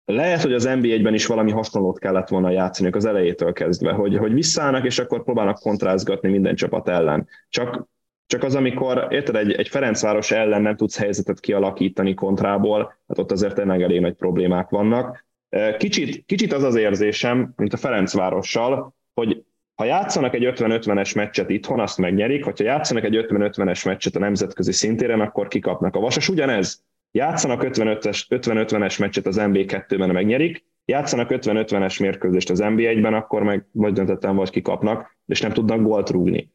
Lehet, 0.05 0.42
hogy 0.42 0.53
az 0.53 0.64
NBA-ben 0.64 1.14
is 1.14 1.26
valami 1.26 1.51
hasonlót 1.51 1.98
kellett 1.98 2.28
volna 2.28 2.51
játszani 2.51 2.90
az 2.90 3.05
elejétől 3.05 3.53
kezdve, 3.53 3.92
hogy, 3.92 4.16
hogy 4.16 4.32
visszállnak, 4.32 4.84
és 4.84 4.98
akkor 4.98 5.24
próbálnak 5.24 5.59
kontrázgatni 5.59 6.28
minden 6.28 6.55
csapat 6.55 6.88
ellen. 6.88 7.28
Csak, 7.48 7.88
csak 8.26 8.42
az, 8.42 8.55
amikor, 8.55 9.07
érted, 9.11 9.36
egy, 9.36 9.53
egy 9.53 9.68
Ferencváros 9.68 10.30
ellen 10.30 10.62
nem 10.62 10.76
tudsz 10.76 10.98
helyzetet 10.98 11.40
kialakítani 11.40 12.14
kontrából, 12.14 12.94
hát 13.09 13.18
ott 13.18 13.32
azért 13.32 13.55
tényleg 13.55 13.82
elég 13.82 14.01
nagy 14.01 14.14
problémák 14.14 14.68
vannak. 14.68 15.26
Kicsit, 15.78 16.24
kicsit 16.26 16.53
az 16.53 16.62
az 16.62 16.74
érzésem, 16.74 17.53
mint 17.57 17.72
a 17.72 17.76
Ferencvárossal, 17.76 18.94
hogy 19.14 19.44
ha 19.74 19.86
játszanak 19.86 20.34
egy 20.34 20.44
50-50-es 20.46 21.16
meccset 21.16 21.51
itthon, 21.51 21.80
azt 21.80 21.98
megnyerik, 21.98 22.44
hogyha 22.44 22.64
játszanak 22.64 23.05
egy 23.05 23.26
50-50-es 23.28 23.86
meccset 23.86 24.16
a 24.16 24.18
nemzetközi 24.18 24.72
szintéren, 24.72 25.20
akkor 25.20 25.48
kikapnak. 25.48 25.96
A 25.96 26.01
Vasas 26.01 26.28
ugyanez. 26.28 26.82
Játszanak 27.12 27.62
50-50-es 27.64 28.98
meccset 28.98 29.26
az 29.26 29.36
NB2-ben, 29.40 30.11
megnyerik, 30.11 30.64
játszanak 30.84 31.28
50-50-es 31.30 32.00
mérkőzést 32.00 32.50
az 32.50 32.61
NB1-ben, 32.62 33.14
akkor 33.14 33.42
meg 33.42 33.66
vagy 33.72 33.92
döntetlen 33.92 34.36
vagy 34.36 34.50
kikapnak, 34.50 35.16
és 35.26 35.40
nem 35.40 35.52
tudnak 35.52 35.82
gólt 35.82 36.11
rúgni. 36.11 36.50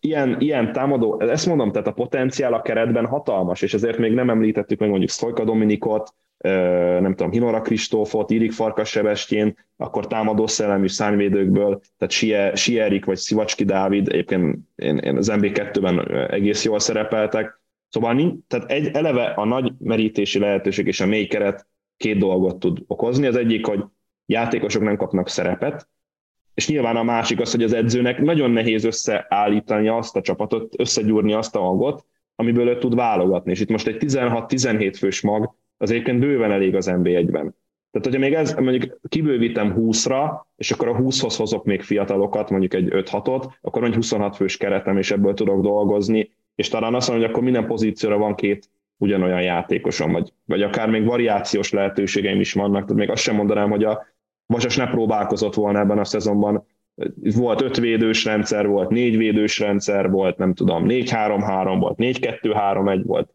Ilyen, 0.00 0.40
ilyen 0.40 0.72
támadó, 0.72 1.20
ezt 1.20 1.46
mondom, 1.46 1.72
tehát 1.72 1.86
a 1.86 1.92
potenciál 1.92 2.52
a 2.52 2.62
keretben 2.62 3.06
hatalmas, 3.06 3.62
és 3.62 3.74
ezért 3.74 3.98
még 3.98 4.12
nem 4.12 4.30
említettük 4.30 4.78
meg 4.78 4.88
mondjuk 4.88 5.10
Sztojka 5.10 5.44
Dominikot, 5.44 6.14
nem 7.00 7.14
tudom, 7.14 7.32
Hinora 7.32 7.60
Kristófot, 7.60 8.30
Irik 8.30 8.52
Farkas 8.52 8.98
akkor 9.76 10.06
támadó 10.06 10.46
szellemű 10.46 10.88
szárnyvédőkből, 10.88 11.80
tehát 11.98 12.56
Sierik 12.56 13.04
vagy 13.04 13.16
Szivacski 13.16 13.64
Dávid, 13.64 14.08
egyébként 14.08 14.58
én, 14.74 14.96
én 14.96 15.16
az 15.16 15.30
MB2-ben 15.32 16.28
egész 16.30 16.64
jól 16.64 16.78
szerepeltek, 16.78 17.60
Szóval 17.88 18.38
tehát 18.48 18.70
egy, 18.70 18.86
eleve 18.86 19.24
a 19.24 19.44
nagy 19.44 19.72
merítési 19.78 20.38
lehetőség 20.38 20.86
és 20.86 21.00
a 21.00 21.06
mély 21.06 21.26
keret 21.26 21.66
két 21.96 22.18
dolgot 22.18 22.58
tud 22.58 22.78
okozni. 22.86 23.26
Az 23.26 23.36
egyik, 23.36 23.66
hogy 23.66 23.84
játékosok 24.26 24.82
nem 24.82 24.96
kapnak 24.96 25.28
szerepet, 25.28 25.88
és 26.54 26.68
nyilván 26.68 26.96
a 26.96 27.02
másik 27.02 27.40
az, 27.40 27.50
hogy 27.50 27.62
az 27.62 27.72
edzőnek 27.72 28.20
nagyon 28.20 28.50
nehéz 28.50 28.84
összeállítani 28.84 29.88
azt 29.88 30.16
a 30.16 30.20
csapatot, 30.20 30.74
összegyúrni 30.78 31.32
azt 31.32 31.56
a 31.56 31.60
hangot, 31.60 32.06
amiből 32.34 32.68
ő 32.68 32.78
tud 32.78 32.94
válogatni. 32.94 33.50
És 33.50 33.60
itt 33.60 33.68
most 33.68 33.86
egy 33.86 33.96
16-17 34.00 34.94
fős 34.98 35.20
mag 35.20 35.54
az 35.76 35.90
egyébként 35.90 36.20
bőven 36.20 36.50
elég 36.50 36.74
az 36.74 36.90
NB1-ben. 36.90 37.54
Tehát, 37.90 38.06
hogyha 38.06 38.18
még 38.18 38.34
ez, 38.34 38.54
mondjuk 38.54 38.98
kibővítem 39.08 39.74
20-ra, 39.78 40.30
és 40.56 40.70
akkor 40.70 40.88
a 40.88 40.96
20-hoz 40.96 41.36
hozok 41.36 41.64
még 41.64 41.82
fiatalokat, 41.82 42.50
mondjuk 42.50 42.74
egy 42.74 42.88
5-6-ot, 42.90 43.44
akkor 43.60 43.84
egy 43.84 43.94
26 43.94 44.36
fős 44.36 44.56
keretem, 44.56 44.98
és 44.98 45.10
ebből 45.10 45.34
tudok 45.34 45.62
dolgozni, 45.62 46.30
és 46.56 46.68
talán 46.68 46.94
azt 46.94 47.08
mondom, 47.08 47.24
hogy 47.24 47.34
akkor 47.34 47.44
minden 47.44 47.66
pozícióra 47.66 48.18
van 48.18 48.34
két 48.34 48.70
ugyanolyan 48.96 49.42
játékosom, 49.42 50.12
vagy, 50.12 50.32
vagy 50.44 50.62
akár 50.62 50.90
még 50.90 51.04
variációs 51.04 51.72
lehetőségeim 51.72 52.40
is 52.40 52.52
vannak, 52.52 52.82
tehát 52.82 52.96
még 52.96 53.10
azt 53.10 53.22
sem 53.22 53.34
mondanám, 53.34 53.70
hogy 53.70 53.84
a 53.84 54.06
Vasas 54.46 54.76
ne 54.76 54.90
próbálkozott 54.90 55.54
volna 55.54 55.78
ebben 55.78 55.98
a 55.98 56.04
szezonban. 56.04 56.66
Volt 57.36 57.60
öt 57.60 57.76
védős 57.76 58.24
rendszer, 58.24 58.66
volt 58.66 58.90
négy 58.90 59.16
védős 59.16 59.58
rendszer, 59.58 60.10
volt 60.10 60.38
nem 60.38 60.54
tudom, 60.54 60.84
4-3-3 60.88 61.76
volt, 61.78 61.96
4-2-3-1 61.98 63.02
volt, 63.06 63.30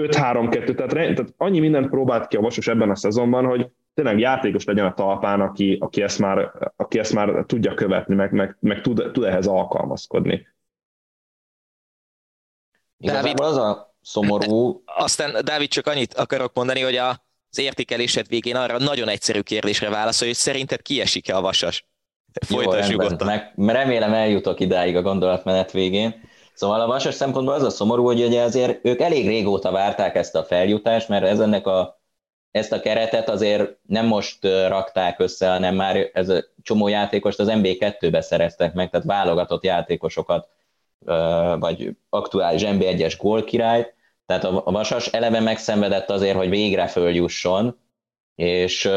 5-3-2, 0.00 0.74
tehát, 0.74 0.90
tehát 0.90 1.34
annyi 1.36 1.58
mindent 1.58 1.88
próbált 1.88 2.26
ki 2.26 2.36
a 2.36 2.40
Vasas 2.40 2.68
ebben 2.68 2.90
a 2.90 2.94
szezonban, 2.94 3.44
hogy 3.44 3.70
tényleg 3.94 4.18
játékos 4.18 4.64
legyen 4.64 4.86
a 4.86 4.94
talpán, 4.94 5.40
aki, 5.40 5.76
aki, 5.80 6.02
ezt, 6.02 6.18
már, 6.18 6.52
aki 6.76 6.98
ezt 6.98 7.14
már 7.14 7.44
tudja 7.46 7.74
követni, 7.74 8.14
meg, 8.14 8.32
meg, 8.32 8.56
meg 8.60 8.80
tud, 8.80 9.10
tud 9.12 9.24
ehhez 9.24 9.46
alkalmazkodni. 9.46 10.46
Dávid, 12.98 13.40
az 13.40 13.56
a 13.56 13.94
szomorú... 14.02 14.82
Aztán 14.84 15.44
Dávid, 15.44 15.68
csak 15.68 15.86
annyit 15.86 16.14
akarok 16.14 16.54
mondani, 16.54 16.80
hogy 16.80 16.96
a, 16.96 17.08
az 17.50 17.58
értékelésed 17.58 18.28
végén 18.28 18.56
arra 18.56 18.78
nagyon 18.78 19.08
egyszerű 19.08 19.40
kérdésre 19.40 19.90
válaszol, 19.90 20.26
hogy 20.26 20.36
szerinted 20.36 20.82
kiesik-e 20.82 21.36
a 21.36 21.40
vasas? 21.40 21.86
Folytasd 22.46 22.90
nyugodtan. 22.90 23.26
Meg, 23.54 23.74
remélem 23.74 24.12
eljutok 24.12 24.60
idáig 24.60 24.96
a 24.96 25.02
gondolatmenet 25.02 25.72
végén. 25.72 26.26
Szóval 26.54 26.80
a 26.80 26.86
vasas 26.86 27.14
szempontból 27.14 27.54
az 27.54 27.62
a 27.62 27.70
szomorú, 27.70 28.04
hogy 28.04 28.24
ugye 28.24 28.42
azért 28.42 28.84
ők 28.84 29.00
elég 29.00 29.26
régóta 29.26 29.70
várták 29.70 30.14
ezt 30.14 30.34
a 30.34 30.44
feljutást, 30.44 31.08
mert 31.08 31.24
ez 31.24 31.40
ennek 31.40 31.66
a 31.66 31.96
ezt 32.50 32.72
a 32.72 32.80
keretet 32.80 33.28
azért 33.28 33.76
nem 33.86 34.06
most 34.06 34.44
rakták 34.44 35.20
össze, 35.20 35.48
hanem 35.48 35.74
már 35.74 36.10
ez 36.12 36.28
a 36.28 36.44
csomó 36.62 36.88
játékost 36.88 37.38
az 37.38 37.48
MB2-be 37.50 38.20
szereztek 38.20 38.74
meg, 38.74 38.90
tehát 38.90 39.06
válogatott 39.06 39.64
játékosokat, 39.64 40.48
vagy 41.58 41.96
aktuális 42.08 42.62
MB1-es 42.64 43.14
gólkirályt, 43.18 43.94
tehát 44.26 44.44
a 44.44 44.70
Vasas 44.70 45.06
eleve 45.06 45.40
megszenvedett 45.40 46.10
azért, 46.10 46.36
hogy 46.36 46.48
végre 46.48 46.86
följusson, 46.86 47.78
és 48.34 48.90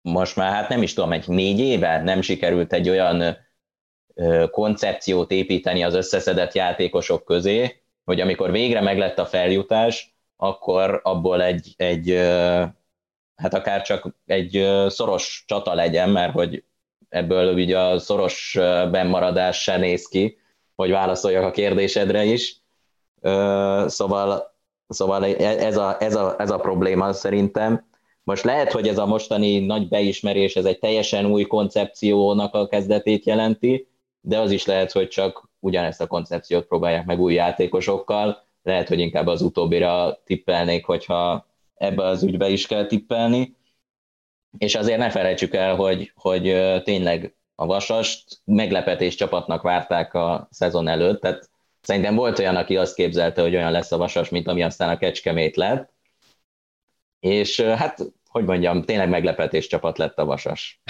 most 0.00 0.36
már 0.36 0.52
hát 0.52 0.68
nem 0.68 0.82
is 0.82 0.92
tudom, 0.92 1.12
egy 1.12 1.28
négy 1.28 1.60
éve 1.60 2.02
nem 2.02 2.20
sikerült 2.20 2.72
egy 2.72 2.88
olyan 2.88 3.36
koncepciót 4.50 5.30
építeni 5.30 5.82
az 5.82 5.94
összeszedett 5.94 6.52
játékosok 6.52 7.24
közé, 7.24 7.82
hogy 8.04 8.20
amikor 8.20 8.50
végre 8.50 8.80
meglett 8.80 9.18
a 9.18 9.26
feljutás, 9.26 10.16
akkor 10.36 11.00
abból 11.04 11.42
egy, 11.42 11.74
egy 11.76 12.10
hát 13.34 13.54
akár 13.54 13.82
csak 13.82 14.14
egy 14.26 14.68
szoros 14.88 15.44
csata 15.46 15.74
legyen, 15.74 16.10
mert 16.10 16.32
hogy 16.32 16.64
ebből 17.08 17.54
ugye 17.54 17.78
a 17.78 17.98
szoros 17.98 18.56
bennmaradás 18.90 19.62
se 19.62 19.76
néz 19.76 20.06
ki, 20.06 20.38
hogy 20.74 20.90
válaszoljak 20.90 21.44
a 21.44 21.50
kérdésedre 21.50 22.24
is. 22.24 22.62
Szóval, 23.86 24.54
szóval 24.88 25.24
ez, 25.24 25.76
a, 25.76 25.96
ez, 26.00 26.14
a, 26.14 26.34
ez 26.38 26.50
a 26.50 26.58
probléma 26.58 27.12
szerintem. 27.12 27.86
Most 28.22 28.44
lehet, 28.44 28.72
hogy 28.72 28.88
ez 28.88 28.98
a 28.98 29.06
mostani 29.06 29.58
nagy 29.66 29.88
beismerés, 29.88 30.56
ez 30.56 30.64
egy 30.64 30.78
teljesen 30.78 31.26
új 31.26 31.42
koncepciónak 31.42 32.54
a 32.54 32.66
kezdetét 32.66 33.24
jelenti, 33.24 33.88
de 34.20 34.38
az 34.38 34.50
is 34.50 34.66
lehet, 34.66 34.92
hogy 34.92 35.08
csak 35.08 35.50
ugyanezt 35.60 36.00
a 36.00 36.06
koncepciót 36.06 36.66
próbálják 36.66 37.06
meg 37.06 37.20
új 37.20 37.34
játékosokkal, 37.34 38.46
lehet, 38.62 38.88
hogy 38.88 38.98
inkább 38.98 39.26
az 39.26 39.42
utóbbira 39.42 40.20
tippelnék, 40.24 40.84
hogyha 40.84 41.46
ebbe 41.74 42.04
az 42.04 42.22
ügybe 42.22 42.48
is 42.48 42.66
kell 42.66 42.86
tippelni. 42.86 43.56
És 44.58 44.74
azért 44.74 44.98
ne 44.98 45.10
felejtsük 45.10 45.54
el, 45.54 45.74
hogy, 45.74 46.12
hogy 46.14 46.42
tényleg 46.82 47.34
a 47.54 47.66
Vasast 47.66 48.40
meglepetés 48.44 49.14
csapatnak 49.14 49.62
várták 49.62 50.14
a 50.14 50.48
szezon 50.50 50.88
előtt, 50.88 51.20
tehát 51.20 51.50
szerintem 51.80 52.14
volt 52.14 52.38
olyan, 52.38 52.56
aki 52.56 52.76
azt 52.76 52.94
képzelte, 52.94 53.42
hogy 53.42 53.54
olyan 53.54 53.72
lesz 53.72 53.92
a 53.92 53.96
Vasas, 53.96 54.28
mint 54.28 54.48
ami 54.48 54.62
aztán 54.62 54.88
a 54.88 54.98
Kecskemét 54.98 55.56
lett, 55.56 55.92
és 57.20 57.60
hát, 57.60 57.98
hogy 58.28 58.44
mondjam, 58.44 58.84
tényleg 58.84 59.08
meglepetés 59.08 59.66
csapat 59.66 59.98
lett 59.98 60.18
a 60.18 60.24
Vasas. 60.24 60.80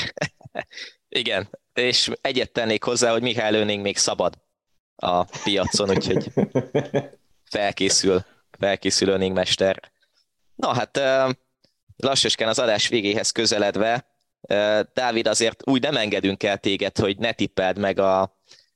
Igen, 1.09 1.49
és 1.75 2.11
egyet 2.21 2.53
tennék 2.53 2.85
hozzá, 2.85 3.11
hogy 3.11 3.23
Mihály 3.23 3.51
Lőnénk 3.51 3.83
még 3.83 3.97
szabad 3.97 4.39
a 4.97 5.25
piacon, 5.25 5.91
úgyhogy 5.91 6.33
felkészül, 7.51 8.25
felkészül 8.59 9.09
Önning 9.09 9.35
mester. 9.35 9.93
Na 10.55 10.75
hát 10.75 11.01
lassacskán 11.99 12.49
az 12.49 12.59
adás 12.59 12.89
végéhez 12.89 13.31
közeledve, 13.31 14.07
Dávid, 14.95 15.27
azért 15.27 15.69
úgy 15.69 15.83
nem 15.83 15.97
engedünk 15.97 16.43
el 16.43 16.59
téged, 16.59 16.99
hogy 16.99 17.19
ne 17.19 17.33
tippeld 17.33 17.79
meg 17.79 17.99
a, 17.99 18.21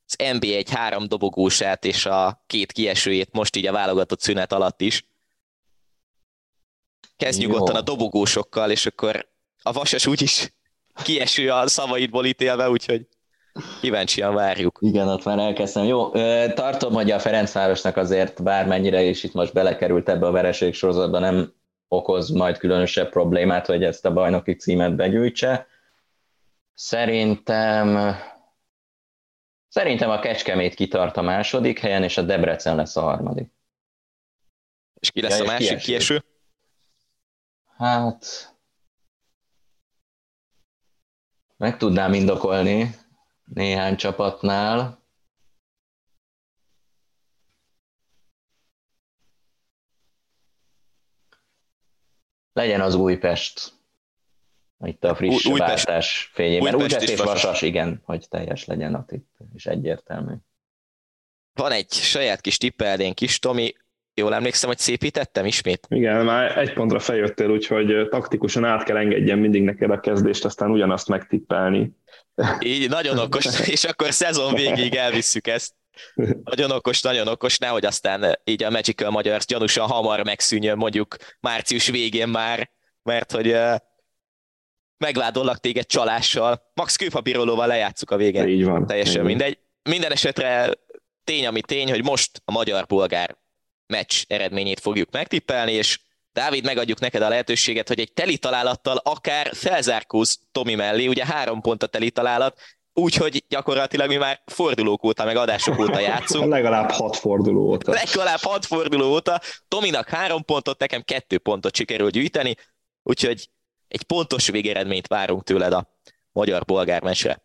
az 0.06 0.16
NBA1 0.16 0.66
három 0.70 1.08
dobogósát 1.08 1.84
és 1.84 2.06
a 2.06 2.44
két 2.46 2.72
kiesőjét 2.72 3.32
most 3.32 3.56
így 3.56 3.66
a 3.66 3.72
válogatott 3.72 4.20
szünet 4.20 4.52
alatt 4.52 4.80
is. 4.80 5.06
Kezd 7.16 7.40
Jó. 7.40 7.48
nyugodtan 7.48 7.76
a 7.76 7.80
dobogósokkal, 7.80 8.70
és 8.70 8.86
akkor 8.86 9.28
a 9.62 9.72
vasas 9.72 10.06
úgyis 10.06 10.52
kieső 11.02 11.50
a 11.50 11.68
szavaidból 11.68 12.26
ítélve, 12.26 12.70
úgyhogy 12.70 13.06
Kíváncsian 13.80 14.34
várjuk. 14.34 14.78
Igen, 14.80 15.08
ott 15.08 15.24
már 15.24 15.38
elkezdtem. 15.38 15.84
Jó, 15.84 16.10
tartom, 16.54 16.92
hogy 16.92 17.10
a 17.10 17.18
Ferencvárosnak 17.18 17.96
azért 17.96 18.42
bármennyire 18.42 19.02
is 19.02 19.24
itt 19.24 19.32
most 19.32 19.52
belekerült 19.52 20.08
ebbe 20.08 20.26
a 20.26 20.30
vereség 20.30 20.74
sorozatba, 20.74 21.18
nem 21.18 21.52
okoz 21.92 22.30
majd 22.30 22.58
különösebb 22.58 23.10
problémát, 23.10 23.66
hogy 23.66 23.84
ezt 23.84 24.06
a 24.06 24.12
bajnoki 24.12 24.54
címet 24.54 24.96
begyűjtse. 24.96 25.66
Szerintem 26.74 28.16
Szerintem 29.68 30.10
a 30.10 30.18
Kecskemét 30.18 30.74
kitart 30.74 31.16
a 31.16 31.22
második 31.22 31.78
helyen, 31.78 32.02
és 32.02 32.16
a 32.16 32.22
Debrecen 32.22 32.76
lesz 32.76 32.96
a 32.96 33.00
harmadik. 33.00 33.50
És 35.00 35.10
ki 35.10 35.20
lesz 35.20 35.38
ja, 35.38 35.44
a 35.44 35.46
másik 35.46 35.68
kieső? 35.68 35.84
kieső? 35.84 36.24
Hát... 37.76 38.54
Meg 41.56 41.76
tudnám 41.76 42.12
indokolni 42.14 42.94
néhány 43.44 43.96
csapatnál. 43.96 45.01
Legyen 52.52 52.80
az 52.80 52.94
Újpest. 52.94 53.72
Itt 54.84 55.04
a 55.04 55.14
friss 55.14 55.46
Újpest, 55.46 55.84
váltás 55.86 56.30
fényében. 56.32 56.74
Újpest, 56.74 56.92
Újpest 56.92 57.10
és 57.10 57.18
Vasas. 57.18 57.42
Vasas, 57.42 57.62
igen, 57.62 58.00
hogy 58.04 58.28
teljes 58.28 58.64
legyen 58.64 58.94
a 58.94 59.04
tipp, 59.04 59.26
és 59.54 59.66
egyértelmű. 59.66 60.34
Van 61.52 61.72
egy 61.72 61.92
saját 61.92 62.40
kis 62.40 62.58
tippelnénk 62.58 63.20
is, 63.20 63.38
Tomi, 63.38 63.74
jól 64.14 64.34
emlékszem, 64.34 64.68
hogy 64.68 64.78
szépítettem 64.78 65.46
ismét? 65.46 65.86
Igen, 65.90 66.24
már 66.24 66.58
egy 66.58 66.72
pontra 66.72 66.98
feljöttél, 66.98 67.50
úgyhogy 67.50 68.08
taktikusan 68.10 68.64
át 68.64 68.82
kell 68.82 68.96
engedjem 68.96 69.38
mindig 69.38 69.62
neked 69.62 69.90
a 69.90 70.00
kezdést, 70.00 70.44
aztán 70.44 70.70
ugyanazt 70.70 71.08
megtippelni. 71.08 71.96
Így, 72.60 72.88
nagyon 72.88 73.18
okos, 73.18 73.60
és 73.74 73.84
akkor 73.84 74.12
szezon 74.12 74.54
végig 74.54 74.94
elvisszük 74.94 75.46
ezt. 75.46 75.74
Nagyon 76.44 76.70
okos, 76.70 77.00
nagyon 77.00 77.28
okos, 77.28 77.58
nehogy 77.58 77.84
aztán 77.84 78.38
így 78.44 78.62
a 78.62 78.70
Magical 78.70 79.10
Magyar 79.10 79.40
gyanúsan 79.40 79.88
hamar 79.88 80.24
megszűnjön 80.24 80.76
mondjuk 80.76 81.16
március 81.40 81.86
végén 81.86 82.28
már, 82.28 82.70
mert 83.02 83.32
hogy 83.32 83.48
uh, 83.48 83.76
megvádollak 84.96 85.58
téged 85.60 85.86
csalással. 85.86 86.70
Max 86.74 86.96
kőpapírolóval 86.96 87.66
lejátszuk 87.66 88.10
a 88.10 88.16
végén. 88.16 88.48
Így 88.48 88.64
van. 88.64 88.86
Teljesen 88.86 89.20
így 89.20 89.26
mindegy. 89.26 89.58
Minden 89.82 90.12
esetre 90.12 90.70
tény, 91.24 91.46
ami 91.46 91.60
tény, 91.60 91.90
hogy 91.90 92.04
most 92.04 92.42
a 92.44 92.52
magyar-bolgár 92.52 93.36
meccs 93.86 94.22
eredményét 94.26 94.80
fogjuk 94.80 95.10
megtippelni, 95.10 95.72
és 95.72 95.98
Dávid, 96.32 96.64
megadjuk 96.64 97.00
neked 97.00 97.22
a 97.22 97.28
lehetőséget, 97.28 97.88
hogy 97.88 98.00
egy 98.00 98.12
teli 98.12 98.38
találattal 98.38 98.96
akár 98.96 99.50
felzárkóz 99.54 100.40
Tomi 100.52 100.74
mellé, 100.74 101.06
ugye 101.06 101.26
három 101.26 101.60
pont 101.60 101.82
a 101.82 101.86
teli 101.86 102.10
találat, 102.10 102.60
úgyhogy 102.94 103.44
gyakorlatilag 103.48 104.08
mi 104.08 104.16
már 104.16 104.40
fordulók 104.46 105.04
óta, 105.04 105.24
meg 105.24 105.36
adások 105.36 105.78
óta 105.78 106.00
játszunk. 106.00 106.48
Legalább 106.48 106.90
hat 106.90 107.16
forduló 107.16 107.60
óta. 107.60 107.92
Legalább 107.92 108.40
hat 108.40 108.66
forduló 108.66 109.10
óta. 109.12 109.40
Tominak 109.68 110.08
három 110.08 110.44
pontot, 110.44 110.78
nekem 110.78 111.02
kettő 111.02 111.38
pontot 111.38 111.76
sikerül 111.76 112.10
gyűjteni, 112.10 112.54
úgyhogy 113.02 113.48
egy 113.88 114.02
pontos 114.02 114.48
végeredményt 114.48 115.06
várunk 115.06 115.42
tőled 115.42 115.72
a 115.72 115.88
magyar-bolgár 116.32 117.02
meccsre. 117.02 117.42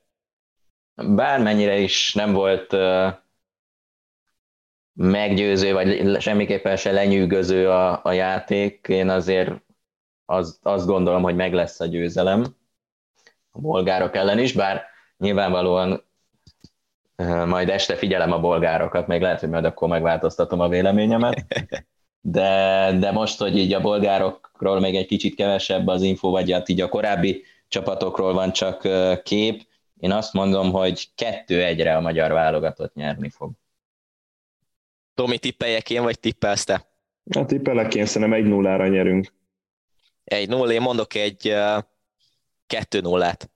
Bármennyire 0.95 1.77
is 1.77 2.13
nem 2.13 2.33
volt 2.33 2.75
meggyőző, 4.93 5.73
vagy 5.73 6.21
semmiképpen 6.21 6.75
se 6.75 6.91
lenyűgöző 6.91 7.69
a, 7.69 7.99
a 8.03 8.11
játék. 8.11 8.85
Én 8.89 9.09
azért 9.09 9.51
az, 10.25 10.59
azt 10.61 10.85
gondolom, 10.85 11.21
hogy 11.21 11.35
meg 11.35 11.53
lesz 11.53 11.79
a 11.79 11.85
győzelem 11.85 12.55
a 13.51 13.59
bolgárok 13.59 14.15
ellen 14.15 14.39
is, 14.39 14.53
bár 14.53 14.85
nyilvánvalóan 15.17 16.05
majd 17.45 17.69
este 17.69 17.95
figyelem 17.95 18.31
a 18.31 18.39
bolgárokat, 18.39 19.07
még 19.07 19.21
lehet, 19.21 19.39
hogy 19.39 19.49
majd 19.49 19.65
akkor 19.65 19.87
megváltoztatom 19.87 20.59
a 20.59 20.69
véleményemet. 20.69 21.45
De, 22.21 22.91
de 22.99 23.11
most, 23.11 23.39
hogy 23.39 23.57
így 23.57 23.73
a 23.73 23.81
bolgárokról 23.81 24.79
még 24.79 24.95
egy 24.95 25.05
kicsit 25.05 25.35
kevesebb 25.35 25.87
az 25.87 26.01
info, 26.01 26.29
vagy 26.29 26.51
hát 26.51 26.69
így 26.69 26.81
a 26.81 26.89
korábbi 26.89 27.43
csapatokról 27.67 28.33
van 28.33 28.51
csak 28.51 28.87
kép, 29.23 29.65
én 29.99 30.11
azt 30.11 30.33
mondom, 30.33 30.71
hogy 30.71 31.09
kettő 31.15 31.63
egyre 31.63 31.95
a 31.95 32.01
magyar 32.01 32.31
válogatott 32.31 32.93
nyerni 32.93 33.29
fog. 33.29 33.51
Tomi, 35.13 35.37
tippeljek 35.37 35.89
én, 35.89 36.03
vagy 36.03 36.19
tippelsz 36.19 36.63
te? 36.63 36.85
Hát 37.29 37.47
tippelek 37.47 37.95
én 37.95 38.05
szerintem 38.05 38.39
egy 38.39 38.45
nullára 38.45 38.87
nyerünk. 38.87 39.33
Egy 40.23 40.49
null, 40.49 40.71
én 40.71 40.81
mondok 40.81 41.13
egy 41.13 41.55
kettő 42.67 42.99
nullát. 43.01 43.49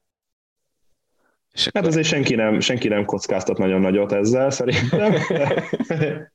És 1.51 1.69
hát 1.73 1.85
azért 1.85 2.07
senki 2.07 2.35
nem, 2.35 2.59
senki 2.59 2.87
nem 2.87 3.05
kockáztat 3.05 3.57
nagyon 3.57 3.81
nagyot 3.81 4.11
ezzel, 4.11 4.49
szerintem. 4.49 5.15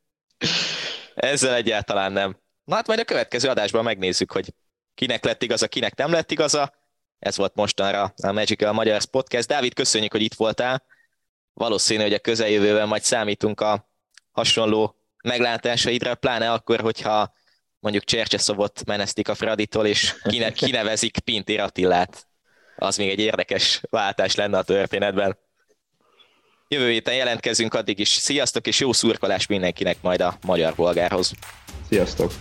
ezzel 1.14 1.54
egyáltalán 1.54 2.12
nem. 2.12 2.36
Na 2.64 2.74
hát 2.74 2.86
majd 2.86 2.98
a 2.98 3.04
következő 3.04 3.48
adásban 3.48 3.84
megnézzük, 3.84 4.32
hogy 4.32 4.54
kinek 4.94 5.24
lett 5.24 5.42
igaza, 5.42 5.68
kinek 5.68 5.94
nem 5.94 6.10
lett 6.10 6.30
igaza. 6.30 6.74
Ez 7.18 7.36
volt 7.36 7.54
mostanra 7.54 8.12
a 8.22 8.32
Magical 8.32 8.72
Magyar 8.72 9.04
Podcast. 9.04 9.48
Dávid, 9.48 9.74
köszönjük, 9.74 10.12
hogy 10.12 10.22
itt 10.22 10.34
voltál. 10.34 10.82
Valószínű, 11.52 12.02
hogy 12.02 12.12
a 12.12 12.18
közeljövőben 12.18 12.88
majd 12.88 13.02
számítunk 13.02 13.60
a 13.60 13.88
hasonló 14.30 14.96
meglátásaidra, 15.22 16.14
pláne 16.14 16.52
akkor, 16.52 16.80
hogyha 16.80 17.32
mondjuk 17.78 18.04
Csercseszovot 18.04 18.84
menesztik 18.84 19.28
a 19.28 19.34
Fraditól, 19.34 19.86
és 19.86 20.14
kine, 20.22 20.52
kinevezik 20.52 21.18
Pinti 21.18 21.58
Attillát. 21.58 22.26
Az 22.76 22.96
még 22.96 23.08
egy 23.10 23.18
érdekes 23.18 23.80
váltás 23.90 24.34
lenne 24.34 24.58
a 24.58 24.62
történetben. 24.62 25.38
Jövő 26.68 26.90
héten 26.90 27.14
jelentkezünk 27.14 27.74
addig 27.74 27.98
is. 27.98 28.08
Sziasztok, 28.08 28.66
és 28.66 28.80
jó 28.80 28.92
szurkolás 28.92 29.46
mindenkinek 29.46 29.96
majd 30.00 30.20
a 30.20 30.38
magyar 30.42 30.74
polgárhoz. 30.74 31.32
Sziasztok! 31.88 32.32